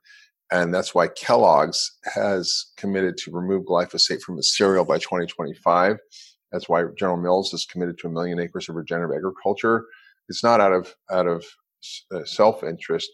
And 0.52 0.74
that's 0.74 0.94
why 0.94 1.08
Kellogg's 1.08 1.98
has 2.12 2.72
committed 2.76 3.16
to 3.18 3.30
remove 3.30 3.66
glyphosate 3.66 4.20
from 4.20 4.36
its 4.36 4.56
cereal 4.56 4.84
by 4.84 4.98
2025. 4.98 5.96
That's 6.50 6.68
why 6.68 6.84
General 6.98 7.18
Mills 7.18 7.54
is 7.54 7.66
committed 7.66 7.98
to 7.98 8.08
a 8.08 8.10
million 8.10 8.40
acres 8.40 8.68
of 8.68 8.74
regenerative 8.74 9.16
agriculture. 9.16 9.86
It's 10.28 10.42
not 10.42 10.60
out 10.60 10.72
of 10.72 10.94
out 11.10 11.28
of 11.28 11.44
uh, 12.14 12.24
self 12.24 12.62
interest 12.62 13.10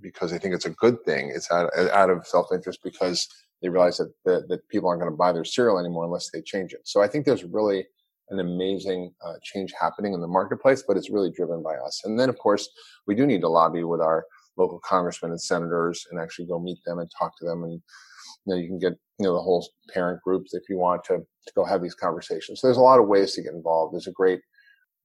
because 0.00 0.30
they 0.30 0.38
think 0.38 0.54
it's 0.54 0.66
a 0.66 0.70
good 0.70 1.02
thing. 1.04 1.30
It's 1.34 1.50
out, 1.50 1.70
out 1.76 2.10
of 2.10 2.26
self 2.26 2.48
interest 2.52 2.80
because 2.82 3.28
they 3.62 3.68
realize 3.68 3.98
that, 3.98 4.12
that, 4.24 4.48
that 4.48 4.68
people 4.68 4.88
aren't 4.88 5.02
going 5.02 5.12
to 5.12 5.16
buy 5.16 5.32
their 5.32 5.44
cereal 5.44 5.78
anymore 5.78 6.04
unless 6.04 6.30
they 6.30 6.40
change 6.42 6.72
it. 6.72 6.80
So 6.84 7.02
I 7.02 7.08
think 7.08 7.26
there's 7.26 7.44
really 7.44 7.86
an 8.30 8.38
amazing 8.38 9.12
uh, 9.24 9.34
change 9.42 9.72
happening 9.78 10.14
in 10.14 10.20
the 10.20 10.28
marketplace, 10.28 10.84
but 10.86 10.96
it's 10.96 11.10
really 11.10 11.30
driven 11.30 11.62
by 11.62 11.74
us. 11.74 12.02
And 12.04 12.18
then, 12.18 12.28
of 12.28 12.38
course, 12.38 12.68
we 13.06 13.14
do 13.14 13.26
need 13.26 13.40
to 13.42 13.48
lobby 13.48 13.84
with 13.84 14.00
our 14.00 14.24
local 14.56 14.78
congressmen 14.80 15.32
and 15.32 15.40
senators 15.40 16.06
and 16.10 16.20
actually 16.20 16.46
go 16.46 16.58
meet 16.58 16.78
them 16.86 16.98
and 16.98 17.10
talk 17.18 17.36
to 17.38 17.44
them. 17.44 17.64
And 17.64 17.72
you 17.72 18.54
know, 18.54 18.56
you 18.56 18.68
can 18.68 18.78
get 18.78 18.92
you 19.18 19.26
know 19.26 19.34
the 19.34 19.42
whole 19.42 19.66
parent 19.92 20.22
groups 20.22 20.54
if 20.54 20.62
you 20.68 20.78
want 20.78 21.04
to 21.04 21.18
to 21.18 21.52
go 21.54 21.64
have 21.64 21.82
these 21.82 21.94
conversations. 21.94 22.60
So 22.60 22.66
there's 22.66 22.76
a 22.76 22.82
lot 22.82 23.00
of 23.00 23.08
ways 23.08 23.34
to 23.34 23.42
get 23.42 23.52
involved. 23.52 23.94
There's 23.94 24.06
a 24.06 24.12
great 24.12 24.40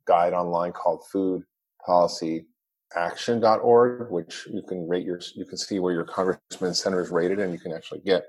guide 0.05 0.33
online 0.33 0.71
called 0.71 1.03
Food 1.11 1.43
Policy 1.85 2.45
action.org, 2.95 4.09
which 4.09 4.47
you 4.51 4.61
can 4.61 4.87
rate 4.87 5.05
your, 5.05 5.19
you 5.35 5.45
can 5.45 5.57
see 5.57 5.79
where 5.79 5.93
your 5.93 6.05
congressman 6.05 6.69
and 6.69 6.77
senators 6.77 7.09
rated, 7.09 7.39
and 7.39 7.53
you 7.53 7.59
can 7.59 7.73
actually 7.73 8.01
get 8.01 8.25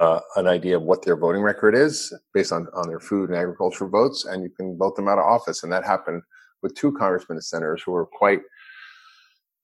uh, 0.00 0.20
an 0.36 0.46
idea 0.46 0.76
of 0.76 0.82
what 0.82 1.02
their 1.02 1.16
voting 1.16 1.42
record 1.42 1.74
is 1.74 2.12
based 2.32 2.52
on, 2.52 2.66
on 2.74 2.88
their 2.88 3.00
food 3.00 3.30
and 3.30 3.38
agriculture 3.38 3.86
votes, 3.86 4.24
and 4.24 4.42
you 4.42 4.50
can 4.50 4.76
vote 4.78 4.96
them 4.96 5.08
out 5.08 5.18
of 5.18 5.24
office. 5.24 5.62
And 5.62 5.72
that 5.72 5.84
happened 5.84 6.22
with 6.62 6.74
two 6.74 6.92
congressmen 6.92 7.36
and 7.36 7.44
senators 7.44 7.82
who 7.84 7.92
were 7.92 8.06
quite 8.06 8.40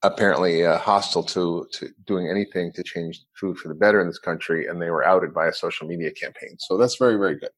apparently 0.03 0.65
uh, 0.65 0.79
hostile 0.79 1.25
to, 1.25 1.67
to 1.73 1.89
doing 2.07 2.29
anything 2.29 2.73
to 2.73 2.83
change 2.83 3.23
food 3.39 3.59
for 3.59 3.69
the 3.69 3.75
better 3.75 4.01
in 4.01 4.07
this 4.07 4.19
country, 4.19 4.67
and 4.67 4.81
they 4.81 4.91
were 4.91 5.05
outed 5.05 5.35
by 5.35 5.47
a 5.47 5.53
social 5.53 5.87
media 5.87 6.11
campaign. 6.11 6.57
So 6.59 6.77
that's 6.77 6.97
very, 6.97 7.17
very 7.17 7.39
good. 7.39 7.51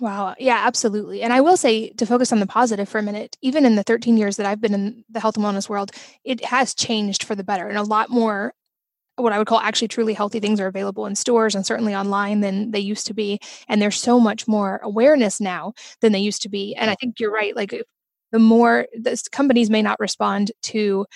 Wow. 0.00 0.34
Yeah, 0.38 0.58
absolutely. 0.66 1.22
And 1.22 1.32
I 1.32 1.40
will 1.42 1.56
say 1.56 1.90
to 1.90 2.06
focus 2.06 2.32
on 2.32 2.40
the 2.40 2.46
positive 2.46 2.88
for 2.88 2.98
a 2.98 3.02
minute, 3.02 3.36
even 3.42 3.66
in 3.66 3.76
the 3.76 3.82
13 3.82 4.16
years 4.16 4.36
that 4.38 4.46
I've 4.46 4.60
been 4.60 4.74
in 4.74 5.04
the 5.10 5.20
health 5.20 5.36
and 5.36 5.44
wellness 5.44 5.68
world, 5.68 5.90
it 6.24 6.44
has 6.46 6.74
changed 6.74 7.24
for 7.24 7.34
the 7.34 7.44
better 7.44 7.68
and 7.68 7.76
a 7.78 7.82
lot 7.82 8.08
more 8.10 8.54
what 9.16 9.32
I 9.32 9.38
would 9.38 9.46
call 9.48 9.60
actually 9.60 9.88
truly 9.88 10.14
healthy 10.14 10.40
things 10.40 10.60
are 10.60 10.66
available 10.68 11.06
in 11.06 11.14
stores 11.16 11.54
and 11.54 11.66
certainly 11.66 11.94
online 11.94 12.40
than 12.40 12.72
they 12.72 12.80
used 12.80 13.06
to 13.08 13.14
be. 13.14 13.40
And 13.68 13.80
there's 13.82 14.00
so 14.00 14.20
much 14.20 14.48
more 14.48 14.80
awareness 14.82 15.40
now 15.40 15.74
than 16.02 16.12
they 16.12 16.20
used 16.20 16.42
to 16.42 16.48
be. 16.50 16.74
And 16.76 16.90
I 16.90 16.96
think 16.96 17.20
you're 17.20 17.32
right. 17.32 17.56
Like 17.56 17.74
the 18.32 18.38
more 18.40 18.86
the 18.94 19.20
companies 19.32 19.70
may 19.70 19.82
not 19.82 20.00
respond 20.00 20.52
to 20.64 21.06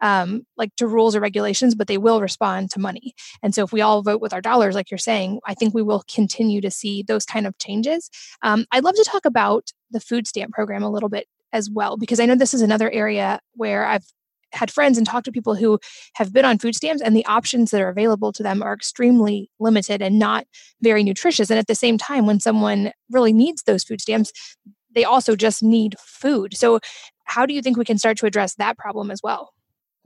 um, 0.00 0.46
like 0.56 0.74
to 0.76 0.86
rules 0.86 1.16
or 1.16 1.20
regulations, 1.20 1.74
but 1.74 1.86
they 1.86 1.98
will 1.98 2.20
respond 2.20 2.70
to 2.70 2.80
money. 2.80 3.14
And 3.42 3.54
so, 3.54 3.64
if 3.64 3.72
we 3.72 3.80
all 3.80 4.02
vote 4.02 4.20
with 4.20 4.32
our 4.32 4.40
dollars, 4.40 4.74
like 4.74 4.90
you're 4.90 4.98
saying, 4.98 5.40
I 5.46 5.54
think 5.54 5.74
we 5.74 5.82
will 5.82 6.02
continue 6.12 6.60
to 6.60 6.70
see 6.70 7.02
those 7.02 7.24
kind 7.24 7.46
of 7.46 7.56
changes. 7.58 8.10
Um, 8.42 8.66
I'd 8.72 8.84
love 8.84 8.94
to 8.96 9.04
talk 9.04 9.24
about 9.24 9.70
the 9.90 10.00
food 10.00 10.26
stamp 10.26 10.52
program 10.52 10.82
a 10.82 10.90
little 10.90 11.08
bit 11.08 11.26
as 11.52 11.70
well, 11.70 11.96
because 11.96 12.20
I 12.20 12.26
know 12.26 12.34
this 12.34 12.54
is 12.54 12.62
another 12.62 12.90
area 12.90 13.40
where 13.54 13.86
I've 13.86 14.04
had 14.52 14.70
friends 14.70 14.96
and 14.96 15.06
talked 15.06 15.24
to 15.26 15.32
people 15.32 15.54
who 15.54 15.78
have 16.14 16.32
been 16.32 16.44
on 16.44 16.58
food 16.58 16.74
stamps, 16.74 17.02
and 17.02 17.16
the 17.16 17.26
options 17.26 17.70
that 17.70 17.80
are 17.80 17.88
available 17.88 18.32
to 18.32 18.42
them 18.42 18.62
are 18.62 18.74
extremely 18.74 19.50
limited 19.58 20.02
and 20.02 20.18
not 20.18 20.46
very 20.80 21.02
nutritious. 21.02 21.50
And 21.50 21.58
at 21.58 21.66
the 21.66 21.74
same 21.74 21.98
time, 21.98 22.26
when 22.26 22.40
someone 22.40 22.92
really 23.10 23.32
needs 23.32 23.62
those 23.62 23.84
food 23.84 24.00
stamps, 24.00 24.32
they 24.94 25.04
also 25.04 25.36
just 25.36 25.62
need 25.62 25.96
food. 26.00 26.56
So, 26.56 26.80
how 27.24 27.44
do 27.44 27.54
you 27.54 27.60
think 27.60 27.76
we 27.76 27.84
can 27.84 27.98
start 27.98 28.16
to 28.18 28.26
address 28.26 28.54
that 28.54 28.78
problem 28.78 29.10
as 29.10 29.20
well? 29.22 29.52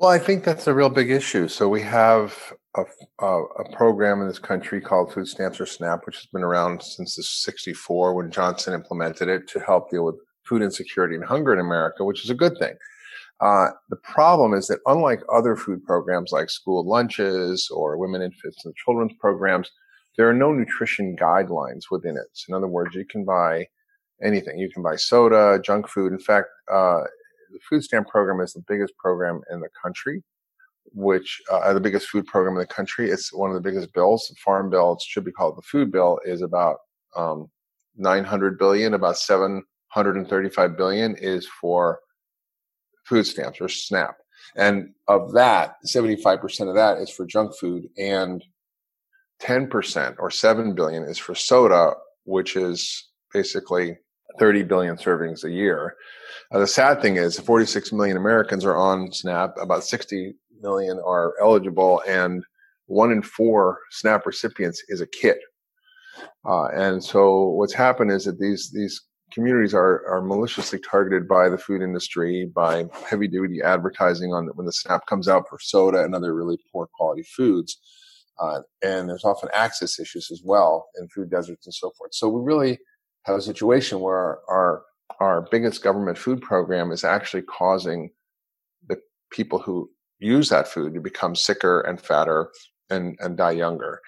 Well, 0.01 0.09
I 0.09 0.19
think 0.19 0.45
that's 0.45 0.67
a 0.67 0.73
real 0.73 0.89
big 0.89 1.11
issue. 1.11 1.47
So 1.47 1.69
we 1.69 1.83
have 1.83 2.55
a, 2.75 2.85
a, 3.19 3.43
a, 3.43 3.77
program 3.77 4.23
in 4.23 4.29
this 4.29 4.39
country 4.39 4.81
called 4.81 5.13
Food 5.13 5.29
Stamps 5.29 5.61
or 5.61 5.67
SNAP, 5.67 6.07
which 6.07 6.17
has 6.17 6.25
been 6.33 6.43
around 6.43 6.83
since 6.83 7.17
the 7.17 7.23
64 7.23 8.15
when 8.15 8.31
Johnson 8.31 8.73
implemented 8.73 9.29
it 9.29 9.47
to 9.49 9.61
help 9.61 9.91
deal 9.91 10.07
with 10.07 10.15
food 10.47 10.63
insecurity 10.63 11.17
and 11.17 11.25
hunger 11.25 11.53
in 11.53 11.61
America, 11.61 12.03
which 12.03 12.25
is 12.25 12.31
a 12.31 12.35
good 12.35 12.57
thing. 12.59 12.73
Uh, 13.43 13.73
the 13.91 13.97
problem 13.97 14.55
is 14.55 14.69
that 14.69 14.81
unlike 14.87 15.21
other 15.31 15.55
food 15.55 15.85
programs 15.85 16.33
like 16.33 16.49
school 16.49 16.83
lunches 16.89 17.69
or 17.71 17.99
women, 17.99 18.23
infants, 18.23 18.65
and 18.65 18.75
children's 18.77 19.13
programs, 19.21 19.71
there 20.17 20.27
are 20.31 20.35
no 20.35 20.51
nutrition 20.51 21.15
guidelines 21.15 21.91
within 21.91 22.17
it. 22.17 22.29
So 22.33 22.47
in 22.49 22.55
other 22.55 22.69
words, 22.69 22.95
you 22.95 23.05
can 23.05 23.27
buy 23.27 23.67
anything. 24.25 24.59
You 24.59 24.71
can 24.71 24.83
buy 24.83 24.97
soda, 24.97 25.61
junk 25.63 25.89
food. 25.89 26.11
In 26.11 26.19
fact, 26.19 26.47
uh, 26.73 27.03
the 27.53 27.59
food 27.69 27.83
stamp 27.83 28.09
program 28.09 28.41
is 28.41 28.53
the 28.53 28.65
biggest 28.67 28.97
program 28.97 29.41
in 29.51 29.61
the 29.61 29.69
country, 29.81 30.23
which 30.93 31.41
uh, 31.51 31.73
the 31.73 31.81
biggest 31.81 32.09
food 32.09 32.27
program 32.27 32.55
in 32.55 32.61
the 32.61 32.67
country. 32.67 33.11
It's 33.11 33.33
one 33.33 33.51
of 33.51 33.55
the 33.55 33.69
biggest 33.69 33.93
bills. 33.93 34.27
The 34.29 34.37
farm 34.45 34.71
bill, 34.71 34.93
it 34.95 35.03
should 35.03 35.25
be 35.25 35.33
called 35.33 35.57
the 35.57 35.63
food 35.63 35.91
bill, 35.93 36.19
is 36.25 36.43
about 36.43 36.79
um, 37.17 37.51
900 37.97 38.59
billion. 38.59 38.95
About 38.95 39.19
735 39.19 40.77
billion 40.77 41.17
is 41.17 41.47
for 41.61 42.01
food 43.05 43.27
stamps 43.27 43.61
or 43.61 43.69
SNAP. 43.69 44.17
And 44.57 44.91
of 45.09 45.33
that, 45.33 45.77
75% 45.87 46.69
of 46.69 46.75
that 46.75 46.99
is 46.99 47.11
for 47.11 47.27
junk 47.27 47.53
food 47.57 47.89
and 47.99 48.43
10% 49.43 50.17
or 50.19 50.31
7 50.31 50.75
billion 50.75 51.05
is 51.05 51.19
for 51.19 51.35
soda, 51.35 51.95
which 52.25 52.57
is 52.57 53.09
basically 53.33 53.97
30 54.41 54.63
billion 54.65 54.97
servings 54.97 55.45
a 55.45 55.51
year. 55.51 55.95
Uh, 56.51 56.59
the 56.59 56.67
sad 56.67 57.01
thing 57.01 57.17
is 57.17 57.39
46 57.39 57.93
million 57.93 58.17
Americans 58.17 58.65
are 58.65 58.77
on 58.77 59.13
SNAP, 59.13 59.55
about 59.61 59.85
60 59.85 60.35
million 60.61 60.99
are 61.07 61.35
eligible, 61.41 62.03
and 62.09 62.43
one 62.87 63.13
in 63.13 63.23
four 63.23 63.79
SNAP 63.91 64.27
recipients 64.27 64.83
is 64.89 65.01
a 65.01 65.07
kid. 65.07 65.37
Uh, 66.49 66.69
and 66.69 67.05
so 67.05 67.51
what's 67.51 67.75
happened 67.75 68.11
is 68.11 68.25
that 68.25 68.41
these 68.41 68.73
these 68.73 69.01
communities 69.33 69.75
are 69.75 70.05
are 70.09 70.23
maliciously 70.23 70.81
targeted 70.81 71.29
by 71.29 71.49
the 71.49 71.59
food 71.59 71.83
industry 71.83 72.51
by 72.53 72.85
heavy 73.09 73.29
duty 73.29 73.61
advertising 73.63 74.33
on 74.33 74.49
when 74.55 74.67
the 74.67 74.73
SNAP 74.73 75.07
comes 75.07 75.29
out 75.29 75.45
for 75.49 75.59
soda 75.61 76.03
and 76.03 76.15
other 76.15 76.35
really 76.35 76.59
poor 76.73 76.89
quality 76.97 77.23
foods. 77.37 77.79
Uh, 78.41 78.61
and 78.83 79.09
there's 79.09 79.25
often 79.25 79.51
access 79.53 80.01
issues 80.01 80.31
as 80.33 80.41
well 80.43 80.89
in 80.99 81.07
food 81.09 81.31
deserts 81.31 81.67
and 81.67 81.75
so 81.75 81.93
forth. 81.99 82.15
So 82.15 82.27
we 82.29 82.43
really 82.43 82.79
have 83.25 83.37
a 83.37 83.43
situation 83.43 84.01
where 84.01 84.39
our 84.49 84.83
our 85.19 85.47
biggest 85.51 85.83
government 85.83 86.17
food 86.17 86.41
program 86.41 86.93
is 86.93 87.05
actually 87.05 87.43
causing 87.43 88.11
the 88.89 88.99
people 89.31 89.59
who 89.59 89.91
use 90.19 90.49
that 90.49 90.69
food 90.69 90.95
to 90.95 91.01
become 91.01 91.35
sicker 91.35 91.81
and 91.81 92.01
fatter 92.01 92.51
and, 92.89 93.17
and 93.21 93.37
die 93.37 93.51
younger. 93.51 94.01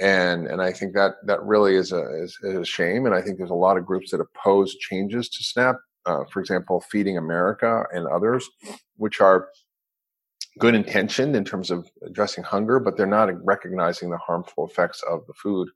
And, 0.00 0.46
and 0.46 0.62
I 0.62 0.72
think 0.72 0.94
that, 0.94 1.14
that 1.26 1.42
really 1.42 1.74
is 1.74 1.92
a, 1.92 2.22
is, 2.22 2.38
is 2.42 2.56
a 2.56 2.64
shame. 2.64 3.06
And 3.06 3.14
I 3.14 3.20
think 3.20 3.38
there's 3.38 3.50
a 3.50 3.54
lot 3.54 3.76
of 3.76 3.86
groups 3.86 4.10
that 4.10 4.20
oppose 4.20 4.74
changes 4.76 5.28
to 5.30 5.44
SNAP. 5.44 5.76
Uh, 6.06 6.24
for 6.32 6.40
example, 6.40 6.82
Feeding 6.90 7.18
America 7.18 7.84
and 7.92 8.06
others, 8.06 8.48
which 8.96 9.20
are 9.20 9.48
good 10.58 10.74
intentioned 10.74 11.36
in 11.36 11.44
terms 11.44 11.70
of 11.70 11.88
addressing 12.06 12.42
hunger, 12.42 12.80
but 12.80 12.96
they're 12.96 13.06
not 13.06 13.28
recognizing 13.44 14.10
the 14.10 14.16
harmful 14.16 14.66
effects 14.66 15.02
of 15.08 15.26
the 15.26 15.34
food 15.34 15.68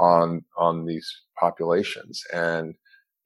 on 0.00 0.44
on 0.56 0.86
these 0.86 1.08
populations. 1.38 2.22
And 2.32 2.74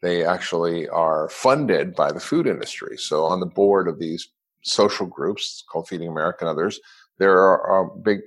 they 0.02 0.24
actually 0.24 0.86
are 0.88 1.30
funded 1.30 1.94
by 1.94 2.12
the 2.12 2.20
food 2.20 2.46
industry. 2.46 2.98
So 2.98 3.24
on 3.24 3.40
the 3.40 3.46
board 3.46 3.88
of 3.88 3.98
these 3.98 4.28
social 4.62 5.06
groups 5.06 5.64
called 5.70 5.88
Feeding 5.88 6.08
America 6.08 6.38
and 6.40 6.50
others, 6.50 6.78
there 7.18 7.38
are, 7.38 7.86
big 8.02 8.20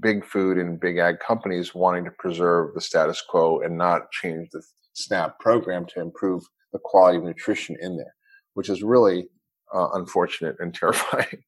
big 0.00 0.26
food 0.26 0.58
and 0.58 0.78
big 0.78 0.98
ag 0.98 1.20
companies 1.20 1.74
wanting 1.74 2.04
to 2.04 2.10
preserve 2.10 2.74
the 2.74 2.82
status 2.82 3.22
quo 3.26 3.60
and 3.60 3.78
not 3.78 4.10
change 4.10 4.50
the 4.52 4.62
SNAP 4.92 5.38
program 5.38 5.86
to 5.86 6.00
improve 6.00 6.42
the 6.72 6.78
quality 6.78 7.16
of 7.16 7.24
nutrition 7.24 7.76
in 7.80 7.96
there, 7.96 8.14
which 8.52 8.68
is 8.68 8.82
really 8.82 9.26
uh, 9.74 9.88
unfortunate 9.94 10.56
and 10.58 10.74
terrifying. 10.80 11.42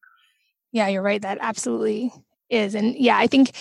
Yeah, 0.71 0.87
you're 0.87 1.03
right. 1.03 1.21
That 1.21 1.37
absolutely 1.41 2.11
is. 2.49 2.73
And 2.73 2.95
yeah, 2.95 3.17
I 3.17 3.27
think 3.27 3.51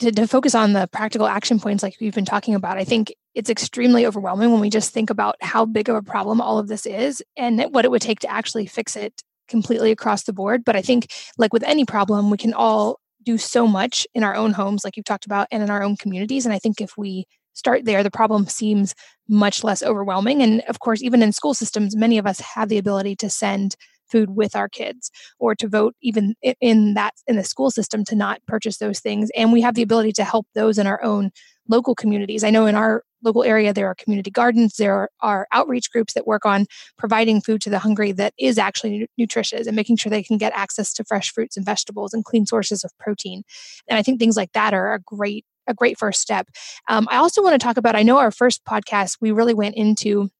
to, 0.00 0.10
to 0.10 0.26
focus 0.26 0.54
on 0.54 0.72
the 0.72 0.88
practical 0.92 1.26
action 1.26 1.60
points 1.60 1.82
like 1.82 1.96
we've 2.00 2.14
been 2.14 2.24
talking 2.24 2.54
about, 2.54 2.78
I 2.78 2.84
think 2.84 3.14
it's 3.34 3.50
extremely 3.50 4.06
overwhelming 4.06 4.50
when 4.50 4.60
we 4.60 4.70
just 4.70 4.92
think 4.92 5.10
about 5.10 5.36
how 5.40 5.64
big 5.64 5.88
of 5.88 5.96
a 5.96 6.02
problem 6.02 6.40
all 6.40 6.58
of 6.58 6.68
this 6.68 6.86
is 6.86 7.22
and 7.36 7.60
what 7.70 7.84
it 7.84 7.90
would 7.90 8.02
take 8.02 8.20
to 8.20 8.30
actually 8.30 8.66
fix 8.66 8.96
it 8.96 9.22
completely 9.48 9.90
across 9.90 10.24
the 10.24 10.32
board. 10.32 10.64
But 10.64 10.76
I 10.76 10.82
think, 10.82 11.08
like 11.38 11.52
with 11.52 11.62
any 11.64 11.84
problem, 11.84 12.30
we 12.30 12.38
can 12.38 12.54
all 12.54 12.98
do 13.22 13.36
so 13.36 13.66
much 13.66 14.06
in 14.14 14.24
our 14.24 14.34
own 14.34 14.52
homes, 14.52 14.84
like 14.84 14.96
you've 14.96 15.04
talked 15.04 15.26
about, 15.26 15.48
and 15.50 15.62
in 15.62 15.70
our 15.70 15.82
own 15.82 15.96
communities. 15.96 16.46
And 16.46 16.54
I 16.54 16.58
think 16.58 16.80
if 16.80 16.96
we 16.96 17.26
start 17.52 17.84
there, 17.84 18.02
the 18.02 18.10
problem 18.10 18.46
seems 18.46 18.94
much 19.28 19.62
less 19.62 19.82
overwhelming. 19.82 20.42
And 20.42 20.62
of 20.62 20.80
course, 20.80 21.02
even 21.02 21.22
in 21.22 21.32
school 21.32 21.52
systems, 21.52 21.94
many 21.94 22.16
of 22.16 22.26
us 22.26 22.40
have 22.40 22.68
the 22.68 22.78
ability 22.78 23.16
to 23.16 23.28
send 23.28 23.76
food 24.10 24.30
with 24.36 24.56
our 24.56 24.68
kids 24.68 25.10
or 25.38 25.54
to 25.54 25.68
vote 25.68 25.94
even 26.02 26.34
in 26.60 26.94
that 26.94 27.14
in 27.26 27.36
the 27.36 27.44
school 27.44 27.70
system 27.70 28.04
to 28.04 28.14
not 28.14 28.44
purchase 28.46 28.78
those 28.78 29.00
things. 29.00 29.30
And 29.36 29.52
we 29.52 29.60
have 29.62 29.74
the 29.74 29.82
ability 29.82 30.12
to 30.12 30.24
help 30.24 30.46
those 30.54 30.78
in 30.78 30.86
our 30.86 31.02
own 31.02 31.30
local 31.68 31.94
communities. 31.94 32.42
I 32.44 32.50
know 32.50 32.66
in 32.66 32.74
our 32.74 33.04
local 33.22 33.44
area 33.44 33.72
there 33.72 33.86
are 33.86 33.94
community 33.94 34.30
gardens 34.30 34.76
there 34.76 35.08
are 35.20 35.46
outreach 35.52 35.90
groups 35.92 36.14
that 36.14 36.26
work 36.26 36.46
on 36.46 36.66
providing 36.96 37.40
food 37.40 37.60
to 37.62 37.70
the 37.70 37.78
hungry 37.78 38.12
that 38.12 38.32
is 38.38 38.58
actually 38.58 39.08
nutritious 39.18 39.66
and 39.66 39.76
making 39.76 39.96
sure 39.96 40.10
they 40.10 40.22
can 40.22 40.38
get 40.38 40.52
access 40.54 40.92
to 40.94 41.04
fresh 41.04 41.32
fruits 41.32 41.56
and 41.56 41.66
vegetables 41.66 42.14
and 42.14 42.24
clean 42.24 42.46
sources 42.46 42.84
of 42.84 42.90
protein. 42.98 43.42
And 43.88 43.98
i 43.98 44.02
think 44.02 44.18
things 44.18 44.36
like 44.36 44.52
that 44.52 44.74
are 44.74 44.94
a 44.94 45.00
great 45.00 45.44
a 45.66 45.74
great 45.74 45.98
first 45.98 46.20
step. 46.20 46.48
Um, 46.88 47.06
i 47.10 47.16
also 47.16 47.42
want 47.42 47.60
to 47.60 47.64
talk 47.64 47.76
about 47.76 47.96
i 47.96 48.02
know 48.02 48.18
our 48.18 48.30
first 48.30 48.64
podcast 48.64 49.18
we 49.20 49.30
really 49.30 49.54
went 49.54 49.76
into 49.76 50.30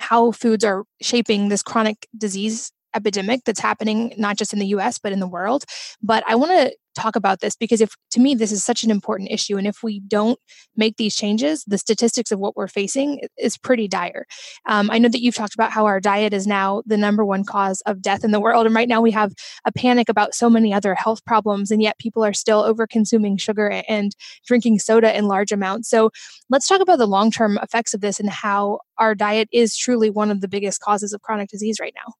how 0.00 0.32
foods 0.32 0.64
are 0.64 0.84
shaping 1.02 1.48
this 1.48 1.62
chronic 1.62 2.08
disease 2.16 2.72
epidemic 2.94 3.42
that's 3.44 3.60
happening 3.60 4.12
not 4.16 4.36
just 4.36 4.52
in 4.52 4.58
the 4.58 4.66
US 4.68 4.98
but 4.98 5.12
in 5.12 5.20
the 5.20 5.28
world. 5.28 5.64
But 6.02 6.24
I 6.26 6.34
want 6.34 6.52
to 6.52 6.74
talk 6.94 7.14
about 7.16 7.40
this 7.40 7.54
because 7.56 7.80
if 7.80 7.94
to 8.10 8.20
me 8.20 8.34
this 8.34 8.50
is 8.50 8.64
such 8.64 8.82
an 8.82 8.90
important 8.90 9.30
issue 9.30 9.56
and 9.56 9.66
if 9.66 9.82
we 9.82 10.00
don't 10.00 10.38
make 10.76 10.96
these 10.96 11.14
changes 11.14 11.64
the 11.68 11.78
statistics 11.78 12.32
of 12.32 12.40
what 12.40 12.56
we're 12.56 12.66
facing 12.66 13.20
is 13.38 13.56
pretty 13.56 13.86
dire. 13.86 14.26
Um, 14.66 14.90
i 14.90 14.98
know 14.98 15.08
that 15.08 15.22
you've 15.22 15.34
talked 15.36 15.54
about 15.54 15.70
how 15.70 15.86
our 15.86 16.00
diet 16.00 16.34
is 16.34 16.46
now 16.46 16.82
the 16.86 16.96
number 16.96 17.24
one 17.24 17.44
cause 17.44 17.80
of 17.86 18.02
death 18.02 18.24
in 18.24 18.32
the 18.32 18.40
world 18.40 18.66
and 18.66 18.74
right 18.74 18.88
now 18.88 19.00
we 19.00 19.12
have 19.12 19.32
a 19.64 19.72
panic 19.72 20.08
about 20.08 20.34
so 20.34 20.50
many 20.50 20.74
other 20.74 20.94
health 20.94 21.24
problems 21.24 21.70
and 21.70 21.82
yet 21.82 21.98
people 21.98 22.24
are 22.24 22.32
still 22.32 22.60
over 22.60 22.86
consuming 22.86 23.36
sugar 23.36 23.82
and 23.88 24.16
drinking 24.46 24.78
soda 24.78 25.16
in 25.16 25.26
large 25.26 25.52
amounts. 25.52 25.88
So 25.88 26.10
let's 26.48 26.66
talk 26.66 26.80
about 26.80 26.98
the 26.98 27.06
long-term 27.06 27.58
effects 27.62 27.94
of 27.94 28.00
this 28.00 28.20
and 28.20 28.30
how 28.30 28.80
our 28.98 29.14
diet 29.14 29.48
is 29.52 29.76
truly 29.76 30.10
one 30.10 30.30
of 30.30 30.40
the 30.40 30.48
biggest 30.48 30.80
causes 30.80 31.12
of 31.12 31.22
chronic 31.22 31.48
disease 31.48 31.78
right 31.80 31.94
now 31.94 32.14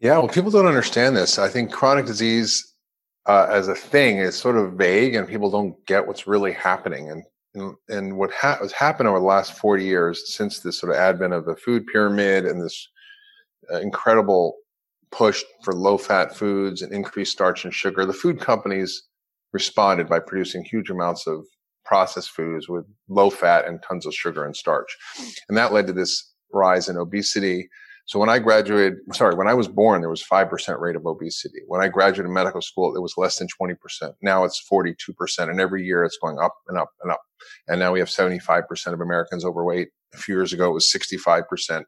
yeah, 0.00 0.18
well, 0.18 0.28
people 0.28 0.50
don't 0.50 0.66
understand 0.66 1.16
this. 1.16 1.38
I 1.38 1.48
think 1.48 1.72
chronic 1.72 2.06
disease 2.06 2.74
uh, 3.26 3.46
as 3.50 3.68
a 3.68 3.74
thing 3.74 4.18
is 4.18 4.36
sort 4.36 4.56
of 4.56 4.74
vague, 4.74 5.14
and 5.14 5.28
people 5.28 5.50
don't 5.50 5.74
get 5.86 6.06
what's 6.06 6.26
really 6.26 6.52
happening. 6.52 7.10
And 7.10 7.22
and, 7.54 7.74
and 7.88 8.18
what 8.18 8.30
ha- 8.30 8.58
has 8.60 8.72
happened 8.72 9.08
over 9.08 9.18
the 9.18 9.24
last 9.24 9.58
forty 9.58 9.84
years 9.84 10.34
since 10.36 10.60
this 10.60 10.78
sort 10.78 10.92
of 10.92 10.98
advent 10.98 11.32
of 11.32 11.46
the 11.46 11.56
food 11.56 11.86
pyramid 11.86 12.44
and 12.44 12.62
this 12.62 12.88
uh, 13.72 13.78
incredible 13.80 14.54
push 15.10 15.42
for 15.64 15.72
low-fat 15.72 16.36
foods 16.36 16.82
and 16.82 16.92
increased 16.92 17.32
starch 17.32 17.64
and 17.64 17.72
sugar, 17.72 18.04
the 18.04 18.12
food 18.12 18.38
companies 18.38 19.04
responded 19.54 20.06
by 20.06 20.18
producing 20.18 20.62
huge 20.62 20.90
amounts 20.90 21.26
of 21.26 21.46
processed 21.86 22.30
foods 22.30 22.68
with 22.68 22.84
low 23.08 23.30
fat 23.30 23.66
and 23.66 23.82
tons 23.82 24.04
of 24.04 24.14
sugar 24.14 24.44
and 24.44 24.54
starch, 24.54 24.94
and 25.48 25.56
that 25.56 25.72
led 25.72 25.86
to 25.86 25.92
this 25.94 26.34
rise 26.52 26.88
in 26.90 26.98
obesity 26.98 27.68
so 28.08 28.18
when 28.18 28.30
I 28.30 28.38
graduated, 28.38 29.00
sorry, 29.12 29.34
when 29.34 29.48
I 29.48 29.52
was 29.52 29.68
born, 29.68 30.00
there 30.00 30.08
was 30.08 30.24
5% 30.24 30.80
rate 30.80 30.96
of 30.96 31.04
obesity. 31.04 31.58
When 31.66 31.82
I 31.82 31.88
graduated 31.88 32.32
medical 32.32 32.62
school, 32.62 32.96
it 32.96 33.02
was 33.02 33.12
less 33.18 33.36
than 33.36 33.48
20%. 33.60 33.76
Now 34.22 34.44
it's 34.44 34.66
42%. 34.66 34.96
And 35.50 35.60
every 35.60 35.84
year 35.84 36.04
it's 36.04 36.16
going 36.16 36.38
up 36.38 36.54
and 36.68 36.78
up 36.78 36.88
and 37.02 37.12
up. 37.12 37.20
And 37.68 37.78
now 37.78 37.92
we 37.92 37.98
have 37.98 38.08
75% 38.08 38.94
of 38.94 39.02
Americans 39.02 39.44
overweight. 39.44 39.88
A 40.14 40.16
few 40.16 40.34
years 40.34 40.54
ago, 40.54 40.70
it 40.70 40.72
was 40.72 40.90
65%. 40.90 41.84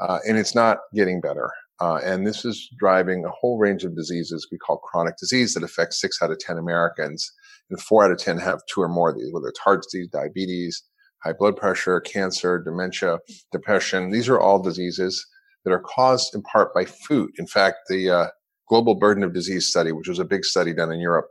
Uh, 0.00 0.18
and 0.26 0.36
it's 0.36 0.56
not 0.56 0.78
getting 0.92 1.20
better. 1.20 1.52
Uh, 1.80 2.00
and 2.02 2.26
this 2.26 2.44
is 2.44 2.68
driving 2.76 3.24
a 3.24 3.30
whole 3.30 3.58
range 3.58 3.84
of 3.84 3.94
diseases 3.94 4.48
we 4.50 4.58
call 4.58 4.78
chronic 4.78 5.16
disease 5.18 5.54
that 5.54 5.62
affects 5.62 6.00
six 6.00 6.20
out 6.20 6.32
of 6.32 6.40
10 6.40 6.58
Americans. 6.58 7.30
And 7.70 7.80
four 7.80 8.04
out 8.04 8.10
of 8.10 8.18
10 8.18 8.38
have 8.38 8.58
two 8.66 8.82
or 8.82 8.88
more 8.88 9.10
of 9.10 9.16
these, 9.16 9.32
whether 9.32 9.46
it's 9.46 9.60
heart 9.60 9.84
disease, 9.84 10.08
diabetes, 10.08 10.82
high 11.24 11.32
blood 11.32 11.56
pressure, 11.56 12.00
cancer, 12.00 12.58
dementia, 12.58 13.18
depression. 13.52 14.10
These 14.10 14.28
are 14.28 14.40
all 14.40 14.62
diseases 14.62 15.24
that 15.64 15.72
are 15.72 15.80
caused 15.80 16.34
in 16.34 16.42
part 16.42 16.74
by 16.74 16.84
food. 16.84 17.30
In 17.38 17.46
fact, 17.46 17.78
the 17.88 18.10
uh, 18.10 18.26
Global 18.68 18.94
Burden 18.94 19.24
of 19.24 19.32
Disease 19.32 19.66
study, 19.66 19.92
which 19.92 20.08
was 20.08 20.18
a 20.18 20.24
big 20.24 20.44
study 20.44 20.72
done 20.72 20.92
in 20.92 21.00
Europe, 21.00 21.28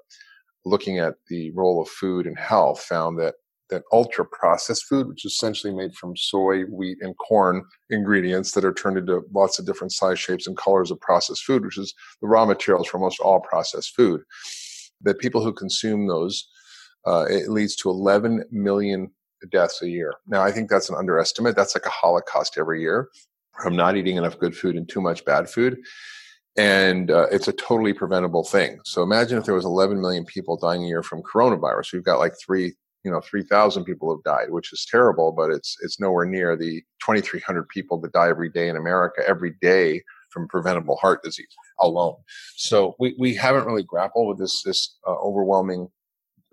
looking 0.65 0.99
at 0.99 1.15
the 1.29 1.51
role 1.51 1.81
of 1.81 1.87
food 1.87 2.27
in 2.27 2.35
health, 2.35 2.81
found 2.81 3.19
that 3.19 3.35
that 3.69 3.83
ultra 3.91 4.25
processed 4.25 4.85
food, 4.85 5.07
which 5.07 5.25
is 5.25 5.33
essentially 5.33 5.73
made 5.73 5.93
from 5.93 6.15
soy, 6.15 6.63
wheat, 6.63 6.97
and 7.01 7.17
corn 7.17 7.63
ingredients 7.89 8.51
that 8.51 8.63
are 8.65 8.73
turned 8.73 8.97
into 8.97 9.21
lots 9.33 9.59
of 9.59 9.65
different 9.65 9.91
size, 9.91 10.19
shapes, 10.19 10.47
and 10.47 10.57
colors 10.57 10.91
of 10.91 10.99
processed 11.01 11.43
food, 11.43 11.65
which 11.65 11.77
is 11.77 11.93
the 12.21 12.27
raw 12.27 12.45
materials 12.45 12.87
for 12.87 12.97
almost 12.97 13.19
all 13.19 13.41
processed 13.41 13.95
food, 13.95 14.21
that 15.01 15.19
people 15.19 15.43
who 15.43 15.53
consume 15.53 16.07
those, 16.07 16.47
uh, 17.05 17.25
it 17.29 17.49
leads 17.49 17.75
to 17.75 17.89
11 17.89 18.45
million 18.51 19.11
deaths 19.51 19.81
a 19.81 19.89
year. 19.89 20.13
Now, 20.27 20.41
I 20.41 20.51
think 20.51 20.69
that's 20.69 20.89
an 20.89 20.95
underestimate. 20.95 21.55
That's 21.55 21.75
like 21.75 21.85
a 21.85 21.89
Holocaust 21.89 22.57
every 22.57 22.81
year 22.81 23.09
from 23.61 23.75
not 23.75 23.95
eating 23.97 24.17
enough 24.17 24.39
good 24.39 24.55
food 24.55 24.75
and 24.75 24.87
too 24.87 25.01
much 25.01 25.25
bad 25.25 25.49
food. 25.49 25.77
And 26.57 27.11
uh, 27.11 27.27
it's 27.31 27.47
a 27.47 27.53
totally 27.53 27.93
preventable 27.93 28.43
thing. 28.43 28.79
So 28.85 29.03
imagine 29.03 29.37
if 29.37 29.45
there 29.45 29.53
was 29.53 29.65
11 29.65 30.01
million 30.01 30.25
people 30.25 30.57
dying 30.57 30.83
a 30.83 30.87
year 30.87 31.03
from 31.03 31.21
coronavirus. 31.21 31.93
We've 31.93 32.03
got 32.03 32.19
like 32.19 32.33
three, 32.43 32.73
you 33.03 33.11
know, 33.11 33.21
3,000 33.21 33.83
people 33.83 34.13
have 34.13 34.23
died, 34.23 34.49
which 34.49 34.73
is 34.73 34.85
terrible, 34.89 35.31
but 35.31 35.51
it's 35.51 35.77
it's 35.81 35.99
nowhere 35.99 36.25
near 36.25 36.55
the 36.55 36.81
2,300 37.05 37.69
people 37.69 37.99
that 38.01 38.11
die 38.11 38.29
every 38.29 38.49
day 38.49 38.69
in 38.69 38.75
America 38.75 39.21
every 39.27 39.55
day 39.61 40.01
from 40.31 40.47
preventable 40.47 40.97
heart 40.97 41.23
disease 41.23 41.47
alone. 41.79 42.15
So 42.55 42.95
we, 42.99 43.15
we 43.19 43.33
haven't 43.35 43.65
really 43.65 43.83
grappled 43.83 44.27
with 44.27 44.39
this 44.39 44.63
this 44.63 44.97
uh, 45.07 45.13
overwhelming 45.13 45.89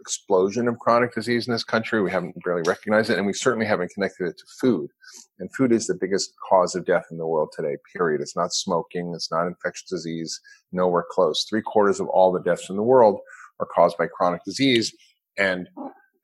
explosion 0.04 0.68
of 0.68 0.78
chronic 0.78 1.14
disease 1.14 1.46
in 1.46 1.52
this 1.54 1.64
country. 1.64 2.02
We 2.02 2.10
haven't 2.10 2.36
really 2.44 2.60
recognized 2.66 3.08
it, 3.08 3.16
and 3.16 3.26
we 3.26 3.32
certainly 3.32 3.64
haven't 3.64 3.92
connected 3.94 4.26
it 4.26 4.36
to 4.36 4.44
food. 4.60 4.90
And 5.38 5.54
food 5.54 5.72
is 5.72 5.86
the 5.86 5.98
biggest 5.98 6.34
cause 6.46 6.74
of 6.74 6.84
death 6.84 7.06
in 7.10 7.16
the 7.16 7.26
world 7.26 7.48
today, 7.56 7.76
period. 7.96 8.20
It's 8.20 8.36
not 8.36 8.52
smoking, 8.52 9.12
it's 9.14 9.30
not 9.30 9.46
infectious 9.46 9.88
disease, 9.88 10.38
nowhere 10.72 11.06
close. 11.10 11.46
Three 11.48 11.62
quarters 11.62 12.00
of 12.00 12.08
all 12.08 12.32
the 12.32 12.42
deaths 12.42 12.68
in 12.68 12.76
the 12.76 12.82
world 12.82 13.18
are 13.60 13.68
caused 13.74 13.96
by 13.96 14.06
chronic 14.06 14.44
disease, 14.44 14.94
and 15.38 15.68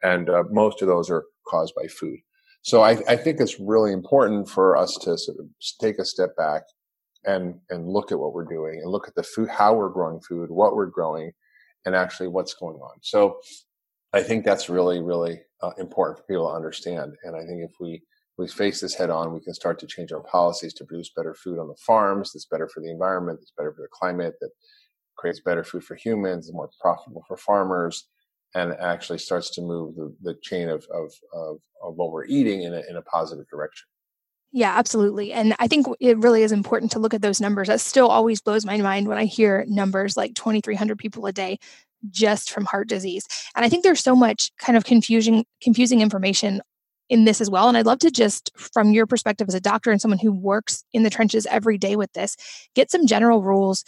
and 0.02 0.28
uh, 0.28 0.44
most 0.50 0.82
of 0.82 0.88
those 0.88 1.08
are 1.10 1.24
caused 1.48 1.74
by 1.74 1.86
food. 1.86 2.18
So 2.62 2.82
I, 2.82 2.92
I 3.08 3.16
think 3.16 3.40
it's 3.40 3.58
really 3.58 3.92
important 3.92 4.48
for 4.48 4.76
us 4.76 4.92
to 5.02 5.16
sort 5.16 5.38
of 5.38 5.46
take 5.80 5.98
a 5.98 6.04
step 6.04 6.36
back 6.36 6.64
and 7.24 7.54
and 7.70 7.88
look 7.88 8.12
at 8.12 8.18
what 8.18 8.34
we're 8.34 8.44
doing 8.44 8.80
and 8.82 8.90
look 8.90 9.08
at 9.08 9.14
the 9.14 9.22
food, 9.22 9.48
how 9.48 9.74
we're 9.74 9.88
growing 9.88 10.20
food, 10.20 10.50
what 10.50 10.74
we're 10.76 10.86
growing, 10.86 11.32
and 11.84 11.94
actually 11.94 12.28
what's 12.28 12.54
going 12.54 12.76
on. 12.76 12.96
So 13.02 13.38
I 14.12 14.22
think 14.22 14.44
that's 14.44 14.68
really 14.68 15.00
really 15.00 15.40
uh, 15.62 15.72
important 15.78 16.18
for 16.18 16.24
people 16.24 16.48
to 16.48 16.54
understand. 16.54 17.16
And 17.24 17.36
I 17.36 17.44
think 17.44 17.62
if 17.62 17.72
we 17.80 18.02
we 18.38 18.48
face 18.48 18.80
this 18.80 18.94
head 18.94 19.10
on, 19.10 19.34
we 19.34 19.40
can 19.40 19.54
start 19.54 19.78
to 19.80 19.86
change 19.86 20.12
our 20.12 20.22
policies 20.22 20.72
to 20.74 20.84
produce 20.84 21.10
better 21.14 21.34
food 21.34 21.58
on 21.58 21.68
the 21.68 21.76
farms. 21.86 22.32
That's 22.32 22.46
better 22.46 22.68
for 22.68 22.80
the 22.80 22.90
environment. 22.90 23.38
That's 23.40 23.52
better 23.56 23.72
for 23.72 23.82
the 23.82 23.88
climate. 23.92 24.34
That 24.40 24.50
creates 25.16 25.40
better 25.40 25.62
food 25.62 25.84
for 25.84 25.94
humans, 25.94 26.50
more 26.52 26.70
profitable 26.80 27.22
for 27.28 27.36
farmers, 27.36 28.08
and 28.54 28.72
actually 28.80 29.18
starts 29.18 29.50
to 29.50 29.60
move 29.60 29.94
the, 29.94 30.14
the 30.22 30.34
chain 30.42 30.70
of, 30.70 30.86
of, 30.92 31.12
of, 31.34 31.58
of 31.82 31.94
what 31.96 32.10
we're 32.10 32.24
eating 32.24 32.62
in 32.62 32.72
a, 32.72 32.82
in 32.88 32.96
a 32.96 33.02
positive 33.02 33.46
direction. 33.48 33.86
Yeah, 34.52 34.76
absolutely. 34.76 35.32
And 35.32 35.54
I 35.60 35.68
think 35.68 35.86
it 36.00 36.18
really 36.18 36.42
is 36.42 36.50
important 36.50 36.90
to 36.92 36.98
look 36.98 37.14
at 37.14 37.22
those 37.22 37.40
numbers. 37.40 37.68
That 37.68 37.80
still 37.80 38.08
always 38.08 38.40
blows 38.40 38.64
my 38.64 38.78
mind 38.78 39.06
when 39.06 39.18
I 39.18 39.26
hear 39.26 39.64
numbers 39.68 40.16
like 40.16 40.34
2,300 40.34 40.98
people 40.98 41.26
a 41.26 41.32
day 41.32 41.58
just 42.10 42.50
from 42.50 42.64
heart 42.64 42.88
disease. 42.88 43.26
And 43.54 43.64
I 43.64 43.68
think 43.68 43.84
there's 43.84 44.02
so 44.02 44.16
much 44.16 44.50
kind 44.58 44.76
of 44.76 44.84
confusing 44.84 45.44
confusing 45.62 46.00
information 46.00 46.62
in 47.08 47.24
this 47.24 47.40
as 47.40 47.50
well. 47.50 47.68
And 47.68 47.76
I'd 47.76 47.86
love 47.86 47.98
to 48.00 48.10
just, 48.10 48.52
from 48.56 48.92
your 48.92 49.04
perspective 49.06 49.48
as 49.48 49.54
a 49.54 49.60
doctor 49.60 49.90
and 49.90 50.00
someone 50.00 50.20
who 50.20 50.32
works 50.32 50.84
in 50.92 51.02
the 51.02 51.10
trenches 51.10 51.44
every 51.46 51.76
day 51.76 51.96
with 51.96 52.12
this, 52.12 52.36
get 52.74 52.90
some 52.90 53.06
general 53.06 53.42
rules 53.42 53.84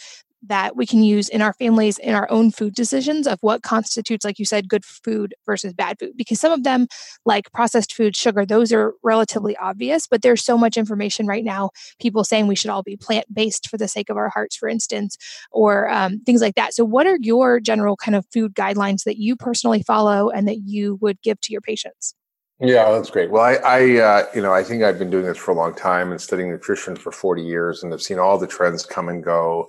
that 0.47 0.75
we 0.75 0.85
can 0.85 1.03
use 1.03 1.29
in 1.29 1.41
our 1.41 1.53
families 1.53 1.97
in 1.97 2.13
our 2.15 2.29
own 2.29 2.51
food 2.51 2.73
decisions 2.73 3.27
of 3.27 3.39
what 3.41 3.63
constitutes 3.63 4.25
like 4.25 4.39
you 4.39 4.45
said 4.45 4.67
good 4.67 4.85
food 4.85 5.33
versus 5.45 5.73
bad 5.73 5.97
food 5.99 6.11
because 6.15 6.39
some 6.39 6.51
of 6.51 6.63
them 6.63 6.87
like 7.25 7.51
processed 7.51 7.93
food 7.93 8.15
sugar 8.15 8.45
those 8.45 8.71
are 8.71 8.93
relatively 9.03 9.55
obvious 9.57 10.07
but 10.07 10.21
there's 10.21 10.43
so 10.43 10.57
much 10.57 10.77
information 10.77 11.27
right 11.27 11.43
now 11.43 11.69
people 11.99 12.23
saying 12.23 12.47
we 12.47 12.55
should 12.55 12.69
all 12.69 12.83
be 12.83 12.97
plant-based 12.97 13.69
for 13.69 13.77
the 13.77 13.87
sake 13.87 14.09
of 14.09 14.17
our 14.17 14.29
hearts 14.29 14.55
for 14.55 14.67
instance 14.67 15.17
or 15.51 15.89
um, 15.89 16.19
things 16.21 16.41
like 16.41 16.55
that. 16.55 16.73
So 16.73 16.83
what 16.83 17.07
are 17.07 17.17
your 17.21 17.59
general 17.59 17.95
kind 17.95 18.15
of 18.15 18.25
food 18.31 18.53
guidelines 18.55 19.03
that 19.03 19.17
you 19.17 19.35
personally 19.35 19.83
follow 19.83 20.29
and 20.29 20.47
that 20.47 20.59
you 20.65 20.97
would 21.01 21.21
give 21.21 21.39
to 21.41 21.51
your 21.51 21.61
patients? 21.61 22.15
Yeah, 22.59 22.91
that's 22.91 23.09
great. 23.09 23.31
Well, 23.31 23.43
I, 23.43 23.55
I 23.55 23.97
uh, 23.97 24.25
you 24.33 24.41
know, 24.41 24.53
I 24.53 24.63
think 24.63 24.83
I've 24.83 24.99
been 24.99 25.09
doing 25.09 25.25
this 25.25 25.37
for 25.37 25.51
a 25.51 25.55
long 25.55 25.73
time 25.73 26.11
and 26.11 26.21
studying 26.21 26.49
nutrition 26.49 26.95
for 26.95 27.11
40 27.11 27.41
years, 27.41 27.83
and 27.83 27.93
I've 27.93 28.01
seen 28.01 28.19
all 28.19 28.37
the 28.37 28.47
trends 28.47 28.85
come 28.85 29.09
and 29.09 29.23
go 29.23 29.67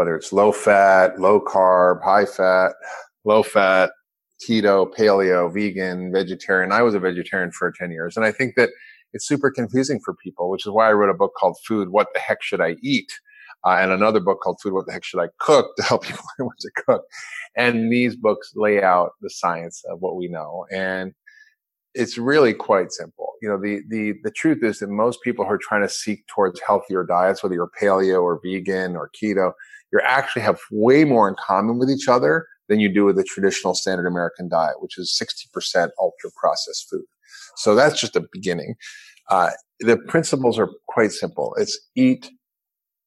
whether 0.00 0.16
it's 0.16 0.32
low 0.32 0.50
fat, 0.50 1.20
low 1.20 1.38
carb, 1.38 2.02
high 2.02 2.24
fat, 2.24 2.72
low 3.26 3.42
fat, 3.42 3.90
keto, 4.42 4.90
paleo, 4.94 5.52
vegan, 5.52 6.10
vegetarian. 6.10 6.72
I 6.72 6.80
was 6.80 6.94
a 6.94 6.98
vegetarian 6.98 7.52
for 7.52 7.70
10 7.70 7.90
years. 7.90 8.16
And 8.16 8.24
I 8.24 8.32
think 8.32 8.54
that 8.56 8.70
it's 9.12 9.28
super 9.28 9.50
confusing 9.50 10.00
for 10.02 10.14
people, 10.14 10.48
which 10.48 10.64
is 10.64 10.72
why 10.72 10.88
I 10.88 10.94
wrote 10.94 11.10
a 11.10 11.18
book 11.18 11.34
called 11.36 11.58
Food, 11.68 11.90
What 11.90 12.06
the 12.14 12.18
Heck 12.18 12.42
Should 12.42 12.62
I 12.62 12.76
Eat? 12.82 13.12
Uh, 13.62 13.76
and 13.78 13.92
another 13.92 14.20
book 14.20 14.40
called 14.40 14.58
Food, 14.62 14.72
What 14.72 14.86
the 14.86 14.92
Heck 14.92 15.04
Should 15.04 15.20
I 15.20 15.28
Cook 15.38 15.66
to 15.76 15.82
help 15.82 16.04
people 16.04 16.24
learn 16.38 16.46
what 16.46 16.58
to 16.60 16.70
cook. 16.74 17.04
And 17.54 17.92
these 17.92 18.16
books 18.16 18.52
lay 18.56 18.82
out 18.82 19.10
the 19.20 19.28
science 19.28 19.84
of 19.90 20.00
what 20.00 20.16
we 20.16 20.28
know. 20.28 20.64
And 20.72 21.12
it's 21.94 22.16
really 22.16 22.54
quite 22.54 22.90
simple. 22.90 23.32
You 23.42 23.50
know, 23.50 23.60
the, 23.60 23.82
the, 23.88 24.14
the 24.22 24.30
truth 24.30 24.62
is 24.62 24.78
that 24.78 24.88
most 24.88 25.20
people 25.22 25.44
who 25.44 25.50
are 25.50 25.58
trying 25.58 25.82
to 25.82 25.92
seek 25.92 26.26
towards 26.26 26.58
healthier 26.66 27.04
diets, 27.04 27.42
whether 27.42 27.54
you're 27.54 27.70
paleo 27.78 28.22
or 28.22 28.40
vegan 28.42 28.96
or 28.96 29.10
keto, 29.20 29.52
you 29.92 30.00
actually 30.04 30.42
have 30.42 30.58
way 30.70 31.04
more 31.04 31.28
in 31.28 31.34
common 31.34 31.78
with 31.78 31.90
each 31.90 32.08
other 32.08 32.46
than 32.68 32.80
you 32.80 32.88
do 32.88 33.04
with 33.04 33.16
the 33.16 33.24
traditional 33.24 33.74
standard 33.74 34.06
American 34.06 34.48
diet, 34.48 34.80
which 34.80 34.96
is 34.98 35.18
60% 35.20 35.90
ultra 36.00 36.30
processed 36.40 36.88
food. 36.88 37.04
So 37.56 37.74
that's 37.74 38.00
just 38.00 38.14
the 38.14 38.26
beginning. 38.32 38.76
Uh, 39.28 39.50
the 39.80 39.96
principles 39.96 40.58
are 40.58 40.70
quite 40.88 41.12
simple. 41.12 41.54
It's 41.58 41.78
eat 41.96 42.30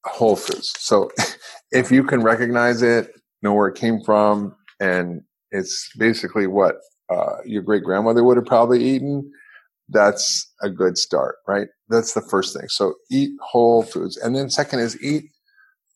whole 0.04 0.36
foods. 0.36 0.72
So 0.78 1.10
if 1.72 1.90
you 1.90 2.04
can 2.04 2.22
recognize 2.22 2.82
it, 2.82 3.10
know 3.42 3.54
where 3.54 3.68
it 3.68 3.76
came 3.76 4.00
from, 4.04 4.54
and 4.80 5.22
it's 5.50 5.88
basically 5.98 6.46
what 6.46 6.76
uh, 7.10 7.36
your 7.44 7.62
great 7.62 7.84
grandmother 7.84 8.24
would 8.24 8.36
have 8.36 8.46
probably 8.46 8.82
eaten, 8.82 9.30
that's 9.88 10.50
a 10.62 10.70
good 10.70 10.96
start, 10.96 11.36
right? 11.46 11.68
That's 11.88 12.14
the 12.14 12.22
first 12.22 12.56
thing. 12.56 12.68
So 12.68 12.94
eat 13.10 13.30
whole 13.40 13.82
foods. 13.82 14.16
And 14.16 14.34
then 14.34 14.48
second 14.50 14.80
is 14.80 15.00
eat 15.02 15.24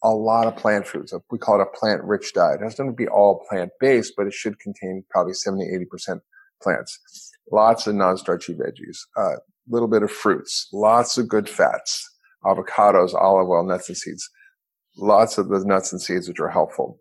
a 0.02 0.10
lot 0.10 0.46
of 0.46 0.56
plant 0.56 0.86
foods. 0.86 1.12
We 1.30 1.38
call 1.38 1.60
it 1.60 1.62
a 1.62 1.78
plant 1.78 2.02
rich 2.04 2.32
diet. 2.32 2.60
It 2.60 2.64
doesn't 2.64 2.86
have 2.86 2.94
to 2.94 2.96
be 2.96 3.08
all 3.08 3.44
plant 3.48 3.70
based, 3.80 4.14
but 4.16 4.26
it 4.26 4.32
should 4.32 4.58
contain 4.60 5.04
probably 5.10 5.34
70, 5.34 5.64
80% 5.92 6.20
plants. 6.62 7.32
Lots 7.50 7.86
of 7.86 7.94
non-starchy 7.94 8.54
veggies, 8.54 8.98
a 9.16 9.20
uh, 9.20 9.36
little 9.68 9.88
bit 9.88 10.02
of 10.02 10.10
fruits, 10.10 10.68
lots 10.72 11.18
of 11.18 11.28
good 11.28 11.48
fats, 11.48 12.08
avocados, 12.44 13.14
olive 13.14 13.48
oil, 13.48 13.64
nuts 13.64 13.88
and 13.88 13.96
seeds. 13.96 14.28
Lots 14.96 15.38
of 15.38 15.48
the 15.48 15.64
nuts 15.64 15.92
and 15.92 16.00
seeds, 16.00 16.28
which 16.28 16.40
are 16.40 16.48
helpful. 16.48 17.00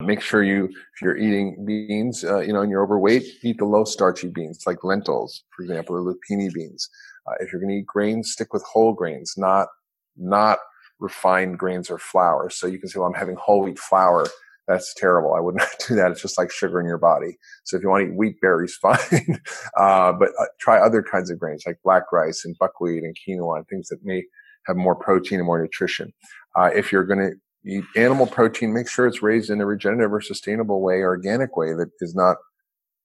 Make 0.00 0.20
sure 0.20 0.42
you, 0.42 0.64
if 0.64 1.02
you're 1.02 1.16
eating 1.16 1.64
beans, 1.64 2.24
uh, 2.24 2.40
you 2.40 2.52
know, 2.52 2.62
and 2.62 2.70
you're 2.70 2.82
overweight, 2.82 3.24
eat 3.42 3.58
the 3.58 3.64
low 3.64 3.84
starchy 3.84 4.28
beans 4.28 4.64
like 4.66 4.82
lentils, 4.82 5.44
for 5.54 5.62
example, 5.62 5.96
or 5.96 6.00
lupini 6.00 6.52
beans. 6.52 6.88
Uh, 7.26 7.34
if 7.40 7.52
you're 7.52 7.60
going 7.60 7.70
to 7.70 7.78
eat 7.78 7.86
grains, 7.86 8.32
stick 8.32 8.52
with 8.52 8.62
whole 8.64 8.92
grains, 8.92 9.34
not, 9.36 9.68
not 10.16 10.58
refined 11.00 11.58
grains 11.58 11.90
or 11.90 11.98
flour. 11.98 12.50
So 12.50 12.66
you 12.66 12.78
can 12.78 12.88
say, 12.88 12.98
well, 12.98 13.08
I'm 13.08 13.14
having 13.14 13.36
whole 13.36 13.62
wheat 13.62 13.78
flour. 13.78 14.26
That's 14.66 14.94
terrible. 14.94 15.34
I 15.34 15.40
would 15.40 15.54
not 15.56 15.68
do 15.86 15.94
that. 15.96 16.10
It's 16.10 16.22
just 16.22 16.38
like 16.38 16.50
sugar 16.50 16.80
in 16.80 16.86
your 16.86 16.98
body. 16.98 17.36
So 17.64 17.76
if 17.76 17.82
you 17.82 17.88
want 17.88 18.06
to 18.06 18.12
eat 18.12 18.16
wheat 18.16 18.40
berries, 18.40 18.74
fine. 18.82 19.40
uh, 19.76 20.12
but 20.12 20.30
uh, 20.40 20.46
try 20.60 20.78
other 20.78 21.02
kinds 21.02 21.30
of 21.30 21.38
grains 21.38 21.64
like 21.66 21.78
black 21.84 22.12
rice 22.12 22.44
and 22.44 22.56
buckwheat 22.58 23.02
and 23.02 23.16
quinoa 23.16 23.58
and 23.58 23.68
things 23.68 23.88
that 23.88 23.98
may 24.04 24.24
have 24.66 24.76
more 24.76 24.94
protein 24.94 25.38
and 25.38 25.46
more 25.46 25.60
nutrition. 25.60 26.12
Uh, 26.56 26.70
if 26.74 26.90
you're 26.90 27.04
going 27.04 27.18
to 27.18 27.32
eat 27.70 27.84
animal 27.96 28.26
protein, 28.26 28.72
make 28.72 28.88
sure 28.88 29.06
it's 29.06 29.22
raised 29.22 29.50
in 29.50 29.60
a 29.60 29.66
regenerative 29.66 30.12
or 30.12 30.20
sustainable 30.20 30.82
way, 30.82 31.02
organic 31.02 31.56
way 31.56 31.74
that 31.74 31.90
is 32.00 32.14
not 32.14 32.36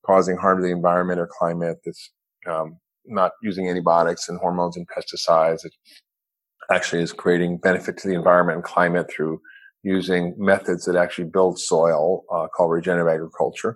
causing 0.05 0.37
harm 0.37 0.59
to 0.59 0.65
the 0.65 0.71
environment 0.71 1.19
or 1.19 1.27
climate. 1.27 1.77
That's 1.85 2.11
um, 2.47 2.77
not 3.05 3.31
using 3.41 3.67
antibiotics 3.67 4.29
and 4.29 4.39
hormones 4.39 4.77
and 4.77 4.87
pesticides 4.87 5.65
actually 6.71 7.01
is 7.01 7.13
creating 7.13 7.57
benefit 7.57 7.97
to 7.97 8.07
the 8.07 8.15
environment 8.15 8.57
and 8.57 8.63
climate 8.63 9.09
through 9.11 9.41
using 9.83 10.35
methods 10.37 10.85
that 10.85 10.95
actually 10.95 11.25
build 11.25 11.57
soil 11.59 12.23
uh, 12.31 12.47
called 12.47 12.71
regenerative 12.71 13.13
agriculture. 13.13 13.75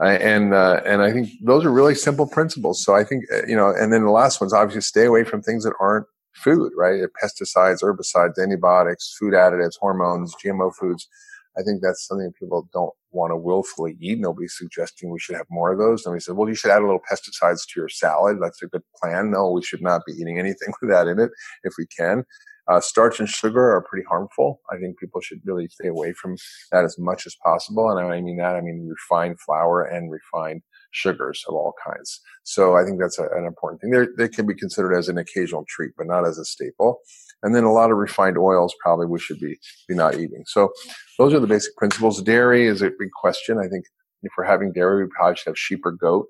Uh, 0.00 0.18
and 0.20 0.52
uh, 0.52 0.80
and 0.84 1.02
I 1.02 1.12
think 1.12 1.28
those 1.42 1.64
are 1.64 1.70
really 1.70 1.94
simple 1.94 2.26
principles. 2.26 2.84
So 2.84 2.94
I 2.94 3.04
think 3.04 3.24
uh, 3.32 3.46
you 3.46 3.56
know, 3.56 3.70
and 3.70 3.92
then 3.92 4.02
the 4.02 4.10
last 4.10 4.40
one's 4.40 4.52
obviously 4.52 4.82
stay 4.82 5.04
away 5.04 5.24
from 5.24 5.42
things 5.42 5.64
that 5.64 5.74
aren't 5.80 6.06
food, 6.34 6.72
right? 6.76 7.00
Pesticides, 7.22 7.82
herbicides, 7.82 8.42
antibiotics, 8.42 9.16
food 9.18 9.34
additives, 9.34 9.78
hormones, 9.78 10.34
GMO 10.44 10.74
foods. 10.74 11.08
I 11.56 11.62
think 11.62 11.82
that's 11.82 12.06
something 12.06 12.26
that 12.26 12.36
people 12.38 12.68
don't 12.72 12.92
want 13.10 13.30
to 13.30 13.36
willfully 13.36 13.96
eat. 14.00 14.18
Nobody's 14.18 14.56
suggesting 14.56 15.10
we 15.10 15.20
should 15.20 15.36
have 15.36 15.46
more 15.50 15.72
of 15.72 15.78
those. 15.78 16.04
Nobody 16.04 16.20
said, 16.20 16.36
well, 16.36 16.48
you 16.48 16.54
should 16.54 16.70
add 16.70 16.82
a 16.82 16.86
little 16.86 17.00
pesticides 17.10 17.66
to 17.66 17.80
your 17.80 17.88
salad. 17.88 18.38
That's 18.40 18.62
a 18.62 18.66
good 18.66 18.82
plan. 19.00 19.30
No, 19.30 19.50
we 19.50 19.62
should 19.62 19.82
not 19.82 20.02
be 20.06 20.12
eating 20.12 20.38
anything 20.38 20.72
with 20.80 20.90
that 20.90 21.06
in 21.06 21.20
it 21.20 21.30
if 21.62 21.74
we 21.78 21.86
can. 21.86 22.24
Uh, 22.66 22.80
starch 22.80 23.20
and 23.20 23.28
sugar 23.28 23.74
are 23.74 23.82
pretty 23.82 24.06
harmful. 24.08 24.60
I 24.70 24.78
think 24.78 24.98
people 24.98 25.20
should 25.20 25.40
really 25.44 25.68
stay 25.68 25.88
away 25.88 26.14
from 26.14 26.36
that 26.72 26.84
as 26.84 26.98
much 26.98 27.26
as 27.26 27.36
possible. 27.42 27.90
And 27.90 28.00
I 28.00 28.20
mean 28.22 28.38
that, 28.38 28.56
I 28.56 28.62
mean 28.62 28.88
refined 28.88 29.38
flour 29.38 29.82
and 29.82 30.10
refined 30.10 30.62
sugars 30.90 31.44
of 31.46 31.54
all 31.54 31.74
kinds. 31.84 32.20
So 32.42 32.76
I 32.76 32.84
think 32.84 33.00
that's 33.00 33.18
a, 33.18 33.24
an 33.36 33.44
important 33.44 33.82
thing. 33.82 33.90
They're, 33.90 34.08
they 34.16 34.28
can 34.28 34.46
be 34.46 34.54
considered 34.54 34.94
as 34.94 35.08
an 35.08 35.18
occasional 35.18 35.66
treat, 35.68 35.92
but 35.98 36.06
not 36.06 36.26
as 36.26 36.38
a 36.38 36.44
staple. 36.44 37.00
And 37.44 37.54
then 37.54 37.62
a 37.62 37.72
lot 37.72 37.92
of 37.92 37.98
refined 37.98 38.36
oils 38.36 38.74
probably 38.82 39.06
we 39.06 39.20
should 39.20 39.38
be, 39.38 39.56
be 39.88 39.94
not 39.94 40.14
eating. 40.14 40.42
So 40.46 40.72
those 41.18 41.32
are 41.32 41.38
the 41.40 41.46
basic 41.46 41.76
principles. 41.76 42.20
Dairy 42.20 42.66
is 42.66 42.82
a 42.82 42.90
big 42.98 43.12
question. 43.12 43.58
I 43.58 43.68
think 43.68 43.84
if 44.22 44.32
we're 44.36 44.44
having 44.44 44.72
dairy, 44.72 45.04
we 45.04 45.10
probably 45.14 45.36
should 45.36 45.50
have 45.50 45.58
sheep 45.58 45.80
or 45.84 45.92
goat 45.92 46.26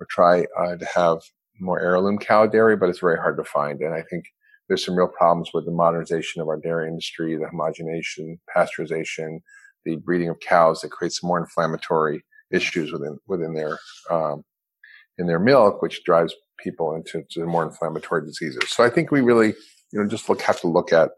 or 0.00 0.06
try 0.08 0.46
uh, 0.58 0.76
to 0.76 0.86
have 0.94 1.18
more 1.60 1.80
heirloom 1.80 2.16
cow 2.16 2.46
dairy, 2.46 2.76
but 2.76 2.88
it's 2.88 3.00
very 3.00 3.18
hard 3.18 3.36
to 3.36 3.44
find. 3.44 3.80
And 3.80 3.92
I 3.92 4.02
think 4.08 4.24
there's 4.68 4.84
some 4.84 4.96
real 4.96 5.08
problems 5.08 5.50
with 5.52 5.66
the 5.66 5.72
modernization 5.72 6.40
of 6.40 6.48
our 6.48 6.56
dairy 6.58 6.88
industry, 6.88 7.36
the 7.36 7.46
homogenization, 7.46 8.38
pasteurization, 8.56 9.40
the 9.84 9.96
breeding 9.96 10.28
of 10.28 10.40
cows 10.40 10.80
that 10.80 10.90
creates 10.92 11.22
more 11.22 11.38
inflammatory 11.38 12.24
issues 12.50 12.92
within 12.92 13.18
within 13.26 13.54
their 13.54 13.78
um, 14.10 14.44
in 15.18 15.26
their 15.26 15.38
milk, 15.38 15.82
which 15.82 16.04
drives 16.04 16.34
people 16.58 16.94
into 16.94 17.46
more 17.46 17.64
inflammatory 17.64 18.24
diseases. 18.24 18.62
So 18.68 18.84
I 18.84 18.90
think 18.90 19.10
we 19.10 19.20
really, 19.20 19.54
you 19.92 20.00
know, 20.00 20.08
just 20.08 20.28
look 20.28 20.40
have 20.42 20.60
to 20.60 20.68
look 20.68 20.92
at 20.92 21.10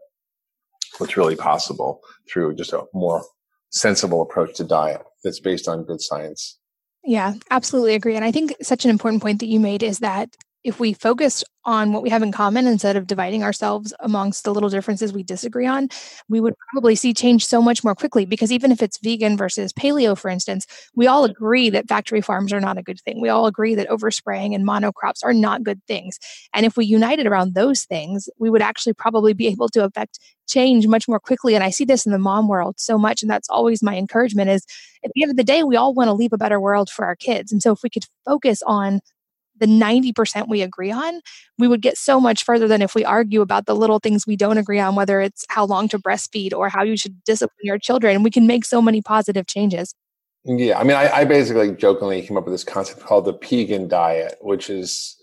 what's 0.97 1.17
really 1.17 1.35
possible 1.35 2.01
through 2.29 2.55
just 2.55 2.73
a 2.73 2.83
more 2.93 3.23
sensible 3.71 4.21
approach 4.21 4.55
to 4.55 4.63
diet 4.63 5.01
that's 5.23 5.39
based 5.39 5.67
on 5.67 5.83
good 5.83 6.01
science. 6.01 6.59
Yeah, 7.03 7.35
absolutely 7.51 7.93
agree. 7.93 8.15
And 8.15 8.25
I 8.25 8.31
think 8.31 8.55
such 8.61 8.85
an 8.85 8.91
important 8.91 9.21
point 9.21 9.39
that 9.39 9.47
you 9.47 9.59
made 9.59 9.83
is 9.83 9.99
that 9.99 10.29
if 10.65 10.79
we 10.79 10.93
focus 10.93 11.43
on 11.63 11.93
what 11.93 12.01
we 12.01 12.09
have 12.09 12.23
in 12.23 12.31
common 12.31 12.65
instead 12.65 12.95
of 12.95 13.05
dividing 13.05 13.43
ourselves 13.43 13.93
amongst 13.99 14.43
the 14.43 14.53
little 14.53 14.69
differences 14.69 15.13
we 15.13 15.21
disagree 15.21 15.67
on, 15.67 15.87
we 16.27 16.41
would 16.41 16.55
probably 16.71 16.95
see 16.95 17.13
change 17.13 17.45
so 17.45 17.61
much 17.61 17.83
more 17.83 17.93
quickly. 17.93 18.25
Because 18.25 18.51
even 18.51 18.71
if 18.71 18.81
it's 18.81 18.97
vegan 18.97 19.37
versus 19.37 19.71
paleo, 19.71 20.17
for 20.17 20.27
instance, 20.27 20.65
we 20.95 21.05
all 21.05 21.23
agree 21.23 21.69
that 21.69 21.87
factory 21.87 22.19
farms 22.19 22.51
are 22.51 22.59
not 22.59 22.79
a 22.79 22.83
good 22.83 22.99
thing. 23.01 23.21
We 23.21 23.29
all 23.29 23.45
agree 23.45 23.75
that 23.75 23.87
overspraying 23.89 24.55
and 24.55 24.67
monocrops 24.67 25.23
are 25.23 25.33
not 25.33 25.63
good 25.63 25.83
things. 25.85 26.17
And 26.51 26.65
if 26.65 26.75
we 26.75 26.85
united 26.87 27.27
around 27.27 27.53
those 27.53 27.83
things, 27.83 28.27
we 28.39 28.49
would 28.49 28.63
actually 28.63 28.93
probably 28.93 29.33
be 29.33 29.47
able 29.47 29.69
to 29.69 29.85
affect 29.85 30.17
change 30.47 30.87
much 30.87 31.07
more 31.07 31.19
quickly. 31.19 31.53
And 31.53 31.63
I 31.63 31.69
see 31.69 31.85
this 31.85 32.07
in 32.07 32.11
the 32.11 32.17
mom 32.17 32.47
world 32.47 32.79
so 32.79 32.97
much. 32.97 33.21
And 33.21 33.29
that's 33.29 33.49
always 33.49 33.83
my 33.83 33.95
encouragement 33.95 34.49
is 34.49 34.65
at 35.03 35.11
the 35.13 35.21
end 35.21 35.29
of 35.29 35.37
the 35.37 35.43
day, 35.43 35.63
we 35.63 35.75
all 35.75 35.93
want 35.93 36.07
to 36.07 36.13
leave 36.13 36.33
a 36.33 36.39
better 36.39 36.59
world 36.59 36.89
for 36.89 37.05
our 37.05 37.15
kids. 37.15 37.51
And 37.51 37.61
so 37.61 37.71
if 37.71 37.83
we 37.83 37.89
could 37.91 38.05
focus 38.25 38.63
on 38.65 39.01
the 39.59 39.65
90% 39.65 40.47
we 40.47 40.61
agree 40.61 40.91
on, 40.91 41.21
we 41.57 41.67
would 41.67 41.81
get 41.81 41.97
so 41.97 42.19
much 42.19 42.43
further 42.43 42.67
than 42.67 42.81
if 42.81 42.95
we 42.95 43.05
argue 43.05 43.41
about 43.41 43.65
the 43.65 43.75
little 43.75 43.99
things 43.99 44.27
we 44.27 44.35
don't 44.35 44.57
agree 44.57 44.79
on, 44.79 44.95
whether 44.95 45.21
it's 45.21 45.45
how 45.49 45.65
long 45.65 45.87
to 45.89 45.99
breastfeed 45.99 46.53
or 46.53 46.69
how 46.69 46.83
you 46.83 46.97
should 46.97 47.23
discipline 47.23 47.55
your 47.63 47.79
children. 47.79 48.23
We 48.23 48.31
can 48.31 48.47
make 48.47 48.65
so 48.65 48.81
many 48.81 49.01
positive 49.01 49.47
changes. 49.47 49.93
Yeah. 50.43 50.79
I 50.79 50.83
mean, 50.83 50.95
I, 50.95 51.09
I 51.09 51.25
basically 51.25 51.71
jokingly 51.71 52.21
came 52.21 52.37
up 52.37 52.45
with 52.45 52.53
this 52.53 52.63
concept 52.63 53.01
called 53.01 53.25
the 53.25 53.33
Pegan 53.33 53.87
diet, 53.87 54.35
which 54.41 54.69
is 54.69 55.15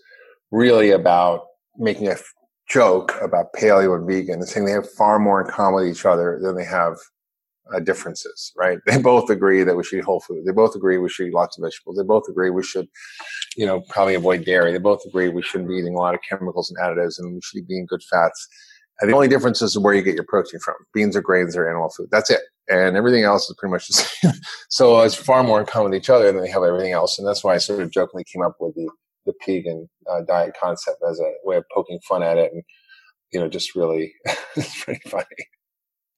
really 0.51 0.91
about 0.91 1.45
making 1.77 2.07
a 2.07 2.17
joke 2.69 3.15
about 3.21 3.53
paleo 3.53 3.95
and 3.95 4.07
vegan 4.07 4.35
and 4.35 4.47
saying 4.47 4.65
they 4.65 4.71
have 4.71 4.89
far 4.91 5.19
more 5.19 5.41
in 5.41 5.49
common 5.49 5.75
with 5.75 5.87
each 5.87 6.05
other 6.05 6.39
than 6.41 6.55
they 6.55 6.65
have 6.65 6.97
uh, 7.73 7.79
differences, 7.79 8.51
right? 8.57 8.79
They 8.85 9.01
both 9.01 9.29
agree 9.29 9.63
that 9.63 9.75
we 9.75 9.83
should 9.83 9.99
eat 9.99 10.05
whole 10.05 10.19
food. 10.19 10.45
They 10.45 10.51
both 10.51 10.75
agree 10.75 10.97
we 10.97 11.09
should 11.09 11.27
eat 11.27 11.33
lots 11.33 11.57
of 11.57 11.63
vegetables. 11.63 11.97
They 11.97 12.03
both 12.03 12.27
agree 12.29 12.49
we 12.49 12.63
should, 12.63 12.87
you 13.55 13.65
know, 13.65 13.81
probably 13.89 14.15
avoid 14.15 14.45
dairy. 14.45 14.71
They 14.71 14.79
both 14.79 15.05
agree 15.05 15.29
we 15.29 15.41
shouldn't 15.41 15.69
be 15.69 15.75
eating 15.75 15.95
a 15.95 15.99
lot 15.99 16.13
of 16.13 16.21
chemicals 16.27 16.69
and 16.69 16.79
additives 16.79 17.19
and 17.19 17.33
we 17.33 17.41
should 17.43 17.67
be 17.67 17.73
eating 17.73 17.87
good 17.89 18.03
fats. 18.03 18.47
And 18.99 19.09
the 19.09 19.15
only 19.15 19.27
difference 19.27 19.61
is 19.61 19.77
where 19.77 19.93
you 19.93 20.01
get 20.01 20.15
your 20.15 20.25
protein 20.25 20.59
from. 20.59 20.75
Beans 20.93 21.15
or 21.15 21.21
grains 21.21 21.55
or 21.55 21.67
animal 21.67 21.89
food. 21.89 22.09
That's 22.11 22.29
it. 22.29 22.41
And 22.69 22.95
everything 22.95 23.23
else 23.23 23.49
is 23.49 23.55
pretty 23.57 23.71
much 23.71 23.87
the 23.87 23.93
same. 24.21 24.31
so 24.69 25.01
it's 25.01 25.15
far 25.15 25.43
more 25.43 25.59
in 25.59 25.65
common 25.65 25.91
with 25.91 25.99
each 25.99 26.09
other 26.09 26.31
than 26.31 26.41
they 26.41 26.49
have 26.49 26.63
everything 26.63 26.93
else. 26.93 27.17
And 27.17 27.27
that's 27.27 27.43
why 27.43 27.55
I 27.55 27.57
sort 27.57 27.81
of 27.81 27.91
jokingly 27.91 28.23
came 28.23 28.43
up 28.43 28.55
with 28.59 28.75
the, 28.75 28.89
the 29.25 29.33
Pegan 29.45 29.89
uh, 30.09 30.21
diet 30.21 30.55
concept 30.59 30.97
as 31.09 31.19
a 31.19 31.31
way 31.43 31.57
of 31.57 31.65
poking 31.73 31.99
fun 32.07 32.23
at 32.23 32.37
it 32.37 32.53
and, 32.53 32.63
you 33.31 33.39
know, 33.39 33.49
just 33.49 33.75
really, 33.75 34.13
it's 34.55 34.83
pretty 34.83 35.01
funny. 35.09 35.25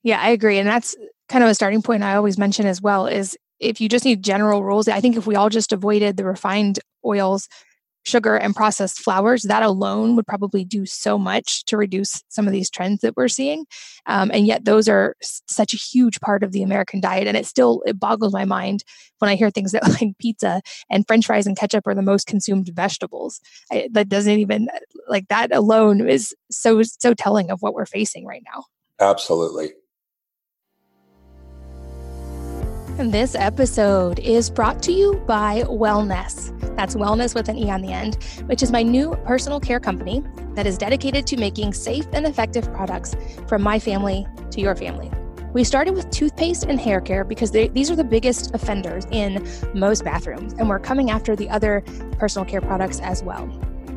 Yeah, 0.03 0.21
I 0.21 0.29
agree. 0.29 0.59
And 0.59 0.67
that's 0.67 0.95
kind 1.29 1.43
of 1.43 1.49
a 1.49 1.55
starting 1.55 1.81
point 1.81 2.03
I 2.03 2.15
always 2.15 2.37
mention 2.37 2.65
as 2.65 2.81
well 2.81 3.07
is 3.07 3.37
if 3.59 3.79
you 3.79 3.89
just 3.89 4.05
need 4.05 4.23
general 4.23 4.63
rules, 4.63 4.87
I 4.87 4.99
think 4.99 5.17
if 5.17 5.27
we 5.27 5.35
all 5.35 5.49
just 5.49 5.71
avoided 5.71 6.17
the 6.17 6.25
refined 6.25 6.79
oils, 7.05 7.47
sugar, 8.03 8.35
and 8.35 8.55
processed 8.55 8.99
flours, 8.99 9.43
that 9.43 9.63
alone 9.63 10.15
would 10.15 10.27
probably 10.27 10.63
do 10.63 10.85
so 10.85 11.17
much 11.17 11.63
to 11.65 11.77
reduce 11.77 12.23
some 12.27 12.45
of 12.47 12.53
these 12.53 12.69
trends 12.69 13.01
that 13.01 13.15
we're 13.15 13.27
seeing. 13.27 13.65
Um, 14.05 14.29
and 14.31 14.45
yet, 14.45 14.65
those 14.65 14.87
are 14.87 15.15
such 15.21 15.73
a 15.73 15.77
huge 15.77 16.19
part 16.19 16.43
of 16.43 16.51
the 16.51 16.61
American 16.61 16.99
diet, 16.99 17.27
and 17.27 17.37
it 17.37 17.45
still 17.45 17.81
it 17.85 17.99
boggles 17.99 18.33
my 18.33 18.45
mind 18.45 18.83
when 19.19 19.29
I 19.29 19.35
hear 19.35 19.49
things 19.49 19.71
that 19.73 19.87
like 19.87 20.17
pizza 20.19 20.61
and 20.89 21.07
French 21.07 21.25
fries 21.25 21.47
and 21.47 21.57
ketchup 21.57 21.87
are 21.87 21.95
the 21.95 22.01
most 22.01 22.27
consumed 22.27 22.69
vegetables. 22.73 23.39
I, 23.71 23.89
that 23.93 24.09
doesn't 24.09 24.39
even 24.39 24.67
like 25.07 25.29
that 25.29 25.55
alone 25.55 26.07
is 26.07 26.35
so 26.51 26.83
so 26.83 27.13
telling 27.13 27.49
of 27.49 27.61
what 27.61 27.73
we're 27.73 27.85
facing 27.85 28.25
right 28.25 28.43
now. 28.53 28.65
Absolutely. 28.99 29.71
This 32.97 33.35
episode 33.35 34.19
is 34.19 34.49
brought 34.49 34.81
to 34.83 34.93
you 34.93 35.21
by 35.27 35.63
Wellnesse. 35.63 36.57
That's 36.77 36.95
wellness 36.95 37.35
with 37.35 37.49
an 37.49 37.57
E 37.57 37.69
on 37.69 37.81
the 37.81 37.91
end, 37.91 38.23
which 38.45 38.63
is 38.63 38.71
my 38.71 38.83
new 38.83 39.17
personal 39.25 39.59
care 39.59 39.81
company 39.81 40.23
that 40.53 40.65
is 40.65 40.77
dedicated 40.77 41.27
to 41.27 41.37
making 41.37 41.73
safe 41.73 42.05
and 42.13 42.25
effective 42.25 42.71
products 42.73 43.13
from 43.49 43.63
my 43.63 43.79
family 43.79 44.25
to 44.51 44.61
your 44.61 44.77
family. 44.77 45.11
We 45.51 45.65
started 45.65 45.93
with 45.93 46.09
toothpaste 46.09 46.63
and 46.63 46.79
hair 46.79 47.01
care 47.01 47.25
because 47.25 47.51
they, 47.51 47.67
these 47.67 47.91
are 47.91 47.97
the 47.97 48.03
biggest 48.05 48.55
offenders 48.55 49.05
in 49.11 49.45
most 49.73 50.05
bathrooms, 50.05 50.53
and 50.53 50.69
we're 50.69 50.79
coming 50.79 51.11
after 51.11 51.35
the 51.35 51.49
other 51.49 51.83
personal 52.17 52.45
care 52.45 52.61
products 52.61 53.01
as 53.01 53.21
well. 53.21 53.45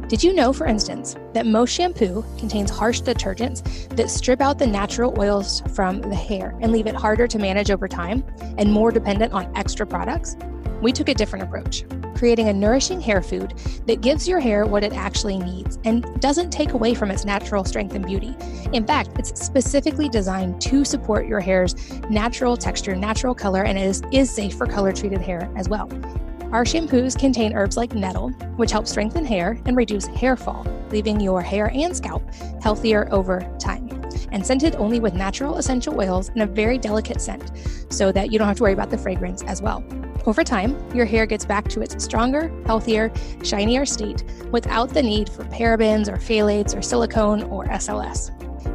Did 0.09 0.25
you 0.25 0.33
know, 0.33 0.55
for 0.55 0.67
instance, 0.67 1.17
that 1.35 1.45
most 1.45 1.71
shampoo 1.71 2.25
contains 2.39 2.71
harsh 2.71 3.03
detergents 3.03 3.89
that 3.95 4.09
strip 4.09 4.41
out 4.41 4.59
the 4.59 4.67
natural 4.67 5.15
oils 5.21 5.63
from 5.75 6.01
the 6.01 6.15
hair 6.15 6.57
and 6.63 6.73
leave 6.73 6.87
it 6.87 6.95
harder 6.95 7.27
to 7.27 7.39
manage 7.39 7.71
over 7.71 7.87
time 7.87 8.25
and 8.57 8.73
more 8.73 8.91
dependent 8.91 9.35
on 9.35 9.55
extra 9.55 9.87
products? 9.87 10.35
We 10.81 10.93
took 10.93 11.11
a 11.11 11.15
different 11.15 11.43
approach, 11.43 11.85
creating 12.17 12.49
a 12.49 12.55
nourishing 12.55 13.03
hair 13.03 13.21
food 13.21 13.53
that 13.87 14.01
gives 14.01 14.27
your 14.27 14.41
hair 14.41 14.65
what 14.65 14.83
it 14.83 14.95
actually 14.95 15.39
needs 15.39 15.79
and 15.85 16.19
doesn't 16.23 16.51
take 16.51 16.73
away 16.73 16.95
from 16.95 17.11
its 17.11 17.27
natural 17.27 17.67
strength 17.67 17.95
and 17.95 18.07
beauty. 18.07 18.35
In 18.73 18.87
fact, 18.87 19.11
it's 19.19 19.39
specifically 19.45 20.09
designed 20.09 20.59
to 20.63 20.87
support 20.87 21.27
your 21.27 21.41
hair's 21.41 21.75
natural 22.09 22.57
texture, 22.57 22.97
natural 22.97 23.35
color, 23.35 23.63
and 23.63 23.79
is, 23.79 24.03
is 24.11 24.31
safe 24.31 24.55
for 24.55 24.67
color 24.67 24.91
treated 24.91 25.21
hair 25.21 25.53
as 25.55 25.69
well. 25.69 25.87
Our 26.51 26.65
shampoos 26.65 27.19
contain 27.19 27.53
herbs 27.53 27.77
like 27.77 27.95
nettle, 27.95 28.31
which 28.57 28.71
help 28.71 28.87
strengthen 28.87 29.27
hair 29.27 29.59
and 29.67 29.77
reduce 29.77 30.07
hair 30.07 30.35
fall, 30.35 30.67
leaving 30.91 31.21
your 31.21 31.43
hair 31.43 31.71
and 31.75 31.95
scalp 31.95 32.23
healthier 32.63 33.07
over 33.13 33.41
time. 33.59 33.87
And 34.33 34.47
scented 34.47 34.75
only 34.77 34.99
with 34.99 35.13
natural 35.13 35.59
essential 35.59 36.01
oils 36.01 36.31
and 36.31 36.41
a 36.41 36.47
very 36.47 36.79
delicate 36.79 37.21
scent, 37.21 37.53
so 37.91 38.11
that 38.13 38.33
you 38.33 38.39
don't 38.39 38.49
have 38.49 38.57
to 38.57 38.63
worry 38.63 38.73
about 38.73 38.89
the 38.89 38.97
fragrance 38.97 39.43
as 39.43 39.61
well. 39.61 39.85
Over 40.25 40.43
time, 40.43 40.75
your 40.95 41.05
hair 41.05 41.27
gets 41.27 41.45
back 41.45 41.69
to 41.69 41.83
its 41.83 42.03
stronger, 42.03 42.51
healthier, 42.65 43.13
shinier 43.45 43.85
state 43.85 44.25
without 44.51 44.89
the 44.89 45.03
need 45.03 45.29
for 45.29 45.45
parabens 45.45 46.09
or 46.09 46.17
phthalates 46.17 46.75
or 46.75 46.81
silicone 46.81 47.43
or 47.45 47.67
SLS. 47.67 48.31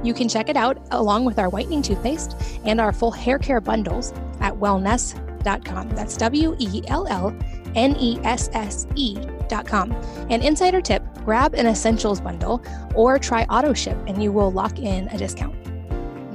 You 0.05 0.13
can 0.13 0.30
check 0.30 0.47
it 0.47 0.55
out 0.55 0.78
along 0.91 1.26
with 1.26 1.39
our 1.39 1.49
whitening 1.49 1.82
toothpaste 1.82 2.36
and 2.65 2.80
our 2.80 2.93
full 2.93 3.11
hair 3.11 3.39
care 3.39 3.61
bundles 3.61 4.13
at 4.41 4.53
wellnesse.com. 4.53 5.89
That's 5.89 6.17
W 6.17 6.55
E 6.59 6.84
L 6.88 7.07
L 7.07 7.36
N-E-S-S-E 7.76 9.17
dot 9.47 9.67
com. 9.67 9.91
An 10.30 10.41
insider 10.41 10.82
tip, 10.82 11.03
grab 11.26 11.53
an 11.53 11.67
essentials 11.67 12.21
bundle 12.21 12.61
or 12.95 13.19
try 13.19 13.43
auto 13.43 13.74
ship 13.74 13.97
and 14.07 14.21
you 14.21 14.32
will 14.32 14.51
lock 14.51 14.80
in 14.80 15.07
a 15.09 15.17
discount. 15.17 15.55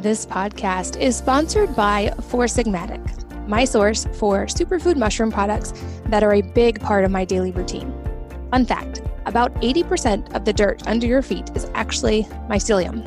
This 0.02 0.24
podcast 0.24 1.00
is 1.00 1.16
sponsored 1.16 1.74
by 1.74 2.12
Four 2.28 2.44
Sigmatic, 2.44 3.48
my 3.48 3.64
source 3.64 4.06
for 4.14 4.46
superfood 4.46 4.96
mushroom 4.96 5.32
products 5.32 5.72
that 6.06 6.22
are 6.22 6.34
a 6.34 6.42
big 6.42 6.80
part 6.80 7.04
of 7.04 7.10
my 7.10 7.24
daily 7.24 7.50
routine. 7.50 7.92
Fun 8.50 8.64
fact, 8.64 9.02
about 9.26 9.54
80% 9.56 10.34
of 10.34 10.44
the 10.44 10.52
dirt 10.52 10.86
under 10.86 11.06
your 11.06 11.20
feet 11.20 11.50
is 11.54 11.70
actually 11.74 12.24
mycelium, 12.48 13.04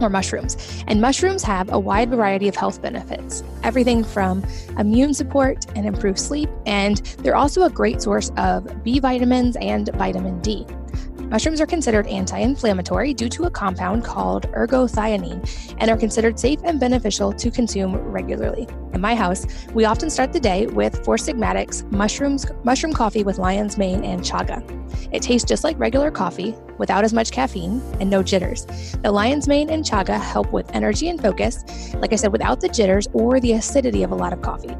or 0.00 0.08
mushrooms. 0.08 0.56
And 0.86 1.00
mushrooms 1.00 1.42
have 1.42 1.72
a 1.72 1.78
wide 1.78 2.10
variety 2.10 2.48
of 2.48 2.56
health 2.56 2.82
benefits, 2.82 3.42
everything 3.62 4.04
from 4.04 4.44
immune 4.78 5.14
support 5.14 5.66
and 5.74 5.86
improved 5.86 6.18
sleep, 6.18 6.50
and 6.66 6.98
they're 7.18 7.36
also 7.36 7.62
a 7.62 7.70
great 7.70 8.02
source 8.02 8.30
of 8.36 8.84
B 8.84 8.98
vitamins 8.98 9.56
and 9.56 9.88
vitamin 9.94 10.40
D. 10.40 10.66
Mushrooms 11.28 11.60
are 11.60 11.66
considered 11.66 12.06
anti 12.06 12.38
inflammatory 12.38 13.12
due 13.12 13.28
to 13.28 13.44
a 13.44 13.50
compound 13.50 14.04
called 14.04 14.48
ergothioneine 14.52 15.74
and 15.78 15.90
are 15.90 15.96
considered 15.96 16.38
safe 16.38 16.60
and 16.62 16.78
beneficial 16.78 17.32
to 17.32 17.50
consume 17.50 17.96
regularly. 17.96 18.68
In 18.94 19.00
my 19.00 19.14
house, 19.14 19.44
we 19.74 19.84
often 19.84 20.08
start 20.08 20.32
the 20.32 20.38
day 20.38 20.68
with 20.68 21.04
Four 21.04 21.18
Sigmatic's 21.18 21.82
mushrooms, 21.90 22.46
mushroom 22.62 22.92
coffee 22.92 23.24
with 23.24 23.38
lion's 23.38 23.76
mane 23.76 24.04
and 24.04 24.22
chaga. 24.22 24.62
It 25.12 25.20
tastes 25.20 25.48
just 25.48 25.64
like 25.64 25.78
regular 25.78 26.12
coffee 26.12 26.54
without 26.78 27.04
as 27.04 27.12
much 27.12 27.32
caffeine 27.32 27.82
and 28.00 28.08
no 28.08 28.22
jitters. 28.22 28.64
The 29.02 29.10
lion's 29.10 29.48
mane 29.48 29.68
and 29.70 29.84
chaga 29.84 30.20
help 30.20 30.52
with 30.52 30.70
energy 30.74 31.08
and 31.08 31.20
focus, 31.20 31.64
like 31.94 32.12
I 32.12 32.16
said, 32.16 32.30
without 32.30 32.60
the 32.60 32.68
jitters 32.68 33.08
or 33.12 33.40
the 33.40 33.54
acidity 33.54 34.04
of 34.04 34.12
a 34.12 34.14
lot 34.14 34.32
of 34.32 34.42
coffee. 34.42 34.76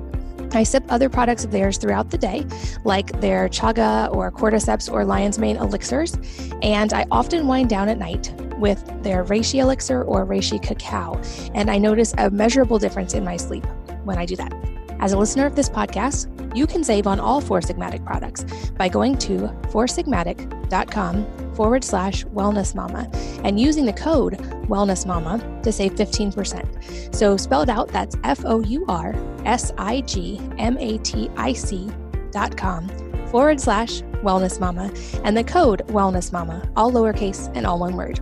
I 0.54 0.62
sip 0.62 0.84
other 0.88 1.08
products 1.08 1.44
of 1.44 1.50
theirs 1.50 1.78
throughout 1.78 2.10
the 2.10 2.18
day, 2.18 2.46
like 2.84 3.20
their 3.20 3.48
chaga 3.48 4.14
or 4.14 4.30
cordyceps 4.30 4.92
or 4.92 5.04
lion's 5.04 5.38
mane 5.38 5.56
elixirs, 5.56 6.16
and 6.62 6.92
I 6.92 7.06
often 7.10 7.46
wind 7.46 7.70
down 7.70 7.88
at 7.88 7.98
night 7.98 8.32
with 8.58 8.84
their 9.02 9.24
reishi 9.24 9.60
elixir 9.60 10.02
or 10.02 10.26
reishi 10.26 10.62
cacao, 10.62 11.20
and 11.54 11.70
I 11.70 11.78
notice 11.78 12.14
a 12.18 12.30
measurable 12.30 12.78
difference 12.78 13.14
in 13.14 13.24
my 13.24 13.36
sleep 13.36 13.66
when 14.04 14.18
I 14.18 14.26
do 14.26 14.36
that. 14.36 14.52
As 15.00 15.12
a 15.12 15.18
listener 15.18 15.46
of 15.46 15.56
this 15.56 15.68
podcast, 15.68 16.26
you 16.56 16.66
can 16.66 16.82
save 16.82 17.06
on 17.06 17.20
all 17.20 17.40
Four 17.40 17.60
Sigmatic 17.60 18.04
products 18.04 18.44
by 18.72 18.88
going 18.88 19.18
to 19.18 19.48
foursigmatic.com 19.68 21.45
forward 21.56 21.82
slash 21.82 22.24
wellness 22.26 22.74
mama 22.74 23.10
and 23.42 23.58
using 23.58 23.86
the 23.86 23.92
code 23.92 24.34
wellness 24.68 25.06
mama 25.06 25.38
to 25.62 25.72
save 25.72 25.94
15%. 25.94 27.14
So 27.14 27.36
spelled 27.36 27.70
out, 27.70 27.88
that's 27.88 28.16
F 28.24 28.44
O 28.44 28.60
U 28.60 28.84
R 28.88 29.14
S 29.44 29.72
I 29.78 30.02
G 30.02 30.40
M 30.58 30.76
A 30.78 30.98
T 30.98 31.30
I 31.36 31.52
C 31.52 31.90
dot 32.30 32.56
com 32.56 32.88
forward 33.28 33.60
slash 33.60 34.02
wellness 34.22 34.60
mama 34.60 34.92
and 35.24 35.36
the 35.36 35.44
code 35.44 35.82
wellness 35.88 36.32
mama, 36.32 36.62
all 36.76 36.92
lowercase 36.92 37.50
and 37.54 37.66
all 37.66 37.78
one 37.78 37.96
word. 37.96 38.20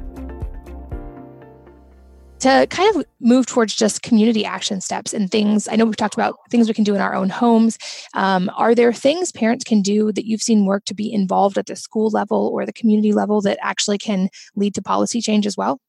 To 2.40 2.66
kind 2.70 2.94
of 2.94 3.04
move 3.20 3.46
towards 3.46 3.74
just 3.74 4.02
community 4.02 4.44
action 4.44 4.80
steps 4.80 5.12
and 5.12 5.30
things. 5.30 5.68
I 5.68 5.76
know 5.76 5.84
we've 5.84 5.96
talked 5.96 6.14
about 6.14 6.36
things 6.50 6.68
we 6.68 6.74
can 6.74 6.84
do 6.84 6.94
in 6.94 7.00
our 7.00 7.14
own 7.14 7.30
homes. 7.30 7.78
Um, 8.14 8.50
are 8.56 8.74
there 8.74 8.92
things 8.92 9.32
parents 9.32 9.64
can 9.64 9.82
do 9.82 10.12
that 10.12 10.26
you've 10.26 10.42
seen 10.42 10.66
work 10.66 10.84
to 10.86 10.94
be 10.94 11.12
involved 11.12 11.56
at 11.58 11.66
the 11.66 11.76
school 11.76 12.10
level 12.10 12.50
or 12.52 12.66
the 12.66 12.72
community 12.72 13.12
level 13.12 13.40
that 13.42 13.58
actually 13.62 13.98
can 13.98 14.28
lead 14.56 14.74
to 14.74 14.82
policy 14.82 15.20
change 15.20 15.46
as 15.46 15.56
well? 15.56 15.80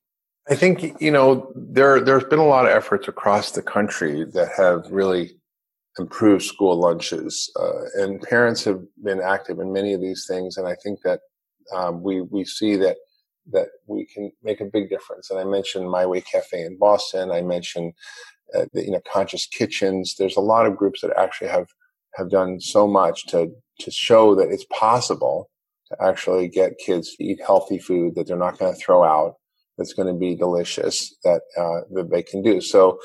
I 0.48 0.56
think 0.56 1.02
you 1.02 1.10
know 1.10 1.52
there 1.56 2.00
there's 2.00 2.26
been 2.26 2.39
a 2.39 2.46
lot 2.46 2.66
of 2.66 2.72
efforts 2.72 3.08
across 3.08 3.52
the 3.52 3.64
country 3.64 4.26
that 4.26 4.50
have 4.56 4.86
really 4.91 5.36
improved 5.98 6.43
school 6.43 6.80
lunches. 6.80 7.52
Uh, 7.60 8.02
and 8.02 8.22
parents 8.22 8.64
have 8.66 8.82
been 9.04 9.22
active 9.22 9.60
in 9.60 9.72
many 9.74 9.93
of 9.93 10.02
these 10.02 10.26
things. 10.28 10.58
And 10.58 10.68
i 10.68 10.76
think 10.84 11.02
that 11.04 11.22
um, 11.76 12.04
we 12.04 12.22
we 12.22 12.46
see 12.46 12.76
that 12.78 12.98
that 13.52 13.68
we 13.88 14.06
can 14.06 14.32
make 14.43 14.62
a 14.62 14.66
big 14.66 14.89
difference. 14.89 15.30
And 15.30 15.39
I 15.39 15.43
mentioned 15.43 15.89
My 15.89 16.06
Way 16.06 16.22
Cafe 16.22 16.62
in 16.62 16.78
Boston. 16.78 17.32
I 17.32 17.41
mentioned 17.41 17.93
uh, 18.56 18.66
the, 18.74 18.84
you 18.84 18.91
know 18.91 19.02
conscious 19.12 19.46
kitchens. 19.46 20.16
There's 20.18 20.38
a 20.38 20.41
lot 20.41 20.66
of 20.66 20.78
groups 20.78 21.02
that 21.02 21.18
actually 21.18 21.50
have 21.50 21.68
have 22.16 22.30
done 22.30 22.60
so 22.60 22.88
much 22.88 23.26
to 23.28 23.52
to 23.80 23.91
show 23.91 24.36
that 24.36 24.50
it's 24.50 24.66
possible 24.72 25.50
to 25.89 25.98
actually 26.02 26.48
get 26.48 26.78
kids 26.78 27.16
to 27.16 27.24
eat 27.24 27.39
healthy 27.46 27.78
food 27.78 28.16
that 28.16 28.28
they're 28.28 28.38
not 28.38 28.58
going 28.58 28.74
to 28.74 28.80
throw 28.80 29.04
out. 29.04 29.36
That's 29.78 29.93
going 29.93 30.08
to 30.08 30.20
be 30.20 30.36
delicious 30.36 31.16
that 31.24 31.41
uh, 31.58 31.82
that 31.93 32.10
they 32.12 32.24
can 32.24 32.41
do. 32.41 32.62
So 32.62 33.00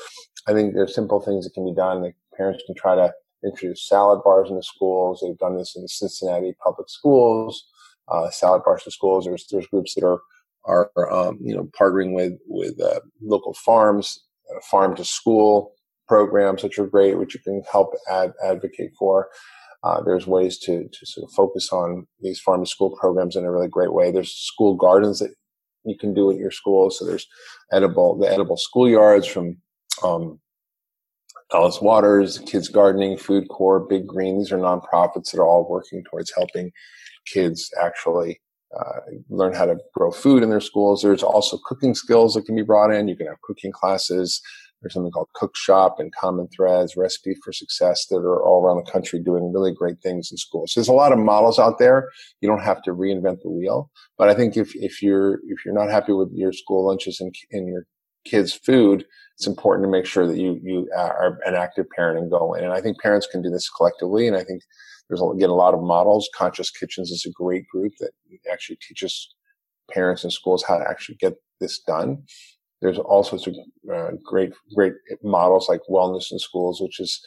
I 0.47 0.53
think 0.53 0.73
there's 0.73 0.95
simple 0.95 1.19
things 1.19 1.45
that 1.45 1.53
can 1.53 1.65
be 1.65 1.75
done. 1.75 2.01
The 2.01 2.13
parents 2.35 2.63
can 2.65 2.75
try 2.75 2.95
to 2.95 3.13
introduce 3.43 3.87
salad 3.87 4.21
bars 4.23 4.49
in 4.49 4.55
the 4.55 4.63
schools. 4.63 5.21
They've 5.21 5.37
done 5.37 5.57
this 5.57 5.75
in 5.75 5.81
the 5.81 5.89
Cincinnati 5.89 6.55
public 6.63 6.89
schools 6.89 7.65
uh, 8.11 8.29
salad 8.29 8.63
bars 8.63 8.83
to 8.83 8.91
schools. 8.91 9.25
There's 9.25 9.47
there's 9.51 9.67
groups 9.67 9.95
that 9.95 10.03
are 10.03 10.21
are 10.65 10.91
um, 11.11 11.37
you 11.41 11.55
know 11.55 11.69
partnering 11.79 12.13
with 12.13 12.33
with 12.47 12.79
uh, 12.81 12.99
local 13.21 13.53
farms, 13.53 14.23
uh, 14.49 14.59
farm 14.69 14.95
to 14.95 15.05
school 15.05 15.73
programs, 16.07 16.63
which 16.63 16.77
are 16.77 16.87
great, 16.87 17.17
which 17.17 17.33
you 17.33 17.39
can 17.41 17.63
help 17.71 17.93
ad- 18.09 18.33
advocate 18.43 18.91
for. 18.97 19.29
Uh, 19.83 20.01
there's 20.03 20.27
ways 20.27 20.59
to 20.59 20.87
to 20.91 21.05
sort 21.05 21.27
of 21.27 21.33
focus 21.33 21.71
on 21.71 22.07
these 22.21 22.39
farm 22.39 22.63
to 22.63 22.69
school 22.69 22.95
programs 22.99 23.35
in 23.35 23.45
a 23.45 23.51
really 23.51 23.67
great 23.67 23.93
way. 23.93 24.11
There's 24.11 24.33
school 24.33 24.75
gardens 24.75 25.19
that 25.19 25.33
you 25.83 25.97
can 25.97 26.13
do 26.13 26.31
at 26.31 26.37
your 26.37 26.51
school. 26.51 26.91
So 26.91 27.05
there's 27.05 27.27
edible 27.71 28.17
the 28.17 28.31
edible 28.31 28.57
schoolyards 28.57 29.27
from 29.27 29.57
um, 30.03 30.39
Alice 31.53 31.81
Waters, 31.81 32.39
Kids 32.39 32.69
Gardening, 32.69 33.17
Food 33.17 33.49
Corps, 33.49 33.79
Big 33.79 34.07
Green. 34.07 34.37
These 34.37 34.51
are 34.51 34.57
nonprofits 34.57 35.31
that 35.31 35.39
are 35.39 35.47
all 35.47 35.67
working 35.69 36.03
towards 36.03 36.31
helping 36.35 36.71
kids 37.25 37.69
actually 37.81 38.39
uh, 38.79 38.99
learn 39.29 39.53
how 39.53 39.65
to 39.65 39.77
grow 39.93 40.11
food 40.11 40.43
in 40.43 40.49
their 40.49 40.61
schools. 40.61 41.01
There's 41.01 41.23
also 41.23 41.57
cooking 41.65 41.95
skills 41.95 42.33
that 42.33 42.45
can 42.45 42.55
be 42.55 42.61
brought 42.61 42.91
in. 42.91 43.07
You 43.07 43.15
can 43.15 43.27
have 43.27 43.41
cooking 43.41 43.71
classes. 43.71 44.41
There's 44.81 44.93
something 44.93 45.11
called 45.11 45.29
Cook 45.35 45.55
Shop 45.55 45.97
and 45.99 46.11
Common 46.15 46.47
Threads, 46.47 46.97
Recipe 46.97 47.35
for 47.43 47.53
Success 47.53 48.07
that 48.07 48.17
are 48.17 48.43
all 48.43 48.65
around 48.65 48.83
the 48.83 48.91
country 48.91 49.19
doing 49.19 49.53
really 49.53 49.71
great 49.71 50.01
things 50.01 50.29
in 50.31 50.37
schools. 50.37 50.73
So 50.73 50.79
there's 50.79 50.87
a 50.87 50.93
lot 50.93 51.11
of 51.11 51.19
models 51.19 51.59
out 51.59 51.77
there. 51.77 52.09
You 52.41 52.49
don't 52.49 52.63
have 52.63 52.81
to 52.83 52.91
reinvent 52.91 53.41
the 53.43 53.51
wheel. 53.51 53.91
But 54.17 54.29
I 54.29 54.33
think 54.33 54.57
if, 54.57 54.75
if 54.75 55.01
you're, 55.03 55.35
if 55.47 55.63
you're 55.63 55.75
not 55.75 55.91
happy 55.91 56.13
with 56.13 56.31
your 56.33 56.51
school 56.51 56.87
lunches 56.87 57.19
and, 57.19 57.33
and 57.51 57.67
your 57.67 57.85
kids' 58.25 58.53
food, 58.53 59.05
it's 59.37 59.47
important 59.47 59.85
to 59.85 59.91
make 59.91 60.05
sure 60.07 60.25
that 60.25 60.37
you, 60.37 60.59
you 60.63 60.89
are 60.97 61.39
an 61.45 61.53
active 61.53 61.85
parent 61.95 62.19
and 62.19 62.31
go 62.31 62.53
in. 62.55 62.63
And 62.63 62.73
I 62.73 62.81
think 62.81 62.99
parents 62.99 63.27
can 63.27 63.43
do 63.43 63.51
this 63.51 63.69
collectively. 63.69 64.27
And 64.27 64.35
I 64.35 64.43
think 64.43 64.63
there's 65.11 65.21
a, 65.21 65.37
get 65.37 65.49
a 65.49 65.53
lot 65.53 65.73
of 65.73 65.83
models. 65.83 66.29
Conscious 66.33 66.71
Kitchens 66.71 67.11
is 67.11 67.25
a 67.25 67.31
great 67.31 67.67
group 67.67 67.91
that 67.99 68.11
actually 68.49 68.77
teaches 68.77 69.35
parents 69.91 70.23
and 70.23 70.31
schools 70.31 70.63
how 70.65 70.77
to 70.77 70.89
actually 70.89 71.15
get 71.15 71.33
this 71.59 71.79
done. 71.79 72.23
There's 72.81 72.97
all 72.97 73.21
sorts 73.21 73.45
of 73.45 73.55
uh, 73.93 74.11
great, 74.23 74.53
great 74.73 74.93
models 75.21 75.67
like 75.67 75.81
Wellness 75.89 76.31
in 76.31 76.39
Schools, 76.39 76.79
which 76.79 77.01
is 77.01 77.21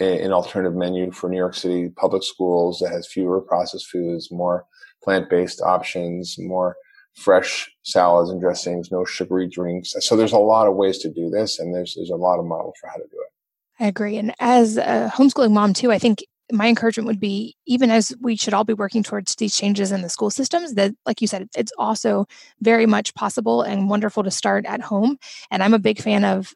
a, 0.00 0.20
an 0.20 0.32
alternative 0.32 0.76
menu 0.76 1.12
for 1.12 1.30
New 1.30 1.36
York 1.36 1.54
City 1.54 1.90
public 1.90 2.24
schools 2.24 2.80
that 2.80 2.90
has 2.90 3.06
fewer 3.06 3.40
processed 3.40 3.86
foods, 3.86 4.32
more 4.32 4.66
plant-based 5.04 5.62
options, 5.62 6.34
more 6.40 6.74
fresh 7.14 7.70
salads 7.84 8.30
and 8.30 8.40
dressings, 8.40 8.90
no 8.90 9.04
sugary 9.04 9.48
drinks. 9.48 9.94
So 10.00 10.16
there's 10.16 10.32
a 10.32 10.38
lot 10.38 10.66
of 10.66 10.74
ways 10.74 10.98
to 10.98 11.08
do 11.08 11.30
this, 11.30 11.60
and 11.60 11.72
there's 11.72 11.94
there's 11.94 12.10
a 12.10 12.16
lot 12.16 12.40
of 12.40 12.46
models 12.46 12.74
for 12.80 12.88
how 12.88 12.96
to 12.96 13.04
do 13.04 13.16
it. 13.16 13.84
I 13.84 13.86
agree. 13.86 14.18
And 14.18 14.34
as 14.40 14.76
a 14.76 15.12
homeschooling 15.14 15.52
mom 15.52 15.72
too, 15.72 15.92
I 15.92 16.00
think 16.00 16.24
my 16.52 16.68
encouragement 16.68 17.06
would 17.06 17.20
be 17.20 17.56
even 17.66 17.90
as 17.90 18.14
we 18.20 18.36
should 18.36 18.54
all 18.54 18.64
be 18.64 18.72
working 18.72 19.02
towards 19.02 19.34
these 19.36 19.56
changes 19.56 19.92
in 19.92 20.02
the 20.02 20.08
school 20.08 20.30
systems 20.30 20.74
that 20.74 20.94
like 21.06 21.20
you 21.20 21.26
said 21.26 21.48
it's 21.56 21.72
also 21.78 22.26
very 22.60 22.86
much 22.86 23.14
possible 23.14 23.62
and 23.62 23.90
wonderful 23.90 24.22
to 24.22 24.30
start 24.30 24.64
at 24.66 24.80
home. 24.80 25.18
And 25.50 25.62
i'm 25.62 25.74
a 25.74 25.78
big 25.78 26.00
fan 26.00 26.24
of 26.24 26.54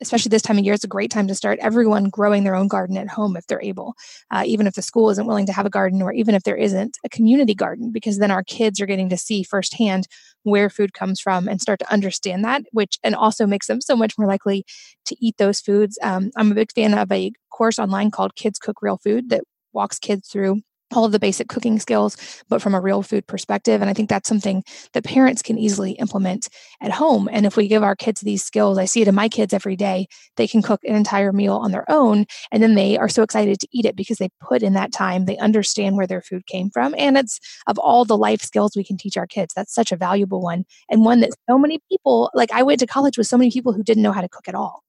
especially 0.00 0.30
this 0.30 0.42
time 0.42 0.58
of 0.58 0.64
year, 0.64 0.74
it's 0.74 0.84
a 0.84 0.88
great 0.88 1.10
time 1.10 1.26
to 1.28 1.34
start 1.34 1.58
everyone 1.60 2.08
growing 2.08 2.44
their 2.44 2.54
own 2.54 2.68
garden 2.68 2.96
at 2.96 3.08
home 3.08 3.36
if 3.36 3.46
they're 3.46 3.62
able, 3.62 3.94
uh, 4.30 4.42
even 4.44 4.66
if 4.66 4.74
the 4.74 4.82
school 4.82 5.10
isn't 5.10 5.26
willing 5.26 5.46
to 5.46 5.52
have 5.52 5.66
a 5.66 5.70
garden, 5.70 6.02
or 6.02 6.12
even 6.12 6.34
if 6.34 6.42
there 6.42 6.56
isn't 6.56 6.98
a 7.04 7.08
community 7.08 7.54
garden, 7.54 7.90
because 7.92 8.18
then 8.18 8.30
our 8.30 8.42
kids 8.42 8.80
are 8.80 8.86
getting 8.86 9.08
to 9.08 9.16
see 9.16 9.42
firsthand 9.42 10.06
where 10.42 10.68
food 10.68 10.92
comes 10.92 11.20
from 11.20 11.48
and 11.48 11.60
start 11.60 11.78
to 11.78 11.92
understand 11.92 12.44
that, 12.44 12.62
which 12.72 12.98
and 13.02 13.14
also 13.14 13.46
makes 13.46 13.66
them 13.66 13.80
so 13.80 13.96
much 13.96 14.18
more 14.18 14.28
likely 14.28 14.64
to 15.06 15.16
eat 15.20 15.36
those 15.38 15.60
foods. 15.60 15.98
Um, 16.02 16.30
I'm 16.36 16.52
a 16.52 16.54
big 16.54 16.72
fan 16.72 16.94
of 16.94 17.10
a 17.10 17.32
course 17.50 17.78
online 17.78 18.10
called 18.10 18.34
Kids 18.34 18.58
Cook 18.58 18.82
Real 18.82 18.98
Food 18.98 19.30
that 19.30 19.44
walks 19.72 19.98
kids 19.98 20.28
through 20.28 20.60
all 20.94 21.04
of 21.04 21.12
the 21.12 21.18
basic 21.18 21.48
cooking 21.48 21.78
skills, 21.78 22.16
but 22.48 22.62
from 22.62 22.74
a 22.74 22.80
real 22.80 23.02
food 23.02 23.26
perspective. 23.26 23.80
And 23.80 23.90
I 23.90 23.94
think 23.94 24.08
that's 24.08 24.28
something 24.28 24.62
that 24.92 25.04
parents 25.04 25.42
can 25.42 25.58
easily 25.58 25.92
implement 25.92 26.48
at 26.80 26.92
home. 26.92 27.28
And 27.30 27.46
if 27.46 27.56
we 27.56 27.68
give 27.68 27.82
our 27.82 27.96
kids 27.96 28.20
these 28.20 28.44
skills, 28.44 28.78
I 28.78 28.84
see 28.84 29.02
it 29.02 29.08
in 29.08 29.14
my 29.14 29.28
kids 29.28 29.52
every 29.52 29.76
day, 29.76 30.06
they 30.36 30.46
can 30.46 30.62
cook 30.62 30.80
an 30.84 30.94
entire 30.94 31.32
meal 31.32 31.56
on 31.56 31.72
their 31.72 31.90
own. 31.90 32.26
And 32.50 32.62
then 32.62 32.74
they 32.74 32.96
are 32.98 33.08
so 33.08 33.22
excited 33.22 33.60
to 33.60 33.68
eat 33.72 33.84
it 33.84 33.96
because 33.96 34.18
they 34.18 34.28
put 34.40 34.62
in 34.62 34.74
that 34.74 34.92
time, 34.92 35.24
they 35.24 35.38
understand 35.38 35.96
where 35.96 36.06
their 36.06 36.22
food 36.22 36.46
came 36.46 36.70
from. 36.70 36.94
And 36.96 37.16
it's 37.16 37.40
of 37.66 37.78
all 37.78 38.04
the 38.04 38.16
life 38.16 38.42
skills 38.42 38.76
we 38.76 38.84
can 38.84 38.96
teach 38.96 39.16
our 39.16 39.26
kids, 39.26 39.54
that's 39.54 39.74
such 39.74 39.92
a 39.92 39.96
valuable 39.96 40.40
one. 40.40 40.64
And 40.88 41.04
one 41.04 41.20
that 41.20 41.30
so 41.48 41.58
many 41.58 41.80
people, 41.90 42.30
like 42.34 42.52
I 42.52 42.62
went 42.62 42.80
to 42.80 42.86
college 42.86 43.18
with 43.18 43.26
so 43.26 43.38
many 43.38 43.50
people 43.50 43.72
who 43.72 43.82
didn't 43.82 44.02
know 44.02 44.12
how 44.12 44.20
to 44.20 44.28
cook 44.28 44.48
at 44.48 44.54
all. 44.54 44.82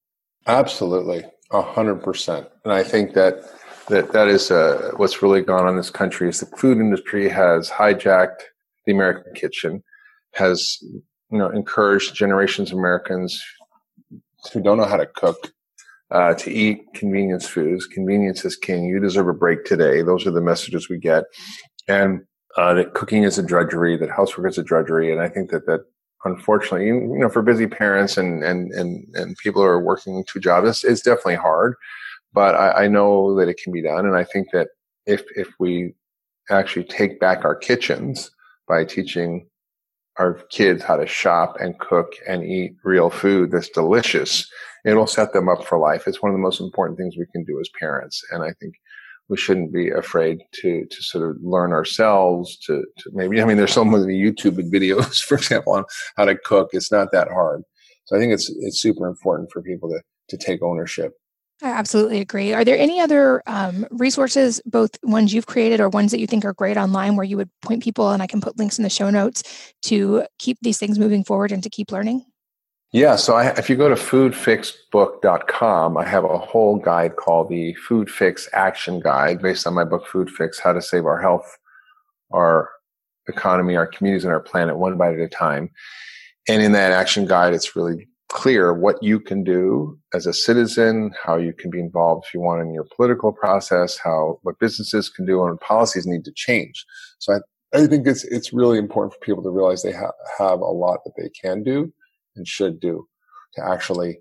Absolutely. 0.47 1.25
A 1.51 1.61
hundred 1.61 2.03
percent. 2.03 2.47
And 2.63 2.73
I 2.73 2.83
think 2.83 3.13
that 3.13 3.43
that 3.87 4.11
that 4.13 4.27
is 4.27 4.51
uh, 4.51 4.91
what's 4.97 5.21
really 5.21 5.41
gone 5.41 5.63
on 5.63 5.69
in 5.69 5.77
this 5.77 5.89
country 5.89 6.29
is 6.29 6.39
the 6.39 6.57
food 6.57 6.77
industry 6.77 7.29
has 7.29 7.69
hijacked 7.69 8.41
the 8.85 8.91
American 8.91 9.33
kitchen, 9.33 9.83
has 10.33 10.77
you 10.81 11.37
know 11.37 11.49
encouraged 11.49 12.15
generations 12.15 12.71
of 12.71 12.77
Americans 12.77 13.41
who 14.51 14.61
don't 14.61 14.77
know 14.77 14.85
how 14.85 14.97
to 14.97 15.05
cook 15.05 15.51
uh, 16.11 16.33
to 16.35 16.51
eat 16.51 16.79
convenience 16.93 17.47
foods. 17.47 17.85
Convenience 17.85 18.45
is 18.45 18.55
king. 18.55 18.85
You 18.85 18.99
deserve 18.99 19.27
a 19.27 19.33
break 19.33 19.65
today. 19.65 20.01
Those 20.01 20.25
are 20.25 20.31
the 20.31 20.41
messages 20.41 20.89
we 20.89 20.97
get, 20.97 21.25
and 21.87 22.21
uh, 22.57 22.73
that 22.73 22.93
cooking 22.93 23.23
is 23.23 23.37
a 23.37 23.43
drudgery, 23.43 23.97
that 23.97 24.09
housework 24.09 24.49
is 24.49 24.57
a 24.57 24.63
drudgery, 24.63 25.11
and 25.11 25.21
I 25.21 25.29
think 25.29 25.51
that 25.51 25.65
that 25.67 25.81
unfortunately, 26.23 26.87
you 26.87 27.19
know, 27.19 27.29
for 27.29 27.43
busy 27.43 27.67
parents 27.67 28.17
and 28.17 28.43
and 28.43 28.71
and 28.71 29.05
and 29.13 29.37
people 29.37 29.61
who 29.61 29.67
are 29.67 29.81
working 29.81 30.23
two 30.27 30.39
jobs, 30.39 30.69
it's, 30.69 30.83
it's 30.83 31.01
definitely 31.01 31.35
hard 31.35 31.75
but 32.35 32.53
I, 32.53 32.83
I 32.83 32.87
know 32.87 33.33
that 33.39 33.47
it 33.47 33.57
can 33.57 33.71
be 33.71 33.81
done. 33.81 34.05
And 34.05 34.15
I 34.15 34.25
think 34.25 34.49
that 34.51 34.67
if, 35.05 35.23
if 35.35 35.47
we 35.57 35.95
actually 36.49 36.83
take 36.83 37.19
back 37.19 37.45
our 37.45 37.55
kitchens 37.55 38.29
by 38.67 38.83
teaching 38.83 39.47
our 40.17 40.33
kids 40.49 40.83
how 40.83 40.97
to 40.97 41.07
shop 41.07 41.57
and 41.59 41.79
cook 41.79 42.13
and 42.27 42.43
eat 42.43 42.75
real 42.83 43.09
food 43.09 43.51
that's 43.51 43.69
delicious, 43.69 44.47
it'll 44.83 45.07
set 45.07 45.31
them 45.33 45.47
up 45.47 45.65
for 45.65 45.79
life. 45.79 46.03
It's 46.07 46.21
one 46.21 46.31
of 46.31 46.37
the 46.37 46.43
most 46.43 46.59
important 46.59 46.97
things 46.97 47.15
we 47.17 47.25
can 47.31 47.45
do 47.45 47.59
as 47.59 47.69
parents. 47.79 48.21
And 48.31 48.43
I 48.43 48.51
think 48.59 48.75
we 49.29 49.37
shouldn't 49.37 49.73
be 49.73 49.89
afraid 49.89 50.39
to 50.61 50.85
to 50.85 51.01
sort 51.01 51.27
of 51.27 51.37
learn 51.41 51.71
ourselves 51.71 52.57
to, 52.59 52.85
to 52.99 53.09
maybe 53.11 53.41
I 53.41 53.45
mean 53.45 53.57
there's 53.57 53.73
so 53.73 53.83
many 53.83 54.21
YouTube 54.21 54.57
videos, 54.71 55.21
for 55.27 55.35
example, 55.35 55.73
on 55.73 55.85
how 56.15 56.25
to 56.25 56.37
cook. 56.37 56.69
It's 56.73 56.91
not 56.91 57.11
that 57.11 57.29
hard. 57.29 57.63
So 58.05 58.15
I 58.15 58.19
think 58.19 58.33
it's 58.33 58.49
it's 58.59 58.79
super 58.79 59.07
important 59.07 59.51
for 59.51 59.63
people 59.63 59.89
to 59.89 60.01
to 60.29 60.37
take 60.37 60.61
ownership 60.61 61.13
I 61.61 61.69
absolutely 61.69 62.19
agree. 62.19 62.53
Are 62.53 62.65
there 62.65 62.77
any 62.77 62.99
other 62.99 63.41
um, 63.47 63.87
resources, 63.89 64.61
both 64.65 64.91
ones 65.03 65.33
you've 65.33 65.45
created 65.45 65.79
or 65.79 65.87
ones 65.87 66.11
that 66.11 66.19
you 66.19 66.27
think 66.27 66.43
are 66.43 66.53
great 66.53 66.75
online, 66.75 67.15
where 67.15 67.23
you 67.23 67.37
would 67.37 67.49
point 67.61 67.81
people, 67.81 68.11
and 68.11 68.21
I 68.21 68.27
can 68.27 68.41
put 68.41 68.57
links 68.57 68.77
in 68.77 68.83
the 68.83 68.89
show 68.89 69.09
notes 69.09 69.73
to 69.83 70.25
keep 70.37 70.57
these 70.61 70.77
things 70.77 70.99
moving 70.99 71.23
forward 71.23 71.53
and 71.53 71.63
to 71.63 71.69
keep 71.69 71.91
learning? 71.91 72.25
Yeah, 72.91 73.15
so 73.15 73.35
I, 73.35 73.47
if 73.57 73.69
you 73.69 73.75
go 73.75 73.89
to 73.89 73.95
foodfixbook.com, 73.95 75.97
I 75.97 76.05
have 76.05 76.23
a 76.23 76.37
whole 76.37 76.77
guide 76.77 77.15
called 77.15 77.49
the 77.49 77.73
Food 77.75 78.09
Fix 78.09 78.47
Action 78.53 78.99
Guide 78.99 79.41
based 79.41 79.65
on 79.65 79.73
my 79.73 79.83
book, 79.83 80.07
Food 80.07 80.29
Fix 80.29 80.59
How 80.59 80.73
to 80.73 80.81
Save 80.81 81.05
Our 81.05 81.21
Health, 81.21 81.57
Our 82.31 82.69
Economy, 83.27 83.75
Our 83.75 83.87
Communities, 83.87 84.23
and 84.23 84.33
Our 84.33 84.39
Planet 84.39 84.77
One 84.77 84.97
Bite 84.97 85.15
at 85.15 85.19
a 85.19 85.27
Time. 85.27 85.71
And 86.47 86.61
in 86.61 86.73
that 86.73 86.91
action 86.91 87.25
guide, 87.25 87.53
it's 87.53 87.75
really 87.75 88.07
clear 88.35 88.73
what 88.73 89.01
you 89.01 89.17
can 89.17 89.45
do 89.45 89.97
as 90.13 90.25
a 90.27 90.33
citizen, 90.33 91.13
how 91.23 91.37
you 91.37 91.53
can 91.53 91.71
be 91.71 91.79
involved 91.79 92.25
if 92.27 92.33
you 92.33 92.41
want 92.41 92.61
in 92.61 92.73
your 92.73 92.85
political 92.93 93.31
process, 93.31 93.97
how 93.97 94.39
what 94.43 94.59
businesses 94.59 95.07
can 95.07 95.25
do, 95.25 95.45
and 95.45 95.59
policies 95.61 96.05
need 96.05 96.25
to 96.25 96.33
change. 96.35 96.85
So 97.19 97.35
I, 97.35 97.37
I 97.77 97.87
think 97.87 98.05
it's 98.05 98.25
it's 98.25 98.51
really 98.51 98.77
important 98.77 99.13
for 99.13 99.25
people 99.25 99.41
to 99.41 99.49
realize 99.49 99.81
they 99.83 99.93
ha- 99.93 100.11
have 100.37 100.59
a 100.59 100.75
lot 100.85 100.99
that 101.05 101.13
they 101.17 101.29
can 101.29 101.63
do 101.63 101.93
and 102.35 102.45
should 102.45 102.81
do. 102.81 103.07
to 103.55 103.65
actually 103.65 104.19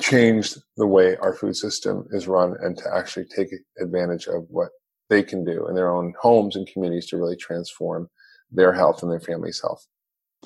change 0.00 0.54
the 0.76 0.86
way 0.86 1.16
our 1.16 1.32
food 1.32 1.56
system 1.56 2.06
is 2.10 2.28
run 2.28 2.54
and 2.60 2.76
to 2.76 2.94
actually 2.94 3.24
take 3.24 3.48
advantage 3.80 4.26
of 4.26 4.44
what 4.50 4.68
they 5.08 5.22
can 5.22 5.44
do 5.44 5.66
in 5.66 5.74
their 5.74 5.90
own 5.90 6.12
homes 6.20 6.56
and 6.56 6.68
communities 6.70 7.06
to 7.06 7.16
really 7.16 7.36
transform 7.36 8.10
their 8.50 8.74
health 8.74 9.02
and 9.02 9.10
their 9.10 9.26
family's 9.30 9.62
health. 9.62 9.86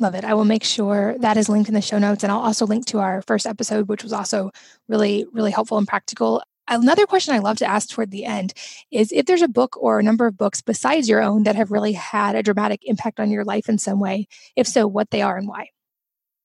Love 0.00 0.14
it. 0.14 0.24
I 0.24 0.32
will 0.32 0.46
make 0.46 0.64
sure 0.64 1.14
that 1.18 1.36
is 1.36 1.50
linked 1.50 1.68
in 1.68 1.74
the 1.74 1.82
show 1.82 1.98
notes. 1.98 2.22
And 2.22 2.32
I'll 2.32 2.40
also 2.40 2.66
link 2.66 2.86
to 2.86 3.00
our 3.00 3.20
first 3.22 3.46
episode, 3.46 3.88
which 3.88 4.02
was 4.02 4.14
also 4.14 4.50
really, 4.88 5.26
really 5.32 5.50
helpful 5.50 5.76
and 5.76 5.86
practical. 5.86 6.42
Another 6.68 7.04
question 7.04 7.34
I 7.34 7.38
love 7.38 7.58
to 7.58 7.66
ask 7.66 7.90
toward 7.90 8.10
the 8.10 8.24
end 8.24 8.54
is 8.90 9.12
if 9.12 9.26
there's 9.26 9.42
a 9.42 9.48
book 9.48 9.76
or 9.76 9.98
a 9.98 10.02
number 10.02 10.26
of 10.26 10.38
books 10.38 10.62
besides 10.62 11.08
your 11.08 11.20
own 11.20 11.42
that 11.42 11.56
have 11.56 11.70
really 11.70 11.92
had 11.92 12.34
a 12.34 12.42
dramatic 12.42 12.80
impact 12.84 13.20
on 13.20 13.30
your 13.30 13.44
life 13.44 13.68
in 13.68 13.76
some 13.76 14.00
way. 14.00 14.26
If 14.56 14.66
so, 14.66 14.86
what 14.86 15.10
they 15.10 15.20
are 15.20 15.36
and 15.36 15.46
why. 15.46 15.68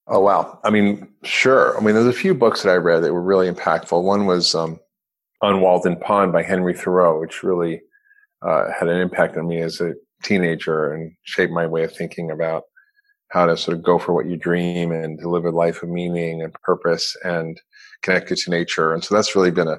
Oh, 0.07 0.19
wow. 0.19 0.59
I 0.63 0.69
mean, 0.69 1.07
sure. 1.23 1.77
I 1.77 1.81
mean, 1.81 1.95
there's 1.95 2.07
a 2.07 2.13
few 2.13 2.33
books 2.33 2.61
that 2.61 2.71
I 2.71 2.75
read 2.75 3.03
that 3.03 3.13
were 3.13 3.21
really 3.21 3.49
impactful. 3.49 4.03
One 4.03 4.25
was 4.25 4.53
um, 4.53 4.79
On 5.41 5.61
Walden 5.61 5.95
Pond 5.95 6.33
by 6.33 6.43
Henry 6.43 6.73
Thoreau, 6.73 7.19
which 7.19 7.41
really 7.41 7.81
uh, 8.41 8.69
had 8.77 8.89
an 8.89 8.99
impact 8.99 9.37
on 9.37 9.47
me 9.47 9.61
as 9.61 9.79
a 9.79 9.93
teenager 10.23 10.91
and 10.91 11.13
shaped 11.23 11.53
my 11.53 11.65
way 11.65 11.83
of 11.83 11.95
thinking 11.95 12.29
about 12.29 12.63
how 13.35 13.45
to 13.45 13.57
sort 13.57 13.77
of 13.77 13.83
go 13.83 13.99
for 13.99 14.13
what 14.13 14.27
you 14.27 14.37
dream 14.37 14.93
and 14.93 15.19
to 15.19 15.29
live 15.29 15.43
a 15.43 15.49
life 15.49 15.83
of 15.83 15.89
meaning 15.89 16.41
and 16.41 16.53
purpose 16.53 17.17
and 17.25 17.59
connected 18.01 18.37
to 18.37 18.49
nature. 18.49 18.93
And 18.93 19.03
so 19.03 19.13
that's 19.13 19.35
really 19.35 19.51
been 19.51 19.67
a 19.67 19.77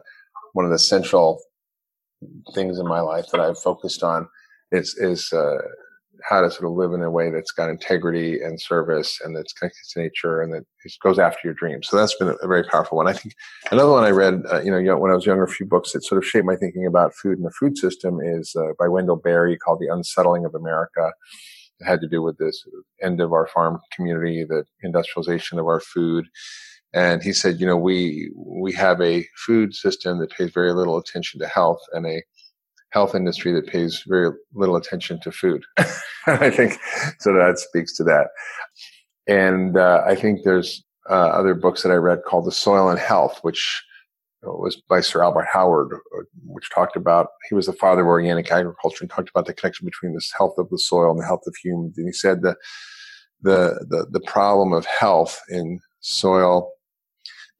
one 0.53 0.67
of 0.67 0.71
the 0.71 0.79
central 0.79 1.41
things 2.55 2.79
in 2.79 2.87
my 2.87 3.01
life 3.01 3.27
that 3.33 3.41
I've 3.41 3.59
focused 3.59 4.03
on 4.03 4.29
is 4.73 4.95
is 4.99 5.33
uh, 5.33 5.57
how 6.29 6.43
to 6.43 6.51
sort 6.51 6.67
of 6.67 6.73
live 6.73 6.93
in 6.93 7.03
a 7.03 7.11
way 7.11 7.31
that's 7.31 7.51
got 7.51 7.71
integrity 7.71 8.43
and 8.43 8.61
service 8.61 9.21
and 9.25 9.35
that's 9.35 9.55
connected 9.55 9.85
to 9.93 10.01
nature 10.01 10.43
and 10.43 10.53
that 10.53 10.65
goes 11.03 11.19
after 11.19 11.41
your 11.45 11.55
dreams. 11.55 11.89
So 11.89 11.97
that's 11.97 12.17
been 12.17 12.37
a, 12.43 12.47
very 12.47 12.65
powerful 12.65 12.99
one. 12.99 13.09
I 13.09 13.15
think 13.15 13.35
another 13.71 13.91
one 13.91 14.05
I 14.05 14.11
read, 14.11 14.43
uh, 14.53 14.61
you 14.61 14.71
know, 14.71 14.99
when 14.99 15.11
I 15.11 15.15
was 15.15 15.25
younger, 15.25 15.45
a 15.45 15.49
few 15.49 15.67
books 15.67 15.93
that 15.93 16.05
sort 16.05 16.23
of 16.23 16.29
shaped 16.29 16.45
my 16.45 16.57
thinking 16.57 16.85
about 16.85 17.15
food 17.15 17.39
and 17.39 17.47
the 17.47 17.51
food 17.51 17.79
system 17.79 18.19
is 18.23 18.55
uh, 18.55 18.73
by 18.79 18.89
Wendell 18.89 19.17
Berry 19.17 19.57
called 19.57 19.81
The 19.81 19.93
Unsettling 19.93 20.45
of 20.45 20.55
America. 20.55 21.13
Had 21.85 22.01
to 22.01 22.09
do 22.09 22.23
with 22.23 22.39
this 22.39 22.65
end 23.03 23.21
of 23.21 23.33
our 23.33 23.47
farm 23.47 23.81
community, 23.95 24.45
the 24.45 24.65
industrialization 24.83 25.59
of 25.59 25.67
our 25.67 25.81
food. 25.81 26.27
And 26.95 27.23
he 27.23 27.33
said, 27.33 27.61
you 27.61 27.67
know, 27.67 27.77
we, 27.77 28.31
we 28.35 28.73
have 28.73 29.01
a 29.01 29.27
food 29.37 29.75
system 29.75 30.19
that 30.21 30.31
pays 30.31 30.51
very 30.51 30.73
little 30.73 30.97
attention 30.97 31.41
to 31.41 31.47
health 31.47 31.81
and 31.93 32.07
a 32.07 32.23
health 32.91 33.15
industry 33.15 33.53
that 33.53 33.67
pays 33.67 34.03
very 34.07 34.31
little 34.55 34.77
attention 34.77 35.21
to 35.21 35.31
food. 35.31 35.65
I 36.27 36.51
think 36.51 36.79
so 37.19 37.35
that 37.35 37.59
speaks 37.59 37.95
to 37.97 38.05
that. 38.05 38.29
And 39.27 39.77
uh, 39.77 40.03
I 40.07 40.15
think 40.15 40.45
there's 40.45 40.83
uh, 41.11 41.13
other 41.13 41.55
books 41.55 41.83
that 41.83 41.93
I 41.93 41.97
read 41.97 42.23
called 42.27 42.47
The 42.47 42.53
Soil 42.53 42.89
and 42.89 42.99
Health, 42.99 43.41
which 43.43 43.85
was 44.47 44.77
by 44.89 45.01
Sir 45.01 45.23
Albert 45.23 45.49
Howard, 45.53 45.93
uh, 45.95 46.23
which 46.47 46.71
talked 46.71 46.97
about 46.97 47.29
he 47.49 47.55
was 47.55 47.67
the 47.67 47.73
father 47.73 48.03
of 48.03 48.07
organic 48.07 48.51
agriculture 48.51 49.03
and 49.03 49.11
talked 49.11 49.31
about 49.31 49.47
the 49.47 49.55
connection 49.55 49.85
between 49.85 50.13
the 50.13 50.25
health 50.37 50.55
of 50.59 50.69
the 50.71 50.79
soil 50.79 51.11
and 51.11 51.21
the 51.21 51.27
health 51.27 51.43
of 51.47 51.55
humans. 51.57 51.99
And 51.99 52.07
he 52.07 52.13
said 52.13 52.43
the 52.43 52.57
the 53.43 53.85
the, 53.89 54.07
the 54.11 54.21
problem 54.21 54.73
of 54.73 54.87
health 54.87 55.41
in 55.49 55.81
soil, 56.01 56.71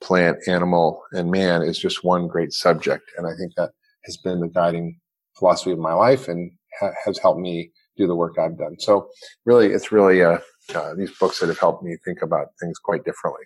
plant, 0.01 0.39
animal, 0.47 1.03
and 1.13 1.31
man 1.31 1.63
is 1.63 1.79
just 1.79 2.05
one 2.05 2.29
great 2.29 2.53
subject. 2.53 3.11
And 3.17 3.27
I 3.27 3.35
think 3.37 3.55
that 3.57 3.71
has 4.05 4.17
been 4.17 4.41
the 4.41 4.49
guiding 4.49 5.01
philosophy 5.37 5.73
of 5.73 5.79
my 5.79 5.93
life 5.93 6.29
and 6.29 6.53
ha- 6.81 6.93
has 7.05 7.19
helped 7.19 7.41
me 7.41 7.71
do 7.97 8.07
the 8.07 8.15
work 8.15 8.39
I've 8.39 8.59
done. 8.59 8.77
So 8.79 9.09
really, 9.45 9.73
it's 9.73 9.91
really 9.91 10.23
uh, 10.23 10.39
uh, 10.75 10.95
these 10.95 11.11
books 11.19 11.41
that 11.41 11.49
have 11.49 11.59
helped 11.59 11.83
me 11.83 11.97
think 12.05 12.23
about 12.23 12.49
things 12.61 12.79
quite 12.79 13.05
differently. 13.05 13.45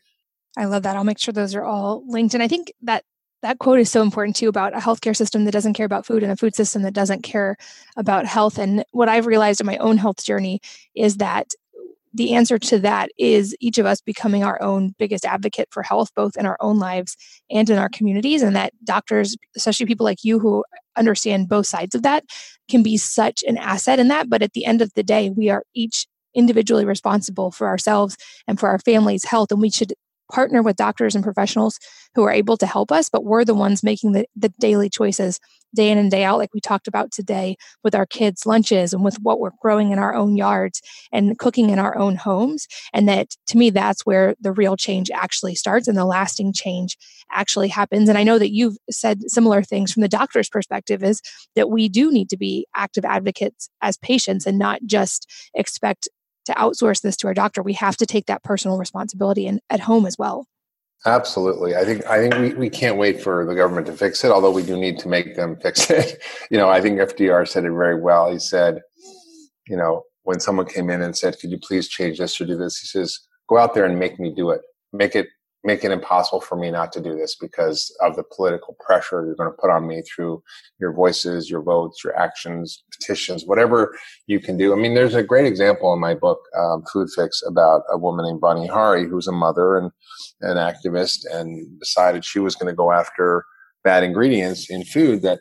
I 0.57 0.64
love 0.64 0.82
that. 0.82 0.97
I'll 0.97 1.05
make 1.05 1.18
sure 1.18 1.32
those 1.32 1.55
are 1.55 1.64
all 1.64 2.03
linked. 2.09 2.34
And 2.34 2.43
I 2.43 2.49
think 2.49 2.72
that 2.82 3.05
that 3.43 3.59
quote 3.59 3.78
is 3.78 3.91
so 3.91 4.03
important 4.03 4.36
too 4.36 4.49
about 4.49 4.74
a 4.74 4.78
healthcare 4.78 5.16
system 5.16 5.45
that 5.45 5.53
doesn't 5.53 5.74
care 5.74 5.86
about 5.86 6.07
food 6.07 6.22
and 6.22 6.32
a 6.32 6.36
food 6.36 6.55
system 6.55 6.82
that 6.82 6.95
doesn't 6.95 7.22
care 7.22 7.57
about 7.97 8.26
health. 8.26 8.59
And 8.59 8.84
what 8.93 9.09
I've 9.09 9.26
realized 9.26 9.61
in 9.61 9.66
my 9.66 9.78
own 9.78 9.97
health 9.97 10.22
journey 10.24 10.61
is 10.95 11.16
that 11.16 11.53
the 12.12 12.34
answer 12.34 12.59
to 12.59 12.78
that 12.80 13.09
is 13.18 13.57
each 13.61 13.78
of 13.78 13.86
us 13.86 14.01
becoming 14.01 14.43
our 14.43 14.61
own 14.61 14.95
biggest 14.99 15.24
advocate 15.24 15.68
for 15.70 15.82
health, 15.82 16.11
both 16.16 16.36
in 16.36 16.45
our 16.45 16.57
own 16.61 16.78
lives 16.78 17.16
and 17.51 17.70
in 17.70 17.78
our 17.78 17.88
communities. 17.88 18.43
And 18.43 18.57
that 18.57 18.72
doctors, 18.84 19.36
especially 19.57 19.86
people 19.86 20.05
like 20.05 20.24
you 20.24 20.41
who 20.41 20.64
understand 20.97 21.49
both 21.49 21.66
sides 21.66 21.95
of 21.95 22.03
that, 22.03 22.24
can 22.68 22.82
be 22.82 22.97
such 22.97 23.45
an 23.45 23.57
asset 23.57 24.01
in 24.01 24.09
that. 24.09 24.28
But 24.28 24.43
at 24.43 24.55
the 24.55 24.64
end 24.64 24.82
of 24.82 24.93
the 24.95 25.05
day, 25.05 25.30
we 25.30 25.51
are 25.51 25.62
each 25.72 26.07
individually 26.34 26.84
responsible 26.84 27.53
for 27.53 27.68
ourselves 27.68 28.16
and 28.47 28.59
for 28.59 28.68
our 28.68 28.78
family's 28.80 29.24
health. 29.24 29.53
And 29.53 29.61
we 29.61 29.70
should 29.70 29.95
partner 30.31 30.62
with 30.62 30.76
doctors 30.76 31.14
and 31.14 31.24
professionals 31.24 31.78
who 32.14 32.22
are 32.24 32.33
able 32.33 32.57
to 32.57 32.66
help 32.66 32.91
us, 32.91 33.09
but 33.09 33.24
we're 33.24 33.45
the 33.45 33.55
ones 33.55 33.83
making 33.83 34.12
the, 34.12 34.26
the 34.37 34.49
daily 34.61 34.89
choices 34.89 35.39
day 35.74 35.91
in 35.91 35.99
and 35.99 36.11
day 36.11 36.24
out, 36.24 36.39
like 36.39 36.53
we 36.53 36.61
talked 36.61 36.89
about 36.89 37.12
today 37.12 37.57
with 37.85 37.95
our 37.95 38.07
kids' 38.07 38.47
lunches 38.47 38.93
and 38.93 39.05
with 39.05 39.16
what 39.22 39.39
we're 39.39 39.51
growing 39.61 39.93
in 39.93 39.99
our 39.99 40.14
own 40.14 40.37
yards 40.37 40.81
and 41.12 41.39
cooking 41.39 41.70
in 41.70 41.78
our 41.78 41.97
own 41.97 42.16
homes. 42.16 42.66
And 42.93 43.09
that 43.09 43.28
to 43.49 43.57
me, 43.57 43.70
that's 43.70 44.05
where 44.05 44.35
the 44.41 44.53
real 44.53 44.76
change 44.76 45.11
actually 45.12 45.55
starts 45.55 45.89
and 45.89 45.97
the 45.97 46.05
lasting 46.05 46.53
change 46.53 46.97
actually 47.33 47.68
happens. 47.68 48.09
And 48.09 48.18
I 48.18 48.24
know 48.24 48.39
that 48.39 48.53
you've 48.53 48.76
said 48.91 49.31
similar 49.31 49.62
things 49.62 49.93
from 49.93 50.03
the 50.03 50.09
doctor's 50.09 50.49
perspective 50.49 51.03
is 51.05 51.20
that 51.55 51.70
we 51.70 51.89
do 51.89 52.11
need 52.11 52.28
to 52.31 52.37
be 52.37 52.66
active 52.74 53.05
advocates 53.05 53.68
as 53.81 53.97
patients 53.99 54.47
and 54.47 54.59
not 54.59 54.81
just 54.87 55.31
expect 55.55 56.09
to 56.47 56.53
outsource 56.53 57.03
this 57.03 57.16
to 57.18 57.26
our 57.26 57.34
doctor, 57.34 57.62
we 57.62 57.74
have 57.74 57.97
to 57.99 58.07
take 58.07 58.26
that 58.26 58.43
personal 58.43 58.78
responsibility 58.78 59.47
and 59.47 59.61
at 59.70 59.80
home 59.80 60.07
as 60.07 60.16
well. 60.18 60.47
Absolutely. 61.07 61.74
I 61.74 61.84
think 61.84 62.07
I 62.07 62.18
think 62.18 62.34
we, 62.34 62.55
we 62.55 62.70
can't 62.70 62.99
wait 62.99 63.22
for 63.22 63.47
the 63.47 63.55
government 63.55 63.86
to 63.86 63.93
fix 63.95 64.22
it, 64.22 64.30
although 64.30 64.51
we 64.51 64.62
do 64.62 64.76
need 64.76 64.99
to 64.99 65.09
make 65.09 65.34
them 65.34 65.57
fix 65.57 65.91
it. 65.91 66.22
you 66.51 66.59
know, 66.59 66.68
I 66.68 66.80
think 66.80 66.99
FDR 66.99 67.49
said 67.49 67.64
it 67.64 67.70
very 67.70 67.99
well. 68.01 68.30
He 68.30 68.38
said, 68.38 68.80
you 69.66 69.76
know, 69.76 70.03
when 70.24 70.41
someone 70.41 70.66
came 70.66 70.91
in 70.91 71.01
and 71.01 71.16
said, 71.16 71.38
Could 71.38 71.51
you 71.51 71.59
please 71.59 71.88
change 71.88 72.18
this 72.18 72.41
or 72.41 72.45
do 72.45 72.57
this? 72.57 72.78
He 72.78 72.86
says, 72.86 73.18
Go 73.49 73.57
out 73.59 73.74
there 73.74 73.84
and 73.84 73.99
make 73.99 74.20
me 74.20 74.32
do 74.34 74.51
it. 74.51 74.61
Make 74.93 75.16
it 75.16 75.28
make 75.63 75.85
it 75.85 75.91
impossible 75.91 76.41
for 76.41 76.57
me 76.57 76.71
not 76.71 76.93
to 76.93 77.01
do 77.01 77.15
this 77.15 77.37
because 77.37 77.95
of 78.01 78.17
the 78.17 78.25
political 78.35 78.77
pressure 78.81 79.25
you're 79.27 79.35
going 79.35 79.51
to 79.51 79.57
put 79.61 79.71
on 79.71 79.87
me 79.87 80.03
through 80.03 80.43
your 80.79 80.93
voices, 80.93 81.51
your 81.51 81.63
votes, 81.63 82.03
your 82.03 82.17
actions, 82.17 82.83
petitions, 82.91 83.45
whatever 83.45 83.95
you 84.27 84.41
can 84.41 84.57
do. 84.57 84.73
I 84.73 84.77
mean, 84.77 84.95
there's 84.95 85.15
a 85.15 85.23
great 85.23 85.47
example 85.47 85.93
in 85.93 86.01
my 86.01 86.15
book, 86.15 86.41
um, 86.59 86.83
Food 86.91 87.09
Fix, 87.15 87.43
about 87.47 87.83
a 87.91 87.99
woman 87.99 88.25
named 88.25 88.41
Vani 88.41 88.69
Hari, 88.69 89.07
who's 89.07 89.27
a 89.27 89.33
mother 89.33 89.77
and 89.77 89.91
an 90.41 90.57
activist 90.57 91.27
and 91.31 91.79
decided 91.79 92.25
she 92.25 92.39
was 92.39 92.55
going 92.55 92.73
to 92.73 92.77
go 92.77 92.91
after 92.93 93.45
bad 93.85 94.03
ingredients 94.03 94.71
in 94.71 94.85
food 94.85 95.23
that 95.23 95.41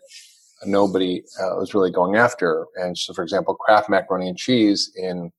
nobody 0.66 1.24
uh, 1.40 1.56
was 1.56 1.74
really 1.74 1.92
going 1.92 2.16
after. 2.16 2.66
And 2.76 2.98
so, 2.98 3.14
for 3.14 3.24
example, 3.24 3.56
Kraft 3.56 3.90
macaroni 3.90 4.28
and 4.28 4.38
cheese 4.38 4.92
in 4.96 5.32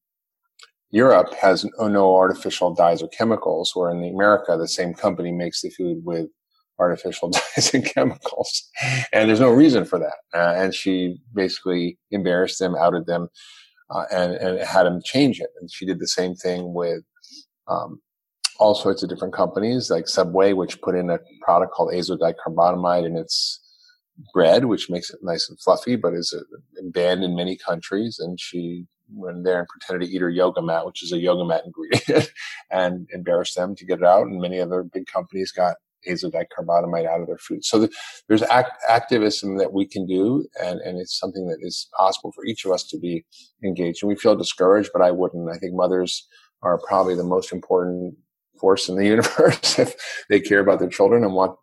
Europe 0.91 1.33
has 1.35 1.65
no 1.79 2.17
artificial 2.17 2.75
dyes 2.75 3.03
or 3.03 3.09
chemicals, 3.09 3.73
where 3.75 3.91
in 3.91 4.05
America, 4.05 4.57
the 4.57 4.69
same 4.69 4.93
company 4.93 5.31
makes 5.31 5.63
the 5.63 5.71
food 5.71 6.05
with 6.05 6.29
artificial 6.79 7.31
dyes 7.57 7.73
and 7.73 7.85
chemicals. 7.85 8.69
And 9.13 9.29
there's 9.29 9.41
no 9.41 9.51
reason 9.51 9.85
for 9.85 9.99
that. 9.99 10.17
Uh, 10.35 10.55
and 10.57 10.75
she 10.75 11.19
basically 11.33 11.99
embarrassed 12.11 12.59
them, 12.59 12.75
outed 12.75 13.07
them, 13.07 13.29
uh, 13.91 14.05
and, 14.11 14.33
and 14.35 14.61
had 14.61 14.85
them 14.85 15.01
change 15.05 15.41
it. 15.41 15.51
And 15.61 15.71
she 15.71 15.87
did 15.87 16.01
the 16.01 16.09
same 16.09 16.35
thing 16.35 16.75
with 16.75 17.03
um, 17.69 18.01
all 18.59 18.75
sorts 18.75 19.03
of 19.03 19.09
different 19.09 19.35
companies 19.35 19.91
like 19.91 20.09
Subway, 20.09 20.53
which 20.53 20.81
put 20.81 20.97
in 20.97 21.11
a 21.11 21.19
product 21.43 21.73
called 21.73 21.93
azodicarbonamide 21.93 23.07
in 23.07 23.17
its 23.17 23.61
bread, 24.35 24.65
which 24.65 24.91
makes 24.91 25.11
it 25.11 25.21
nice 25.23 25.49
and 25.49 25.61
fluffy, 25.61 25.97
but 25.97 26.15
is 26.15 26.35
uh, 26.37 26.43
banned 26.91 27.23
in 27.23 27.37
many 27.37 27.57
countries. 27.57 28.19
And 28.19 28.41
she 28.41 28.87
went 29.13 29.45
there 29.45 29.61
and 29.61 29.69
pretended 29.69 30.07
to 30.07 30.13
eat 30.13 30.21
her 30.21 30.31
yoga 30.31 30.63
mat, 30.63 30.87
which 30.87 31.03
is 31.03 31.13
a 31.13 31.19
yoga 31.19 31.45
mat 31.45 31.63
ingredient, 31.65 32.33
and 32.71 33.09
embarrassed 33.13 33.57
them 33.57 33.75
to 33.77 33.85
get 33.85 33.99
it 33.99 34.05
out. 34.05 34.27
And 34.27 34.41
many 34.41 34.61
other 34.61 34.83
big 34.83 35.07
companies 35.07 35.53
got 35.53 35.77
azodicarbonamide 36.09 37.07
out 37.07 37.21
of 37.21 37.27
their 37.27 37.39
food. 37.39 37.65
So 37.65 37.81
the, 37.81 37.91
there's 38.29 38.43
act, 38.43 38.73
activism 38.89 39.59
that 39.59 39.73
we 39.73 39.87
can 39.87 40.07
do, 40.07 40.47
and, 40.63 40.81
and 40.81 40.99
it's 40.99 41.19
something 41.19 41.47
that 41.49 41.59
is 41.61 41.89
possible 41.97 42.33
for 42.33 42.45
each 42.45 42.65
of 42.65 42.73
us 42.73 42.85
to 42.85 42.99
be 42.99 43.25
engaged. 43.65 44.03
And 44.03 44.09
we 44.09 44.17
feel 44.17 44.37
discouraged, 44.37 44.91
but 44.93 45.03
I 45.03 45.11
wouldn't. 45.11 45.51
I 45.51 45.59
think 45.59 45.75
mothers 45.75 46.27
are 46.63 46.79
probably 46.79 47.15
the 47.15 47.25
most 47.25 47.53
important 47.53 48.15
force 48.59 48.89
in 48.89 48.97
the 48.97 49.07
universe 49.07 49.79
if 49.79 49.95
they 50.29 50.41
care 50.41 50.61
about 50.61 50.79
their 50.79 50.89
children 50.89 51.25
and 51.25 51.35
want 51.35 51.57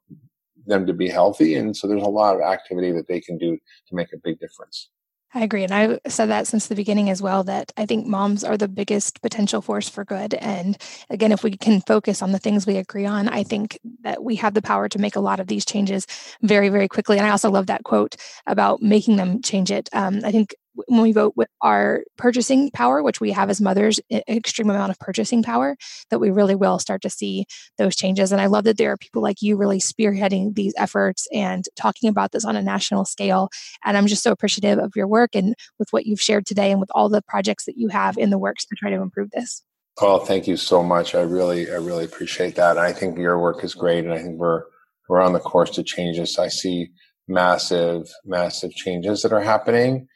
them 0.65 0.85
to 0.85 0.93
be 0.93 1.07
healthy. 1.07 1.55
And 1.55 1.75
so 1.75 1.87
there's 1.87 2.03
a 2.03 2.07
lot 2.07 2.35
of 2.35 2.41
activity 2.41 2.91
that 2.91 3.07
they 3.07 3.21
can 3.21 3.37
do 3.37 3.57
to 3.87 3.95
make 3.95 4.11
a 4.13 4.17
big 4.21 4.39
difference. 4.39 4.89
I 5.37 5.43
agree. 5.43 5.63
And 5.63 5.71
I've 5.71 5.99
said 6.07 6.27
that 6.27 6.47
since 6.47 6.65
the 6.65 6.73
beginning 6.73 7.11
as 7.11 7.21
well 7.21 7.43
that 7.43 7.71
I 7.77 7.85
think 7.85 8.07
moms 8.07 8.43
are 8.43 8.57
the 8.57 8.67
biggest 8.67 9.21
potential 9.21 9.61
force 9.61 9.87
for 9.87 10.03
good. 10.03 10.33
And 10.33 10.75
again, 11.11 11.31
if 11.31 11.43
we 11.43 11.51
can 11.51 11.81
focus 11.81 12.23
on 12.23 12.31
the 12.31 12.39
things 12.39 12.65
we 12.65 12.77
agree 12.77 13.05
on, 13.05 13.29
I 13.29 13.43
think 13.43 13.77
that 14.01 14.23
we 14.23 14.37
have 14.37 14.55
the 14.55 14.63
power 14.63 14.89
to 14.89 14.97
make 14.97 15.15
a 15.15 15.19
lot 15.19 15.39
of 15.39 15.45
these 15.45 15.63
changes 15.63 16.07
very, 16.41 16.69
very 16.69 16.87
quickly. 16.87 17.19
And 17.19 17.27
I 17.27 17.29
also 17.29 17.51
love 17.51 17.67
that 17.67 17.83
quote 17.83 18.15
about 18.47 18.81
making 18.81 19.17
them 19.17 19.43
change 19.43 19.69
it. 19.69 19.89
Um, 19.93 20.21
I 20.25 20.31
think 20.31 20.55
when 20.85 21.01
we 21.01 21.11
vote 21.11 21.33
with 21.35 21.49
our 21.61 22.03
purchasing 22.17 22.69
power, 22.71 23.01
which 23.01 23.19
we 23.19 23.31
have 23.31 23.49
as 23.49 23.59
mothers, 23.59 23.99
an 24.09 24.21
extreme 24.27 24.69
amount 24.69 24.91
of 24.91 24.99
purchasing 24.99 25.43
power, 25.43 25.75
that 26.09 26.19
we 26.19 26.29
really 26.29 26.55
will 26.55 26.79
start 26.79 27.01
to 27.01 27.09
see 27.09 27.45
those 27.77 27.95
changes. 27.95 28.31
And 28.31 28.41
I 28.41 28.45
love 28.47 28.63
that 28.65 28.77
there 28.77 28.91
are 28.91 28.97
people 28.97 29.21
like 29.21 29.41
you 29.41 29.57
really 29.57 29.79
spearheading 29.79 30.55
these 30.55 30.73
efforts 30.77 31.27
and 31.33 31.65
talking 31.75 32.09
about 32.09 32.31
this 32.31 32.45
on 32.45 32.55
a 32.55 32.61
national 32.61 33.05
scale. 33.05 33.49
And 33.83 33.97
I'm 33.97 34.07
just 34.07 34.23
so 34.23 34.31
appreciative 34.31 34.79
of 34.79 34.95
your 34.95 35.07
work 35.07 35.35
and 35.35 35.55
with 35.79 35.89
what 35.91 36.05
you've 36.05 36.21
shared 36.21 36.45
today 36.45 36.71
and 36.71 36.79
with 36.79 36.91
all 36.93 37.09
the 37.09 37.21
projects 37.21 37.65
that 37.65 37.77
you 37.77 37.89
have 37.89 38.17
in 38.17 38.29
the 38.29 38.37
works 38.37 38.65
to 38.65 38.75
try 38.75 38.89
to 38.89 39.01
improve 39.01 39.31
this. 39.31 39.63
Oh, 39.99 40.19
thank 40.19 40.47
you 40.47 40.57
so 40.57 40.83
much. 40.83 41.15
I 41.15 41.21
really, 41.21 41.71
I 41.71 41.75
really 41.75 42.05
appreciate 42.05 42.55
that. 42.55 42.77
And 42.77 42.85
I 42.85 42.93
think 42.93 43.17
your 43.17 43.39
work 43.39 43.63
is 43.63 43.73
great. 43.73 44.05
And 44.05 44.13
I 44.13 44.19
think 44.19 44.37
we're, 44.37 44.63
we're 45.09 45.21
on 45.21 45.33
the 45.33 45.39
course 45.39 45.71
to 45.71 45.83
change 45.83 46.17
this. 46.17 46.37
I 46.37 46.49
see 46.49 46.89
massive, 47.27 48.09
massive 48.23 48.71
changes 48.71 49.23
that 49.23 49.33
are 49.33 49.41
happening 49.41 50.07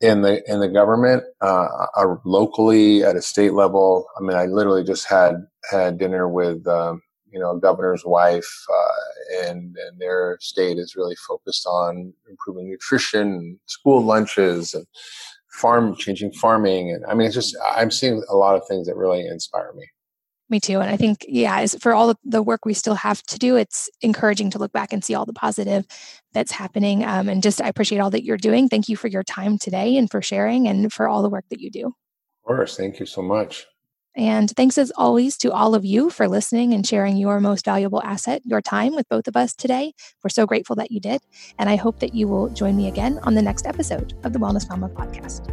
in 0.00 0.22
the 0.22 0.42
in 0.50 0.60
the 0.60 0.68
government, 0.68 1.22
uh, 1.40 1.68
uh, 1.96 2.16
locally 2.24 3.02
at 3.02 3.16
a 3.16 3.22
state 3.22 3.52
level. 3.52 4.06
I 4.18 4.22
mean, 4.22 4.36
I 4.36 4.46
literally 4.46 4.84
just 4.84 5.08
had 5.08 5.46
had 5.70 5.98
dinner 5.98 6.28
with 6.28 6.66
um, 6.66 7.02
you 7.30 7.38
know 7.38 7.52
a 7.52 7.60
governor's 7.60 8.04
wife, 8.04 8.64
uh, 8.72 9.48
and 9.48 9.76
and 9.76 9.98
their 9.98 10.38
state 10.40 10.78
is 10.78 10.96
really 10.96 11.16
focused 11.28 11.66
on 11.66 12.12
improving 12.28 12.68
nutrition, 12.70 13.58
school 13.66 14.02
lunches, 14.02 14.74
and 14.74 14.86
farm 15.50 15.96
changing 15.96 16.32
farming, 16.32 16.90
and 16.90 17.04
I 17.06 17.14
mean, 17.14 17.26
it's 17.26 17.34
just 17.34 17.56
I'm 17.64 17.90
seeing 17.90 18.22
a 18.28 18.36
lot 18.36 18.56
of 18.56 18.66
things 18.68 18.86
that 18.86 18.96
really 18.96 19.26
inspire 19.26 19.72
me. 19.74 19.86
Me 20.48 20.60
too. 20.60 20.80
And 20.80 20.88
I 20.88 20.96
think, 20.96 21.24
yeah, 21.28 21.60
as 21.60 21.74
for 21.80 21.92
all 21.92 22.14
the 22.24 22.42
work 22.42 22.64
we 22.64 22.72
still 22.72 22.94
have 22.94 23.20
to 23.24 23.38
do, 23.38 23.56
it's 23.56 23.90
encouraging 24.00 24.50
to 24.50 24.58
look 24.58 24.72
back 24.72 24.92
and 24.92 25.04
see 25.04 25.14
all 25.14 25.26
the 25.26 25.32
positive 25.32 25.84
that's 26.32 26.52
happening. 26.52 27.04
Um, 27.04 27.28
and 27.28 27.42
just, 27.42 27.60
I 27.60 27.68
appreciate 27.68 27.98
all 27.98 28.10
that 28.10 28.24
you're 28.24 28.36
doing. 28.36 28.68
Thank 28.68 28.88
you 28.88 28.96
for 28.96 29.08
your 29.08 29.24
time 29.24 29.58
today 29.58 29.96
and 29.96 30.08
for 30.08 30.22
sharing 30.22 30.68
and 30.68 30.92
for 30.92 31.08
all 31.08 31.22
the 31.22 31.30
work 31.30 31.46
that 31.50 31.60
you 31.60 31.70
do. 31.70 31.86
Of 31.86 32.46
course. 32.46 32.76
Thank 32.76 33.00
you 33.00 33.06
so 33.06 33.22
much. 33.22 33.66
And 34.16 34.50
thanks 34.52 34.78
as 34.78 34.90
always 34.96 35.36
to 35.38 35.52
all 35.52 35.74
of 35.74 35.84
you 35.84 36.08
for 36.08 36.26
listening 36.26 36.72
and 36.72 36.86
sharing 36.86 37.18
your 37.18 37.38
most 37.38 37.66
valuable 37.66 38.02
asset, 38.02 38.40
your 38.46 38.62
time 38.62 38.94
with 38.94 39.08
both 39.10 39.28
of 39.28 39.36
us 39.36 39.54
today. 39.54 39.92
We're 40.24 40.30
so 40.30 40.46
grateful 40.46 40.76
that 40.76 40.90
you 40.90 41.00
did. 41.00 41.20
And 41.58 41.68
I 41.68 41.76
hope 41.76 41.98
that 42.00 42.14
you 42.14 42.26
will 42.26 42.48
join 42.48 42.76
me 42.76 42.88
again 42.88 43.18
on 43.24 43.34
the 43.34 43.42
next 43.42 43.66
episode 43.66 44.14
of 44.24 44.32
the 44.32 44.38
Wellness 44.38 44.68
Mama 44.70 44.88
podcast. 44.88 45.52